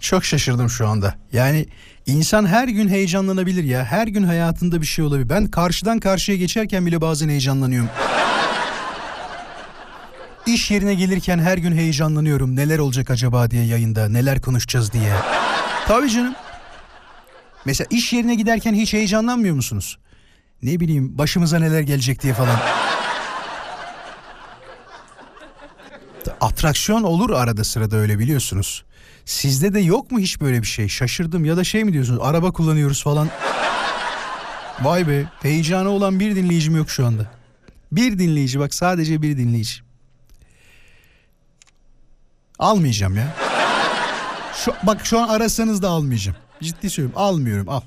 Çok 0.00 0.24
şaşırdım 0.24 0.70
şu 0.70 0.88
anda. 0.88 1.14
Yani 1.32 1.66
insan 2.06 2.46
her 2.46 2.68
gün 2.68 2.88
heyecanlanabilir 2.88 3.64
ya. 3.64 3.84
Her 3.84 4.06
gün 4.06 4.22
hayatında 4.22 4.80
bir 4.80 4.86
şey 4.86 5.04
olabilir. 5.04 5.28
Ben 5.28 5.46
karşıdan 5.46 6.00
karşıya 6.00 6.38
geçerken 6.38 6.86
bile 6.86 7.00
bazen 7.00 7.28
heyecanlanıyorum. 7.28 7.90
İş 10.46 10.70
yerine 10.70 10.94
gelirken 10.94 11.38
her 11.38 11.58
gün 11.58 11.72
heyecanlanıyorum. 11.76 12.56
Neler 12.56 12.78
olacak 12.78 13.10
acaba 13.10 13.50
diye 13.50 13.64
yayında, 13.64 14.08
neler 14.08 14.40
konuşacağız 14.40 14.92
diye. 14.92 15.12
Tabii 15.88 16.10
canım. 16.10 16.34
Mesela 17.64 17.86
iş 17.90 18.12
yerine 18.12 18.34
giderken 18.34 18.74
hiç 18.74 18.92
heyecanlanmıyor 18.92 19.54
musunuz? 19.54 19.98
Ne 20.62 20.80
bileyim 20.80 21.18
başımıza 21.18 21.58
neler 21.58 21.80
gelecek 21.80 22.22
diye 22.22 22.34
falan. 22.34 22.58
Atraksiyon 26.40 27.02
olur 27.02 27.30
arada 27.30 27.64
sırada 27.64 27.96
öyle 27.96 28.18
biliyorsunuz. 28.18 28.84
Sizde 29.24 29.74
de 29.74 29.80
yok 29.80 30.10
mu 30.10 30.18
hiç 30.18 30.40
böyle 30.40 30.62
bir 30.62 30.66
şey? 30.66 30.88
Şaşırdım 30.88 31.44
ya 31.44 31.56
da 31.56 31.64
şey 31.64 31.84
mi 31.84 31.92
diyorsunuz? 31.92 32.20
Araba 32.22 32.52
kullanıyoruz 32.52 33.02
falan. 33.02 33.28
Vay 34.82 35.08
be 35.08 35.24
heyecanı 35.42 35.88
olan 35.88 36.20
bir 36.20 36.36
dinleyicim 36.36 36.76
yok 36.76 36.90
şu 36.90 37.06
anda. 37.06 37.30
Bir 37.92 38.18
dinleyici 38.18 38.58
bak 38.60 38.74
sadece 38.74 39.22
bir 39.22 39.36
dinleyici. 39.36 39.91
Almayacağım 42.58 43.16
ya. 43.16 43.36
Şu, 44.64 44.74
bak 44.82 45.06
şu 45.06 45.18
an 45.18 45.28
arasanız 45.28 45.82
da 45.82 45.88
almayacağım. 45.88 46.36
Ciddi 46.62 46.90
söylüyorum 46.90 47.22
almıyorum 47.22 47.68
al. 47.68 47.80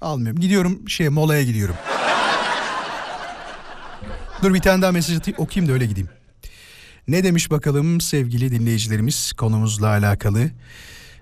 Almıyorum. 0.00 0.40
Gidiyorum 0.40 0.88
şey 0.88 1.08
molaya 1.08 1.42
gidiyorum. 1.42 1.74
Dur 4.42 4.54
bir 4.54 4.60
tane 4.60 4.82
daha 4.82 4.92
mesaj 4.92 5.16
atayım 5.16 5.40
okuyayım 5.40 5.68
da 5.68 5.74
öyle 5.74 5.86
gideyim. 5.86 6.10
Ne 7.08 7.24
demiş 7.24 7.50
bakalım 7.50 8.00
sevgili 8.00 8.52
dinleyicilerimiz 8.52 9.32
konumuzla 9.32 9.86
alakalı. 9.88 10.50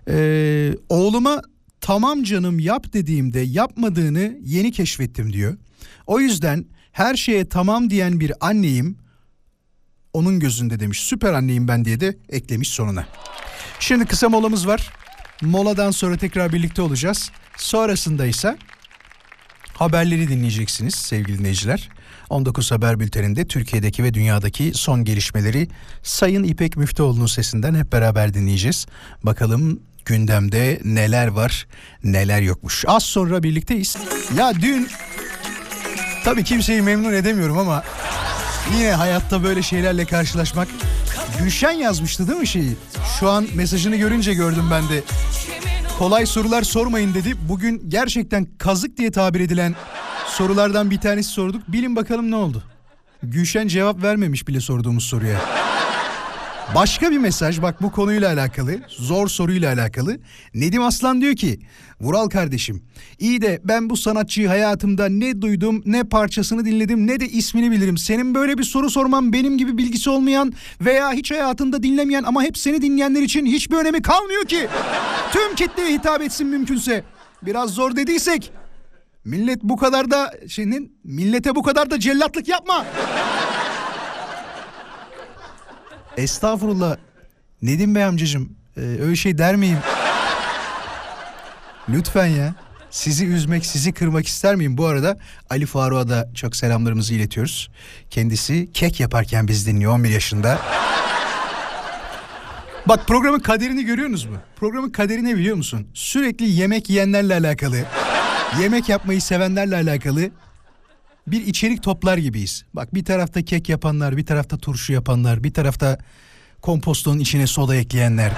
Ee, 0.08 0.72
oğluma 0.88 1.42
tamam 1.80 2.22
canım 2.22 2.58
yap 2.58 2.92
dediğimde 2.92 3.40
yapmadığını 3.40 4.36
yeni 4.42 4.72
keşfettim 4.72 5.32
diyor. 5.32 5.56
O 6.06 6.20
yüzden 6.20 6.64
her 6.92 7.14
şeye 7.14 7.48
tamam 7.48 7.90
diyen 7.90 8.20
bir 8.20 8.32
anneyim 8.40 8.98
onun 10.18 10.40
gözünde 10.40 10.80
demiş. 10.80 11.00
Süper 11.00 11.32
anneyim 11.32 11.68
ben 11.68 11.84
diye 11.84 12.00
de 12.00 12.18
eklemiş 12.28 12.68
sonuna. 12.68 13.06
Şimdi 13.80 14.06
kısa 14.06 14.28
molamız 14.28 14.66
var. 14.66 14.90
Moladan 15.42 15.90
sonra 15.90 16.16
tekrar 16.16 16.52
birlikte 16.52 16.82
olacağız. 16.82 17.30
Sonrasında 17.56 18.26
ise 18.26 18.58
haberleri 19.74 20.28
dinleyeceksiniz 20.28 20.94
sevgili 20.94 21.38
dinleyiciler. 21.38 21.88
19 22.30 22.72
Haber 22.72 23.00
Bülteni'nde 23.00 23.46
Türkiye'deki 23.46 24.04
ve 24.04 24.14
dünyadaki 24.14 24.72
son 24.74 25.04
gelişmeleri 25.04 25.68
Sayın 26.02 26.44
İpek 26.44 26.76
Müftüoğlu'nun 26.76 27.26
sesinden 27.26 27.74
hep 27.74 27.92
beraber 27.92 28.34
dinleyeceğiz. 28.34 28.86
Bakalım 29.22 29.80
gündemde 30.04 30.80
neler 30.84 31.26
var 31.26 31.66
neler 32.04 32.40
yokmuş. 32.40 32.84
Az 32.86 33.02
sonra 33.02 33.42
birlikteyiz. 33.42 33.96
Ya 34.36 34.52
dün 34.60 34.88
tabii 36.24 36.44
kimseyi 36.44 36.82
memnun 36.82 37.12
edemiyorum 37.12 37.58
ama 37.58 37.84
yine 38.76 38.92
hayatta 38.92 39.42
böyle 39.44 39.62
şeylerle 39.62 40.04
karşılaşmak 40.04 40.68
Gülşen 41.38 41.70
yazmıştı 41.72 42.28
değil 42.28 42.38
mi 42.38 42.46
şeyi? 42.46 42.76
Şu 43.20 43.30
an 43.30 43.46
mesajını 43.54 43.96
görünce 43.96 44.34
gördüm 44.34 44.64
ben 44.70 44.88
de. 44.88 45.02
Kolay 45.98 46.26
sorular 46.26 46.62
sormayın 46.62 47.14
dedi. 47.14 47.34
Bugün 47.48 47.82
gerçekten 47.88 48.46
kazık 48.58 48.96
diye 48.96 49.10
tabir 49.10 49.40
edilen 49.40 49.74
sorulardan 50.26 50.90
bir 50.90 51.00
tanesi 51.00 51.30
sorduk. 51.30 51.62
Bilin 51.68 51.96
bakalım 51.96 52.30
ne 52.30 52.36
oldu? 52.36 52.62
Gülşen 53.22 53.68
cevap 53.68 54.02
vermemiş 54.02 54.48
bile 54.48 54.60
sorduğumuz 54.60 55.04
soruya. 55.04 55.57
Başka 56.74 57.10
bir 57.10 57.18
mesaj 57.18 57.62
bak 57.62 57.82
bu 57.82 57.92
konuyla 57.92 58.32
alakalı 58.32 58.78
zor 58.88 59.28
soruyla 59.28 59.72
alakalı. 59.72 60.18
Nedim 60.54 60.82
Aslan 60.82 61.20
diyor 61.20 61.36
ki 61.36 61.58
Vural 62.00 62.28
kardeşim 62.28 62.82
iyi 63.18 63.42
de 63.42 63.60
ben 63.64 63.90
bu 63.90 63.96
sanatçıyı 63.96 64.48
hayatımda 64.48 65.08
ne 65.08 65.42
duydum 65.42 65.82
ne 65.86 66.04
parçasını 66.04 66.64
dinledim 66.64 67.06
ne 67.06 67.20
de 67.20 67.28
ismini 67.28 67.70
bilirim. 67.70 67.98
Senin 67.98 68.34
böyle 68.34 68.58
bir 68.58 68.64
soru 68.64 68.90
sorman 68.90 69.32
benim 69.32 69.58
gibi 69.58 69.78
bilgisi 69.78 70.10
olmayan 70.10 70.52
veya 70.80 71.12
hiç 71.12 71.30
hayatında 71.30 71.82
dinlemeyen 71.82 72.22
ama 72.22 72.42
hep 72.42 72.58
seni 72.58 72.82
dinleyenler 72.82 73.22
için 73.22 73.46
hiçbir 73.46 73.76
önemi 73.76 74.02
kalmıyor 74.02 74.44
ki. 74.44 74.68
Tüm 75.32 75.54
kitleye 75.54 75.94
hitap 75.94 76.22
etsin 76.22 76.46
mümkünse. 76.46 77.04
Biraz 77.42 77.70
zor 77.70 77.96
dediysek 77.96 78.52
millet 79.24 79.62
bu 79.62 79.76
kadar 79.76 80.10
da 80.10 80.34
senin 80.48 80.98
millete 81.04 81.54
bu 81.54 81.62
kadar 81.62 81.90
da 81.90 82.00
cellatlık 82.00 82.48
yapma. 82.48 82.86
Estağfurullah. 86.18 86.96
Nedim 87.62 87.94
Bey 87.94 88.04
amcacığım 88.04 88.52
e, 88.76 88.80
öyle 88.80 89.16
şey 89.16 89.38
der 89.38 89.56
miyim? 89.56 89.78
Lütfen 91.88 92.26
ya. 92.26 92.54
Sizi 92.90 93.26
üzmek, 93.26 93.66
sizi 93.66 93.92
kırmak 93.92 94.26
ister 94.26 94.54
miyim? 94.54 94.78
Bu 94.78 94.86
arada 94.86 95.18
Ali 95.50 95.66
Faruk'a 95.66 96.08
da 96.08 96.28
çok 96.34 96.56
selamlarımızı 96.56 97.14
iletiyoruz. 97.14 97.70
Kendisi 98.10 98.72
kek 98.72 99.00
yaparken 99.00 99.48
biz 99.48 99.66
dinliyor 99.66 99.92
11 99.92 100.10
yaşında. 100.10 100.58
Bak 102.86 103.06
programın 103.06 103.40
kaderini 103.40 103.84
görüyorsunuz 103.84 104.24
mu? 104.24 104.36
Programın 104.56 104.90
kaderi 104.90 105.24
ne 105.24 105.36
biliyor 105.36 105.56
musun? 105.56 105.88
Sürekli 105.94 106.50
yemek 106.50 106.90
yiyenlerle 106.90 107.34
alakalı, 107.34 107.76
yemek 108.60 108.88
yapmayı 108.88 109.22
sevenlerle 109.22 109.76
alakalı 109.76 110.30
bir 111.30 111.46
içerik 111.46 111.82
toplar 111.82 112.18
gibiyiz. 112.18 112.64
Bak 112.74 112.94
bir 112.94 113.04
tarafta 113.04 113.42
kek 113.42 113.68
yapanlar, 113.68 114.16
bir 114.16 114.26
tarafta 114.26 114.58
turşu 114.58 114.92
yapanlar, 114.92 115.44
bir 115.44 115.52
tarafta 115.52 115.98
kompostonun 116.62 117.18
içine 117.18 117.46
soda 117.46 117.76
ekleyenler. 117.76 118.32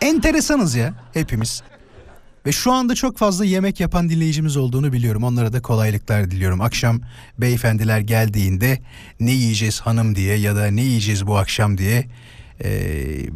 Enteresanız 0.00 0.74
ya 0.74 0.94
hepimiz. 1.14 1.62
Ve 2.46 2.52
şu 2.52 2.72
anda 2.72 2.94
çok 2.94 3.18
fazla 3.18 3.44
yemek 3.44 3.80
yapan 3.80 4.08
dinleyicimiz 4.08 4.56
olduğunu 4.56 4.92
biliyorum. 4.92 5.24
Onlara 5.24 5.52
da 5.52 5.62
kolaylıklar 5.62 6.30
diliyorum. 6.30 6.60
Akşam 6.60 7.00
beyefendiler 7.38 8.00
geldiğinde 8.00 8.78
ne 9.20 9.30
yiyeceğiz 9.30 9.80
hanım 9.80 10.16
diye 10.16 10.36
ya 10.36 10.56
da 10.56 10.66
ne 10.66 10.82
yiyeceğiz 10.82 11.26
bu 11.26 11.38
akşam 11.38 11.78
diye 11.78 12.06
ee, 12.64 13.26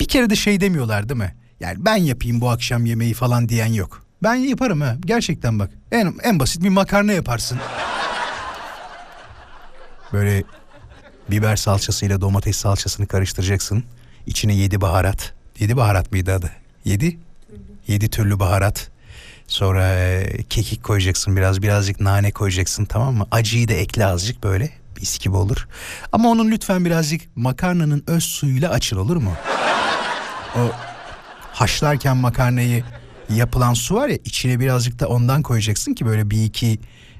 bir 0.00 0.04
kere 0.04 0.30
de 0.30 0.36
şey 0.36 0.60
demiyorlar 0.60 1.08
değil 1.08 1.20
mi? 1.20 1.34
Yani 1.60 1.84
ben 1.84 1.96
yapayım 1.96 2.40
bu 2.40 2.50
akşam 2.50 2.86
yemeği 2.86 3.14
falan 3.14 3.48
diyen 3.48 3.72
yok. 3.72 4.06
Ben 4.22 4.34
yaparım 4.34 4.80
ha 4.80 4.96
gerçekten 5.06 5.58
bak. 5.58 5.70
En, 5.92 6.14
en 6.22 6.40
basit 6.40 6.62
bir 6.62 6.68
makarna 6.68 7.12
yaparsın. 7.12 7.58
Böyle 10.12 10.44
biber 11.30 11.56
salçasıyla 11.56 12.20
domates 12.20 12.56
salçasını 12.56 13.06
karıştıracaksın. 13.06 13.84
İçine 14.26 14.54
yedi 14.54 14.80
baharat. 14.80 15.32
Yedi 15.58 15.76
baharat 15.76 16.12
mıydı 16.12 16.34
adı? 16.34 16.50
Yedi? 16.84 17.18
Yedi 17.86 18.10
türlü 18.10 18.40
baharat. 18.40 18.90
Sonra 19.46 19.94
e, 19.94 20.42
kekik 20.50 20.84
koyacaksın 20.84 21.36
biraz 21.36 21.62
birazcık 21.62 22.00
nane 22.00 22.30
koyacaksın 22.30 22.84
tamam 22.84 23.14
mı? 23.14 23.26
Acıyı 23.30 23.68
da 23.68 23.72
ekle 23.72 24.06
azıcık 24.06 24.42
böyle 24.42 24.70
mis 24.96 25.18
gibi 25.18 25.36
olur. 25.36 25.68
Ama 26.12 26.28
onun 26.28 26.50
lütfen 26.50 26.84
birazcık 26.84 27.36
makarnanın 27.36 28.04
öz 28.06 28.24
suyuyla 28.24 28.70
açın 28.70 28.96
olur 28.96 29.16
mu? 29.16 29.32
O 30.56 30.60
haşlarken 31.52 32.16
makarnayı 32.16 32.84
yapılan 33.34 33.74
su 33.74 33.94
var 33.94 34.08
ya 34.08 34.18
içine 34.24 34.60
birazcık 34.60 34.98
da 34.98 35.08
ondan 35.08 35.42
koyacaksın 35.42 35.94
ki 35.94 36.06
böyle 36.06 36.30
bir 36.30 36.44
iki 36.44 36.78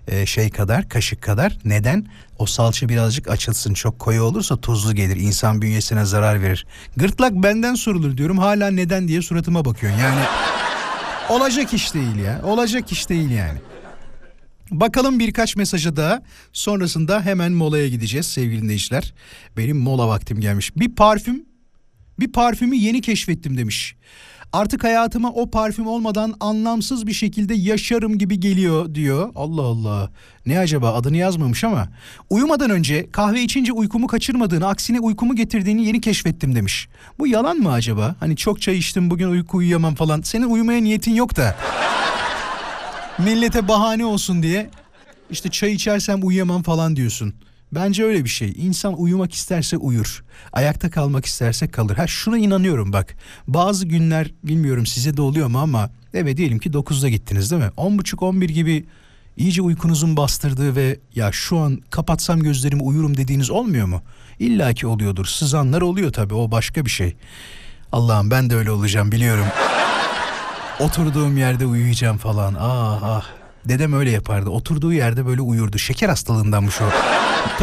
e, 0.09 0.27
şey 0.27 0.51
kadar 0.51 0.89
kaşık 0.89 1.23
kadar. 1.23 1.59
Neden? 1.65 2.07
O 2.39 2.47
salça 2.47 2.89
birazcık 2.89 3.31
açılsın. 3.31 3.75
Çok 3.75 3.99
koyu 3.99 4.23
olursa 4.23 4.57
tuzlu 4.57 4.95
gelir. 4.95 5.17
İnsan 5.17 5.63
bünyesine 5.63 6.05
zarar 6.05 6.43
verir. 6.43 6.67
Gırtlak 6.97 7.33
benden 7.33 7.75
sorulur 7.75 8.17
diyorum. 8.17 8.39
Hala 8.39 8.71
neden 8.71 9.09
diye 9.09 9.23
suratıma 9.23 9.65
bakıyorsun. 9.65 10.01
Yani 10.01 10.21
olacak 11.29 11.75
iş 11.75 11.95
değil 11.95 12.17
ya. 12.17 12.41
Olacak 12.45 12.93
iş 12.93 13.09
değil 13.09 13.31
yani. 13.31 13.59
Bakalım 14.71 15.19
birkaç 15.19 15.57
mesaja 15.57 15.97
daha 15.97 16.23
sonrasında 16.53 17.23
hemen 17.23 17.53
molaya 17.53 17.89
gideceğiz 17.89 18.27
sevgili 18.27 18.63
dinleyiciler. 18.63 19.15
Benim 19.57 19.79
mola 19.79 20.09
vaktim 20.09 20.41
gelmiş. 20.41 20.77
Bir 20.77 20.95
parfüm 20.95 21.47
bir 22.21 22.33
parfümü 22.33 22.77
yeni 22.77 23.01
keşfettim 23.01 23.57
demiş. 23.57 23.97
Artık 24.57 24.85
hayatıma 24.85 25.31
o 25.31 25.51
parfüm 25.51 25.87
olmadan 25.87 26.35
anlamsız 26.41 27.07
bir 27.07 27.13
şekilde 27.13 27.55
yaşarım 27.55 28.19
gibi 28.19 28.41
geliyor 28.41 28.95
diyor. 28.95 29.33
Allah 29.35 29.63
Allah. 29.63 30.11
Ne 30.47 30.59
acaba 30.59 30.95
adını 30.95 31.17
yazmamış 31.17 31.65
ama. 31.65 31.89
Uyumadan 32.31 32.71
önce 32.71 33.11
kahve 33.13 33.43
içince 33.43 33.73
uykumu 33.73 34.07
kaçırmadığını 34.07 34.69
aksine 34.69 35.01
uykumu 35.01 35.37
getirdiğini 35.37 35.87
yeni 35.87 36.01
keşfettim 36.01 36.55
demiş. 36.55 36.89
Bu 37.19 37.27
yalan 37.27 37.57
mı 37.57 37.73
acaba? 37.73 38.17
Hani 38.21 38.37
çok 38.37 38.61
çay 38.61 38.79
içtim 38.79 39.11
bugün 39.11 39.29
uyku 39.29 39.57
uyuyamam 39.57 39.95
falan. 39.95 40.21
Senin 40.21 40.47
uyumaya 40.47 40.81
niyetin 40.81 41.15
yok 41.15 41.37
da. 41.37 41.57
Millete 43.19 43.69
bahane 43.69 44.05
olsun 44.05 44.43
diye 44.43 44.71
işte 45.31 45.51
çay 45.51 45.73
içersem 45.73 46.27
uyuyamam 46.27 46.63
falan 46.63 46.97
diyorsun. 46.97 47.35
Bence 47.77 48.05
öyle 48.05 48.25
bir 48.25 48.29
şey. 48.29 48.53
İnsan 48.57 49.01
uyumak 49.01 49.35
isterse 49.35 49.77
uyur. 49.77 50.25
Ayakta 50.53 50.91
kalmak 50.91 51.27
isterse 51.27 51.69
kalır. 51.69 51.97
Ha 51.97 52.07
şuna 52.07 52.39
inanıyorum 52.39 52.93
bak. 52.93 53.17
Bazı 53.49 53.87
günler 53.87 54.31
bilmiyorum 54.45 54.87
size 54.87 55.17
de 55.17 55.23
oluyor 55.23 55.49
mu 55.49 55.59
ama 55.59 55.91
evet 56.15 56.37
diyelim 56.37 56.59
ki 56.59 56.71
9'da 56.71 57.09
gittiniz 57.09 57.51
değil 57.51 57.63
mi? 57.63 57.71
10.30-11 57.77 58.45
gibi 58.45 58.85
iyice 59.37 59.63
uykunuzun 59.63 60.17
bastırdığı 60.17 60.77
ve 60.77 60.99
ya 61.15 61.33
şu 61.33 61.59
an 61.59 61.81
kapatsam 61.91 62.41
gözlerimi 62.41 62.83
uyurum 62.83 63.17
dediğiniz 63.17 63.51
olmuyor 63.51 63.87
mu? 63.87 64.03
İlla 64.39 64.73
ki 64.73 64.87
oluyordur. 64.87 65.27
Sızanlar 65.27 65.81
oluyor 65.81 66.13
tabii 66.13 66.35
o 66.35 66.51
başka 66.51 66.85
bir 66.85 66.91
şey. 66.91 67.17
Allah'ım 67.93 68.31
ben 68.31 68.51
de 68.51 68.57
öyle 68.57 68.71
olacağım 68.71 69.13
biliyorum. 69.13 69.47
Oturduğum 70.81 71.37
yerde 71.37 71.67
uyuyacağım 71.67 72.19
falan. 72.19 72.55
Ah 72.59 73.03
ah. 73.03 73.36
Dedem 73.69 73.93
öyle 73.93 74.11
yapardı. 74.11 74.51
Oturduğu 74.51 74.93
yerde 74.93 75.27
böyle 75.27 75.41
uyurdu. 75.41 75.79
Şeker 75.79 76.09
hastalığındanmış 76.09 76.81
o. 76.81 76.85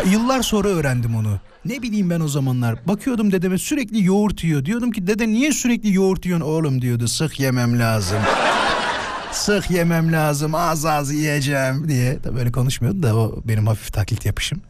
Yıllar 0.10 0.42
sonra 0.42 0.68
öğrendim 0.68 1.16
onu. 1.16 1.40
Ne 1.66 1.82
bileyim 1.82 2.10
ben 2.10 2.20
o 2.20 2.28
zamanlar. 2.28 2.88
Bakıyordum 2.88 3.32
dedeme 3.32 3.58
sürekli 3.58 4.06
yoğurt 4.06 4.44
yiyor. 4.44 4.66
Diyordum 4.66 4.92
ki 4.92 5.08
dede 5.08 5.28
niye 5.28 5.52
sürekli 5.52 5.94
yoğurt 5.94 6.26
yiyorsun 6.26 6.48
oğlum 6.48 6.82
diyordu. 6.82 7.08
Sık 7.08 7.40
yemem 7.40 7.80
lazım. 7.80 8.20
Sık 9.32 9.72
yemem 9.72 10.14
lazım 10.14 10.56
az 10.56 10.86
az 10.86 11.12
yiyeceğim 11.12 11.88
diye. 11.88 12.24
Da 12.24 12.36
böyle 12.36 12.52
konuşmuyordu 12.52 13.04
da 13.04 13.16
o 13.16 13.42
benim 13.46 13.68
hafif 13.68 13.94
taklit 13.94 14.26
yapışım. 14.26 14.62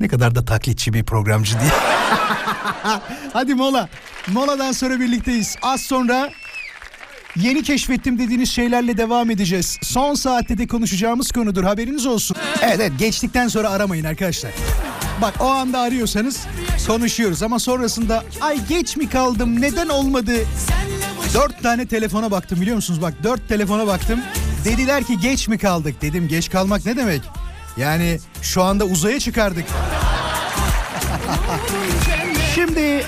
Ne 0.00 0.08
kadar 0.08 0.34
da 0.34 0.44
taklitçi 0.44 0.92
bir 0.92 1.04
programcı 1.04 1.60
diye. 1.60 1.70
Hadi 3.32 3.54
mola. 3.54 3.88
Moladan 4.32 4.72
sonra 4.72 5.00
birlikteyiz. 5.00 5.56
Az 5.62 5.80
sonra 5.80 6.30
Yeni 7.36 7.62
keşfettim 7.62 8.18
dediğiniz 8.18 8.50
şeylerle 8.50 8.96
devam 8.96 9.30
edeceğiz. 9.30 9.78
Son 9.82 10.14
saatte 10.14 10.58
de 10.58 10.66
konuşacağımız 10.66 11.30
konudur 11.32 11.64
haberiniz 11.64 12.06
olsun. 12.06 12.36
Evet 12.62 12.76
evet 12.80 12.92
geçtikten 12.98 13.48
sonra 13.48 13.70
aramayın 13.70 14.04
arkadaşlar. 14.04 14.52
Bak 15.22 15.34
o 15.40 15.44
anda 15.44 15.80
arıyorsanız 15.80 16.40
konuşuyoruz 16.86 17.42
ama 17.42 17.58
sonrasında 17.58 18.24
ay 18.40 18.66
geç 18.68 18.96
mi 18.96 19.08
kaldım 19.08 19.60
neden 19.60 19.88
olmadı? 19.88 20.32
Dört 21.34 21.62
tane 21.62 21.86
telefona 21.86 22.30
baktım 22.30 22.60
biliyor 22.60 22.76
musunuz? 22.76 23.02
Bak 23.02 23.14
dört 23.22 23.48
telefona 23.48 23.86
baktım. 23.86 24.20
Dediler 24.64 25.04
ki 25.04 25.20
geç 25.20 25.48
mi 25.48 25.58
kaldık? 25.58 26.02
Dedim 26.02 26.28
geç 26.28 26.50
kalmak 26.50 26.86
ne 26.86 26.96
demek? 26.96 27.22
Yani 27.76 28.18
şu 28.42 28.62
anda 28.62 28.84
uzaya 28.84 29.20
çıkardık. 29.20 29.64
Şimdi 32.54 33.04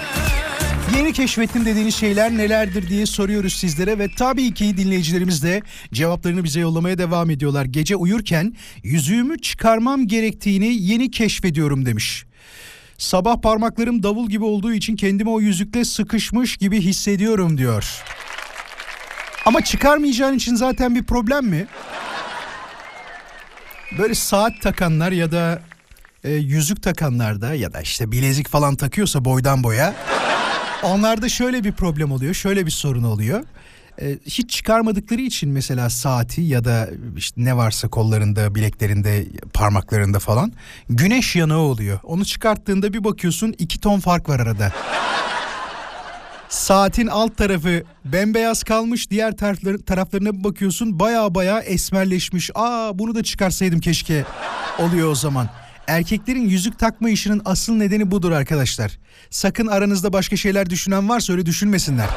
Yeni 0.97 1.13
keşfettim 1.13 1.65
dediğiniz 1.65 1.95
şeyler 1.95 2.31
nelerdir 2.31 2.89
diye 2.89 3.07
soruyoruz 3.07 3.55
sizlere 3.55 3.99
ve 3.99 4.09
tabii 4.17 4.55
ki 4.55 4.77
dinleyicilerimiz 4.77 5.43
de 5.43 5.63
cevaplarını 5.93 6.45
bize 6.45 6.61
yollamaya 6.61 6.99
devam 6.99 7.31
ediyorlar. 7.31 7.65
Gece 7.65 7.97
uyurken 7.97 8.57
yüzüğümü 8.83 9.41
çıkarmam 9.41 10.07
gerektiğini 10.07 10.67
yeni 10.67 11.11
keşfediyorum 11.11 11.87
demiş. 11.87 12.25
Sabah 12.99 13.41
parmaklarım 13.41 14.03
davul 14.03 14.29
gibi 14.29 14.45
olduğu 14.45 14.73
için 14.73 14.97
kendimi 14.97 15.31
o 15.31 15.41
yüzükle 15.41 15.85
sıkışmış 15.85 16.57
gibi 16.57 16.81
hissediyorum 16.81 17.59
diyor. 17.59 18.03
Ama 19.47 19.65
çıkarmayacağın 19.65 20.35
için 20.35 20.55
zaten 20.55 20.95
bir 20.95 21.03
problem 21.03 21.47
mi? 21.47 21.67
Böyle 23.99 24.15
saat 24.15 24.63
takanlar 24.63 25.13
ya 25.13 25.33
da 25.33 25.63
e, 26.25 26.33
yüzük 26.33 26.83
takanlar 26.83 27.41
da 27.41 27.55
ya 27.55 27.73
da 27.73 27.81
işte 27.81 28.13
bilezik 28.13 28.49
falan 28.49 28.77
takıyorsa 28.77 29.25
boydan 29.25 29.63
boya 29.63 29.95
Onlarda 30.83 31.29
şöyle 31.29 31.65
bir 31.65 31.73
problem 31.73 32.13
oluyor, 32.13 32.35
şöyle 32.35 32.67
bir 32.67 32.71
sorun 32.71 33.05
oluyor. 33.05 33.45
e, 34.01 34.19
hiç 34.27 34.51
çıkarmadıkları 34.51 35.21
için 35.21 35.51
mesela 35.51 35.91
saati 35.91 36.41
ya 36.43 36.65
da 36.65 36.89
işte 37.17 37.45
ne 37.45 37.57
varsa 37.57 37.89
kollarında, 37.89 38.55
bileklerinde, 38.55 39.27
parmaklarında 39.55 40.19
falan 40.19 40.53
güneş 40.89 41.37
yanığı 41.37 41.59
oluyor. 41.59 41.99
Onu 42.03 42.25
çıkarttığında 42.25 42.93
bir 42.93 43.05
bakıyorsun 43.05 43.55
iki 43.59 43.81
ton 43.81 44.01
fark 44.01 44.29
var 44.29 44.41
arada. 44.41 44.73
Saatin 46.49 47.07
alt 47.07 47.37
tarafı 47.37 47.83
bembeyaz 48.05 48.63
kalmış 48.63 49.11
diğer 49.11 49.37
tarafları, 49.37 49.83
taraflarına 49.83 50.33
bir 50.39 50.45
bakıyorsun 50.45 51.01
baya 51.01 51.35
baya 51.35 51.61
esmerleşmiş. 51.61 52.51
Aa 52.55 52.99
bunu 52.99 53.15
da 53.15 53.23
çıkarsaydım 53.23 53.81
keşke 53.81 54.25
oluyor 54.79 55.11
o 55.11 55.15
zaman. 55.15 55.49
Erkeklerin 55.87 56.49
yüzük 56.49 56.79
takma 56.79 57.11
işinin 57.11 57.43
asıl 57.45 57.75
nedeni 57.75 58.11
budur 58.11 58.33
arkadaşlar. 58.33 58.99
Sakın 59.31 59.67
aranızda 59.67 60.13
başka 60.13 60.37
şeyler 60.37 60.71
düşünen 60.71 61.09
varsa 61.09 61.33
öyle 61.33 61.47
düşünmesinler. 61.47 62.09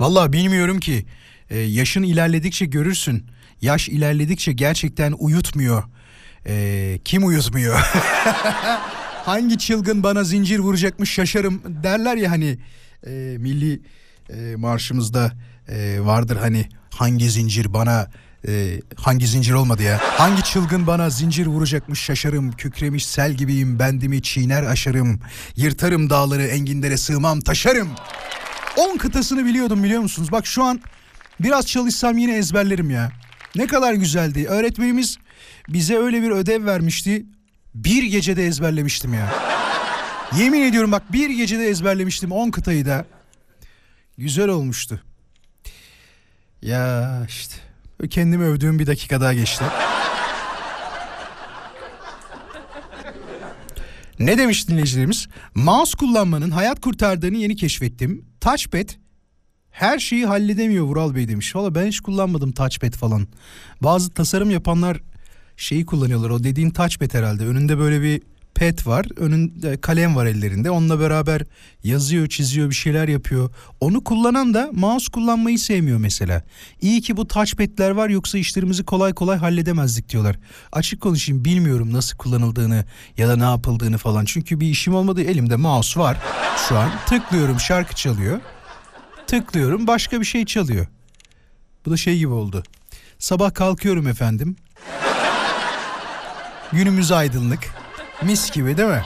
Vallahi 0.00 0.32
bilmiyorum 0.32 0.80
ki. 0.80 1.06
Ee, 1.50 1.58
yaşın 1.58 2.02
ilerledikçe 2.02 2.66
görürsün. 2.66 3.26
Yaş 3.60 3.88
ilerledikçe 3.88 4.52
gerçekten 4.52 5.14
uyutmuyor. 5.18 5.82
Ee, 6.46 6.98
kim 7.04 7.26
uyutmuyor? 7.26 7.80
Hangi 9.24 9.58
çılgın 9.58 10.02
bana 10.02 10.24
zincir 10.24 10.58
vuracakmış 10.58 11.12
şaşarım 11.12 11.62
derler 11.82 12.16
ya 12.16 12.30
hani 12.30 12.58
e, 13.06 13.10
milli 13.38 13.80
e, 14.30 14.56
marşımızda 14.56 15.32
e, 15.68 16.00
vardır 16.00 16.36
hani 16.36 16.68
hangi 16.94 17.30
zincir 17.30 17.74
bana 17.74 18.10
e, 18.48 18.80
hangi 18.96 19.26
zincir 19.26 19.52
olmadı 19.52 19.82
ya? 19.82 20.00
Hangi 20.02 20.42
çılgın 20.42 20.86
bana 20.86 21.10
zincir 21.10 21.46
vuracakmış 21.46 22.00
şaşarım. 22.00 22.52
Kükremiş 22.52 23.06
sel 23.06 23.32
gibiyim 23.32 23.78
bendimi 23.78 24.22
çiğner 24.22 24.62
aşarım. 24.62 25.20
Yırtarım 25.56 26.10
dağları 26.10 26.42
enginlere 26.42 26.96
sığmam 26.96 27.40
taşarım. 27.40 27.88
10 28.76 28.96
kıtasını 28.96 29.44
biliyordum 29.44 29.84
biliyor 29.84 30.00
musunuz? 30.00 30.32
Bak 30.32 30.46
şu 30.46 30.64
an 30.64 30.80
biraz 31.40 31.66
çalışsam 31.66 32.18
yine 32.18 32.36
ezberlerim 32.36 32.90
ya. 32.90 33.12
Ne 33.54 33.66
kadar 33.66 33.94
güzeldi. 33.94 34.46
Öğretmenimiz 34.48 35.16
bize 35.68 35.98
öyle 35.98 36.22
bir 36.22 36.30
ödev 36.30 36.66
vermişti. 36.66 37.26
Bir 37.74 38.02
gecede 38.02 38.46
ezberlemiştim 38.46 39.14
ya. 39.14 39.34
Yemin 40.38 40.62
ediyorum 40.62 40.92
bak 40.92 41.12
bir 41.12 41.30
gecede 41.30 41.68
ezberlemiştim 41.68 42.32
10 42.32 42.50
kıtayı 42.50 42.86
da. 42.86 43.04
Güzel 44.18 44.48
olmuştu. 44.48 45.02
Ya 46.62 47.22
işte 47.28 47.56
kendimi 48.08 48.44
övdüğüm 48.44 48.78
bir 48.78 48.86
dakika 48.86 49.20
daha 49.20 49.34
geçti. 49.34 49.64
Ne 54.18 54.38
demiş 54.38 54.68
dinleyicilerimiz? 54.68 55.28
Mouse 55.54 55.96
kullanmanın 55.96 56.50
hayat 56.50 56.80
kurtardığını 56.80 57.36
yeni 57.36 57.56
keşfettim. 57.56 58.24
Touchpad 58.40 58.88
her 59.70 59.98
şeyi 59.98 60.26
halledemiyor 60.26 60.84
Vural 60.84 61.14
Bey 61.14 61.28
demiş. 61.28 61.56
Valla 61.56 61.74
ben 61.74 61.86
hiç 61.86 62.00
kullanmadım 62.00 62.52
touchpad 62.52 62.92
falan. 62.92 63.28
Bazı 63.82 64.10
tasarım 64.10 64.50
yapanlar 64.50 65.00
şeyi 65.56 65.86
kullanıyorlar. 65.86 66.30
O 66.30 66.44
dediğin 66.44 66.70
touchpad 66.70 67.14
herhalde. 67.14 67.46
Önünde 67.46 67.78
böyle 67.78 68.02
bir 68.02 68.22
pad 68.54 68.86
var. 68.86 69.06
Önünde 69.16 69.80
kalem 69.80 70.16
var 70.16 70.26
ellerinde. 70.26 70.70
Onunla 70.70 71.00
beraber 71.00 71.42
yazıyor, 71.84 72.26
çiziyor, 72.26 72.70
bir 72.70 72.74
şeyler 72.74 73.08
yapıyor. 73.08 73.50
Onu 73.80 74.04
kullanan 74.04 74.54
da 74.54 74.70
mouse 74.72 75.12
kullanmayı 75.12 75.58
sevmiyor 75.58 75.98
mesela. 75.98 76.42
İyi 76.80 77.00
ki 77.00 77.16
bu 77.16 77.28
touchpad'ler 77.28 77.90
var 77.90 78.08
yoksa 78.08 78.38
işlerimizi 78.38 78.84
kolay 78.84 79.14
kolay 79.14 79.38
halledemezdik 79.38 80.08
diyorlar. 80.08 80.36
Açık 80.72 81.00
konuşayım 81.00 81.44
bilmiyorum 81.44 81.92
nasıl 81.92 82.16
kullanıldığını 82.16 82.84
ya 83.16 83.28
da 83.28 83.36
ne 83.36 83.44
yapıldığını 83.44 83.98
falan. 83.98 84.24
Çünkü 84.24 84.60
bir 84.60 84.66
işim 84.66 84.94
olmadığı 84.94 85.22
elimde 85.22 85.56
mouse 85.56 86.00
var. 86.00 86.18
Şu 86.68 86.78
an 86.78 86.90
tıklıyorum 87.06 87.60
şarkı 87.60 87.94
çalıyor. 87.94 88.40
Tıklıyorum 89.26 89.86
başka 89.86 90.20
bir 90.20 90.26
şey 90.26 90.44
çalıyor. 90.44 90.86
Bu 91.86 91.90
da 91.90 91.96
şey 91.96 92.18
gibi 92.18 92.32
oldu. 92.32 92.62
Sabah 93.18 93.54
kalkıyorum 93.54 94.06
efendim. 94.06 94.56
Günümüz 96.72 97.12
aydınlık. 97.12 97.83
Mis 98.22 98.50
gibi 98.50 98.76
değil 98.76 98.88
mi? 98.88 99.02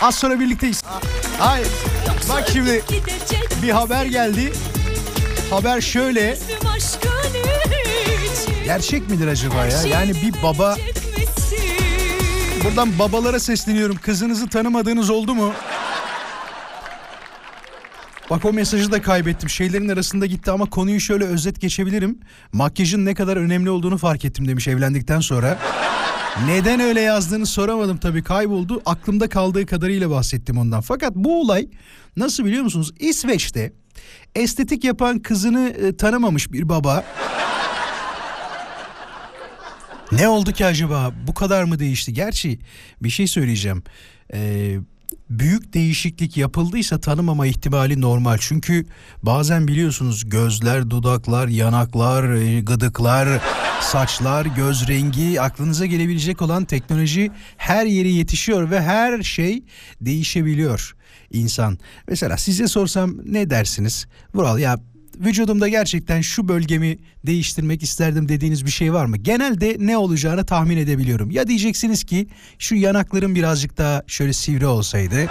Az 0.00 0.14
sonra 0.14 0.40
birlikteyiz. 0.40 0.82
Hayır. 1.38 1.68
Bak 2.28 2.48
şimdi 2.52 2.82
bir 3.62 3.70
haber 3.70 4.04
geldi. 4.04 4.52
Haber 5.50 5.80
şöyle. 5.80 6.38
Gerçek 8.64 9.10
midir 9.10 9.26
acaba 9.26 9.66
ya? 9.66 9.82
Yani 9.82 10.14
bir 10.14 10.42
baba... 10.42 10.76
Buradan 12.64 12.98
babalara 12.98 13.40
sesleniyorum. 13.40 13.96
Kızınızı 13.96 14.48
tanımadığınız 14.48 15.10
oldu 15.10 15.34
mu? 15.34 15.52
Bak 18.30 18.44
o 18.44 18.52
mesajı 18.52 18.92
da 18.92 19.02
kaybettim. 19.02 19.48
Şeylerin 19.50 19.88
arasında 19.88 20.26
gitti 20.26 20.50
ama 20.50 20.66
konuyu 20.66 21.00
şöyle 21.00 21.24
özet 21.24 21.60
geçebilirim. 21.60 22.18
Makyajın 22.52 23.04
ne 23.06 23.14
kadar 23.14 23.36
önemli 23.36 23.70
olduğunu 23.70 23.98
fark 23.98 24.24
ettim 24.24 24.48
demiş 24.48 24.68
evlendikten 24.68 25.20
sonra. 25.20 25.58
Neden 26.46 26.80
öyle 26.80 27.00
yazdığını 27.00 27.46
soramadım 27.46 27.96
tabii 27.96 28.22
kayboldu. 28.22 28.82
Aklımda 28.86 29.28
kaldığı 29.28 29.66
kadarıyla 29.66 30.10
bahsettim 30.10 30.58
ondan. 30.58 30.80
Fakat 30.80 31.14
bu 31.14 31.40
olay 31.40 31.68
nasıl 32.16 32.44
biliyor 32.44 32.62
musunuz? 32.62 32.92
İsveç'te 32.98 33.72
estetik 34.34 34.84
yapan 34.84 35.18
kızını 35.18 35.68
e, 35.68 35.96
tanımamış 35.96 36.52
bir 36.52 36.68
baba. 36.68 37.04
ne 40.12 40.28
oldu 40.28 40.52
ki 40.52 40.66
acaba? 40.66 41.12
Bu 41.26 41.34
kadar 41.34 41.64
mı 41.64 41.78
değişti? 41.78 42.12
Gerçi 42.12 42.58
bir 43.02 43.10
şey 43.10 43.26
söyleyeceğim. 43.26 43.82
Ee, 44.34 44.76
büyük 45.30 45.74
değişiklik 45.74 46.36
yapıldıysa 46.36 47.00
tanımama 47.00 47.46
ihtimali 47.46 48.00
normal. 48.00 48.36
Çünkü 48.40 48.86
bazen 49.22 49.68
biliyorsunuz 49.68 50.28
gözler, 50.28 50.90
dudaklar, 50.90 51.48
yanaklar, 51.48 52.30
e, 52.34 52.60
gıdıklar, 52.60 53.40
saçlar, 53.80 54.46
göz 54.46 54.88
rengi 54.88 55.40
aklınıza 55.40 55.86
gelebilecek 55.86 56.42
olan 56.42 56.64
teknoloji 56.64 57.30
her 57.56 57.86
yere 57.86 58.08
yetişiyor 58.08 58.70
ve 58.70 58.82
her 58.82 59.22
şey 59.22 59.62
değişebiliyor 60.00 60.94
insan. 61.30 61.78
Mesela 62.08 62.36
size 62.36 62.68
sorsam 62.68 63.14
ne 63.24 63.50
dersiniz? 63.50 64.06
Vural 64.34 64.58
ya 64.58 64.78
vücudumda 65.20 65.68
gerçekten 65.68 66.20
şu 66.20 66.48
bölgemi 66.48 66.98
değiştirmek 67.26 67.82
isterdim 67.82 68.28
dediğiniz 68.28 68.66
bir 68.66 68.70
şey 68.70 68.92
var 68.92 69.04
mı? 69.04 69.16
Genelde 69.16 69.76
ne 69.78 69.96
olacağını 69.96 70.46
tahmin 70.46 70.76
edebiliyorum. 70.76 71.30
Ya 71.30 71.46
diyeceksiniz 71.46 72.04
ki 72.04 72.28
şu 72.58 72.74
yanaklarım 72.74 73.34
birazcık 73.34 73.78
daha 73.78 74.02
şöyle 74.06 74.32
sivri 74.32 74.66
olsaydı. 74.66 75.30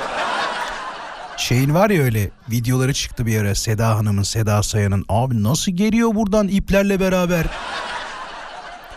Şeyin 1.37 1.73
var 1.73 1.89
ya 1.89 2.03
öyle 2.03 2.29
videoları 2.51 2.93
çıktı 2.93 3.25
bir 3.25 3.41
ara 3.41 3.55
Seda 3.55 3.95
Hanım'ın 3.95 4.23
Seda 4.23 4.63
Sayan'ın 4.63 5.05
abi 5.09 5.43
nasıl 5.43 5.71
geliyor 5.71 6.15
buradan 6.15 6.47
iplerle 6.47 6.99
beraber. 6.99 7.45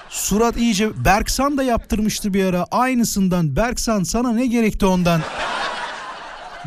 Surat 0.09 0.57
iyice 0.57 1.05
Berksan 1.05 1.59
da 1.59 1.63
yaptırmıştı 1.63 2.35
bir 2.35 2.45
ara 2.45 2.67
aynısından 2.71 3.57
Berksan 3.57 4.03
sana 4.03 4.33
ne 4.33 4.47
gerekti 4.47 4.87
ondan. 4.87 5.21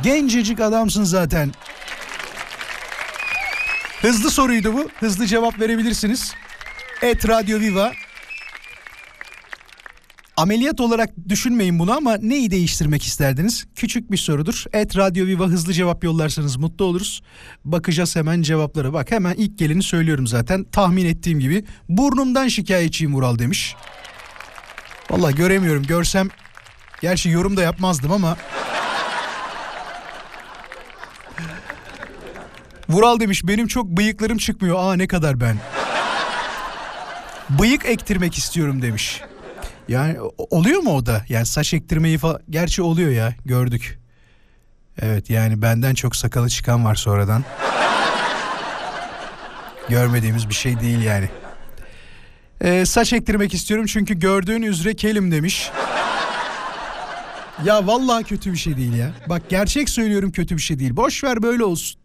Gencecik 0.03 0.59
adamsın 0.59 1.03
zaten. 1.03 1.51
Hızlı 4.05 4.31
soruydu 4.31 4.73
bu. 4.73 4.89
Hızlı 4.99 5.25
cevap 5.25 5.59
verebilirsiniz. 5.59 6.33
Et 7.01 7.27
Radio 7.29 7.59
Viva. 7.59 7.91
Ameliyat 10.37 10.81
olarak 10.81 11.09
düşünmeyin 11.29 11.79
bunu 11.79 11.91
ama 11.97 12.17
neyi 12.17 12.51
değiştirmek 12.51 13.03
isterdiniz? 13.03 13.65
Küçük 13.75 14.11
bir 14.11 14.17
sorudur. 14.17 14.63
Et 14.73 14.97
Radio 14.97 15.25
Viva 15.25 15.45
hızlı 15.45 15.73
cevap 15.73 16.03
yollarsanız 16.03 16.57
mutlu 16.57 16.85
oluruz. 16.85 17.21
Bakacağız 17.65 18.15
hemen 18.15 18.41
cevaplara. 18.41 18.93
Bak 18.93 19.11
hemen 19.11 19.35
ilk 19.35 19.57
geleni 19.57 19.83
söylüyorum 19.83 20.27
zaten. 20.27 20.63
Tahmin 20.63 21.05
ettiğim 21.05 21.39
gibi. 21.39 21.65
Burnumdan 21.89 22.47
şikayetçiyim 22.47 23.13
Vural 23.15 23.39
demiş. 23.39 23.75
Valla 25.09 25.31
göremiyorum. 25.31 25.83
Görsem 25.83 26.29
gerçi 27.01 27.29
yorum 27.29 27.57
da 27.57 27.61
yapmazdım 27.61 28.11
ama 28.11 28.37
Vural 32.89 33.19
demiş 33.19 33.47
benim 33.47 33.67
çok 33.67 33.87
bıyıklarım 33.87 34.37
çıkmıyor. 34.37 34.75
Aa 34.79 34.93
ne 34.95 35.07
kadar 35.07 35.39
ben. 35.39 35.57
Bıyık 37.49 37.85
ektirmek 37.85 38.37
istiyorum 38.37 38.81
demiş. 38.81 39.21
Yani 39.87 40.17
oluyor 40.37 40.81
mu 40.81 40.95
o 40.95 41.05
da? 41.05 41.25
Yani 41.29 41.45
saç 41.45 41.73
ektirmeyi 41.73 42.17
falan. 42.17 42.39
Gerçi 42.49 42.81
oluyor 42.81 43.11
ya 43.11 43.33
gördük. 43.45 43.99
Evet 45.01 45.29
yani 45.29 45.61
benden 45.61 45.93
çok 45.93 46.15
sakalı 46.15 46.49
çıkan 46.49 46.85
var 46.85 46.95
sonradan. 46.95 47.43
Görmediğimiz 49.89 50.49
bir 50.49 50.53
şey 50.53 50.79
değil 50.79 51.01
yani. 51.01 51.29
Ee, 52.61 52.85
saç 52.85 53.13
ektirmek 53.13 53.53
istiyorum 53.53 53.85
çünkü 53.85 54.19
gördüğün 54.19 54.61
üzere 54.61 54.93
kelim 54.93 55.31
demiş. 55.31 55.71
Ya 57.63 57.87
vallahi 57.87 58.23
kötü 58.23 58.51
bir 58.51 58.57
şey 58.57 58.77
değil 58.77 58.93
ya. 58.93 59.11
Bak 59.29 59.49
gerçek 59.49 59.89
söylüyorum 59.89 60.31
kötü 60.31 60.57
bir 60.57 60.61
şey 60.61 60.79
değil. 60.79 60.95
Boş 60.95 61.23
ver 61.23 61.43
böyle 61.43 61.63
olsun. 61.63 62.01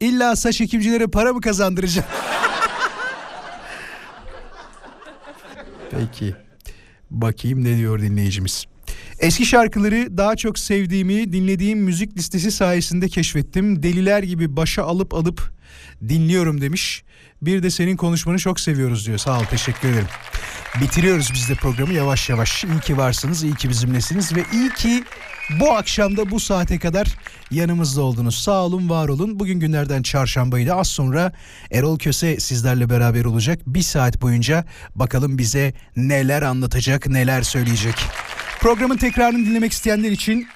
İlla 0.00 0.36
saç 0.36 0.60
ekimcilere 0.60 1.06
para 1.06 1.32
mı 1.32 1.40
kazandıracağım? 1.40 2.08
Peki. 5.90 6.34
Bakayım 7.10 7.64
ne 7.64 7.76
diyor 7.76 8.00
dinleyicimiz. 8.00 8.64
Eski 9.18 9.46
şarkıları 9.46 10.16
daha 10.16 10.36
çok 10.36 10.58
sevdiğimi 10.58 11.32
dinlediğim 11.32 11.78
müzik 11.78 12.16
listesi 12.16 12.52
sayesinde 12.52 13.08
keşfettim. 13.08 13.82
Deliler 13.82 14.22
gibi 14.22 14.56
başa 14.56 14.82
alıp 14.84 15.14
alıp 15.14 15.52
dinliyorum 16.08 16.60
demiş. 16.60 17.04
Bir 17.42 17.62
de 17.62 17.70
senin 17.70 17.96
konuşmanı 17.96 18.38
çok 18.38 18.60
seviyoruz 18.60 19.06
diyor. 19.06 19.18
Sağ 19.18 19.40
ol 19.40 19.44
teşekkür 19.44 19.88
ederim. 19.88 20.06
Bitiriyoruz 20.80 21.30
biz 21.34 21.48
de 21.48 21.54
programı 21.54 21.92
yavaş 21.92 22.28
yavaş. 22.28 22.64
İyi 22.64 22.80
ki 22.80 22.96
varsınız, 22.96 23.42
iyi 23.42 23.54
ki 23.54 23.68
bizimlesiniz 23.68 24.36
ve 24.36 24.44
iyi 24.52 24.70
ki 24.70 25.04
bu 25.50 25.72
akşamda 25.72 26.30
bu 26.30 26.40
saate 26.40 26.78
kadar 26.78 27.16
yanımızda 27.50 28.02
oldunuz. 28.02 28.38
Sağ 28.38 28.64
olun, 28.64 28.88
var 28.88 29.08
olun. 29.08 29.40
Bugün 29.40 29.60
günlerden 29.60 30.02
çarşambaydı. 30.02 30.74
Az 30.74 30.88
sonra 30.88 31.32
Erol 31.70 31.98
Köse 31.98 32.40
sizlerle 32.40 32.90
beraber 32.90 33.24
olacak. 33.24 33.60
Bir 33.66 33.82
saat 33.82 34.22
boyunca 34.22 34.64
bakalım 34.94 35.38
bize 35.38 35.72
neler 35.96 36.42
anlatacak, 36.42 37.06
neler 37.06 37.42
söyleyecek. 37.42 37.94
Programın 38.60 38.96
tekrarını 38.96 39.46
dinlemek 39.46 39.72
isteyenler 39.72 40.10
için 40.10 40.48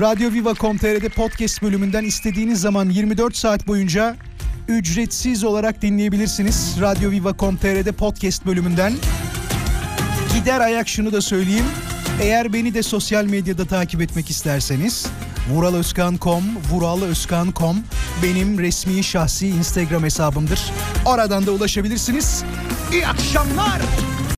Radyo 0.00 0.32
Viva.com.tr'de 0.32 1.08
podcast 1.08 1.62
bölümünden 1.62 2.04
istediğiniz 2.04 2.60
zaman 2.60 2.90
24 2.90 3.36
saat 3.36 3.66
boyunca 3.66 4.16
ücretsiz 4.68 5.44
olarak 5.44 5.82
dinleyebilirsiniz. 5.82 6.76
Radyo 6.80 7.10
Viva.com.tr'de 7.10 7.92
podcast 7.92 8.46
bölümünden. 8.46 8.92
Gider 10.34 10.60
ayak 10.60 10.88
şunu 10.88 11.12
da 11.12 11.20
söyleyeyim. 11.20 11.64
Eğer 12.20 12.52
beni 12.52 12.74
de 12.74 12.82
sosyal 12.82 13.24
medyada 13.24 13.64
takip 13.64 14.00
etmek 14.02 14.30
isterseniz 14.30 15.06
vuralözkan.com, 15.50 16.44
vuralözkan.com 16.70 17.76
benim 18.22 18.58
resmi 18.58 19.04
şahsi 19.04 19.48
Instagram 19.48 20.02
hesabımdır. 20.04 20.60
Oradan 21.04 21.46
da 21.46 21.52
ulaşabilirsiniz. 21.52 22.44
İyi 22.92 23.06
akşamlar. 23.06 23.80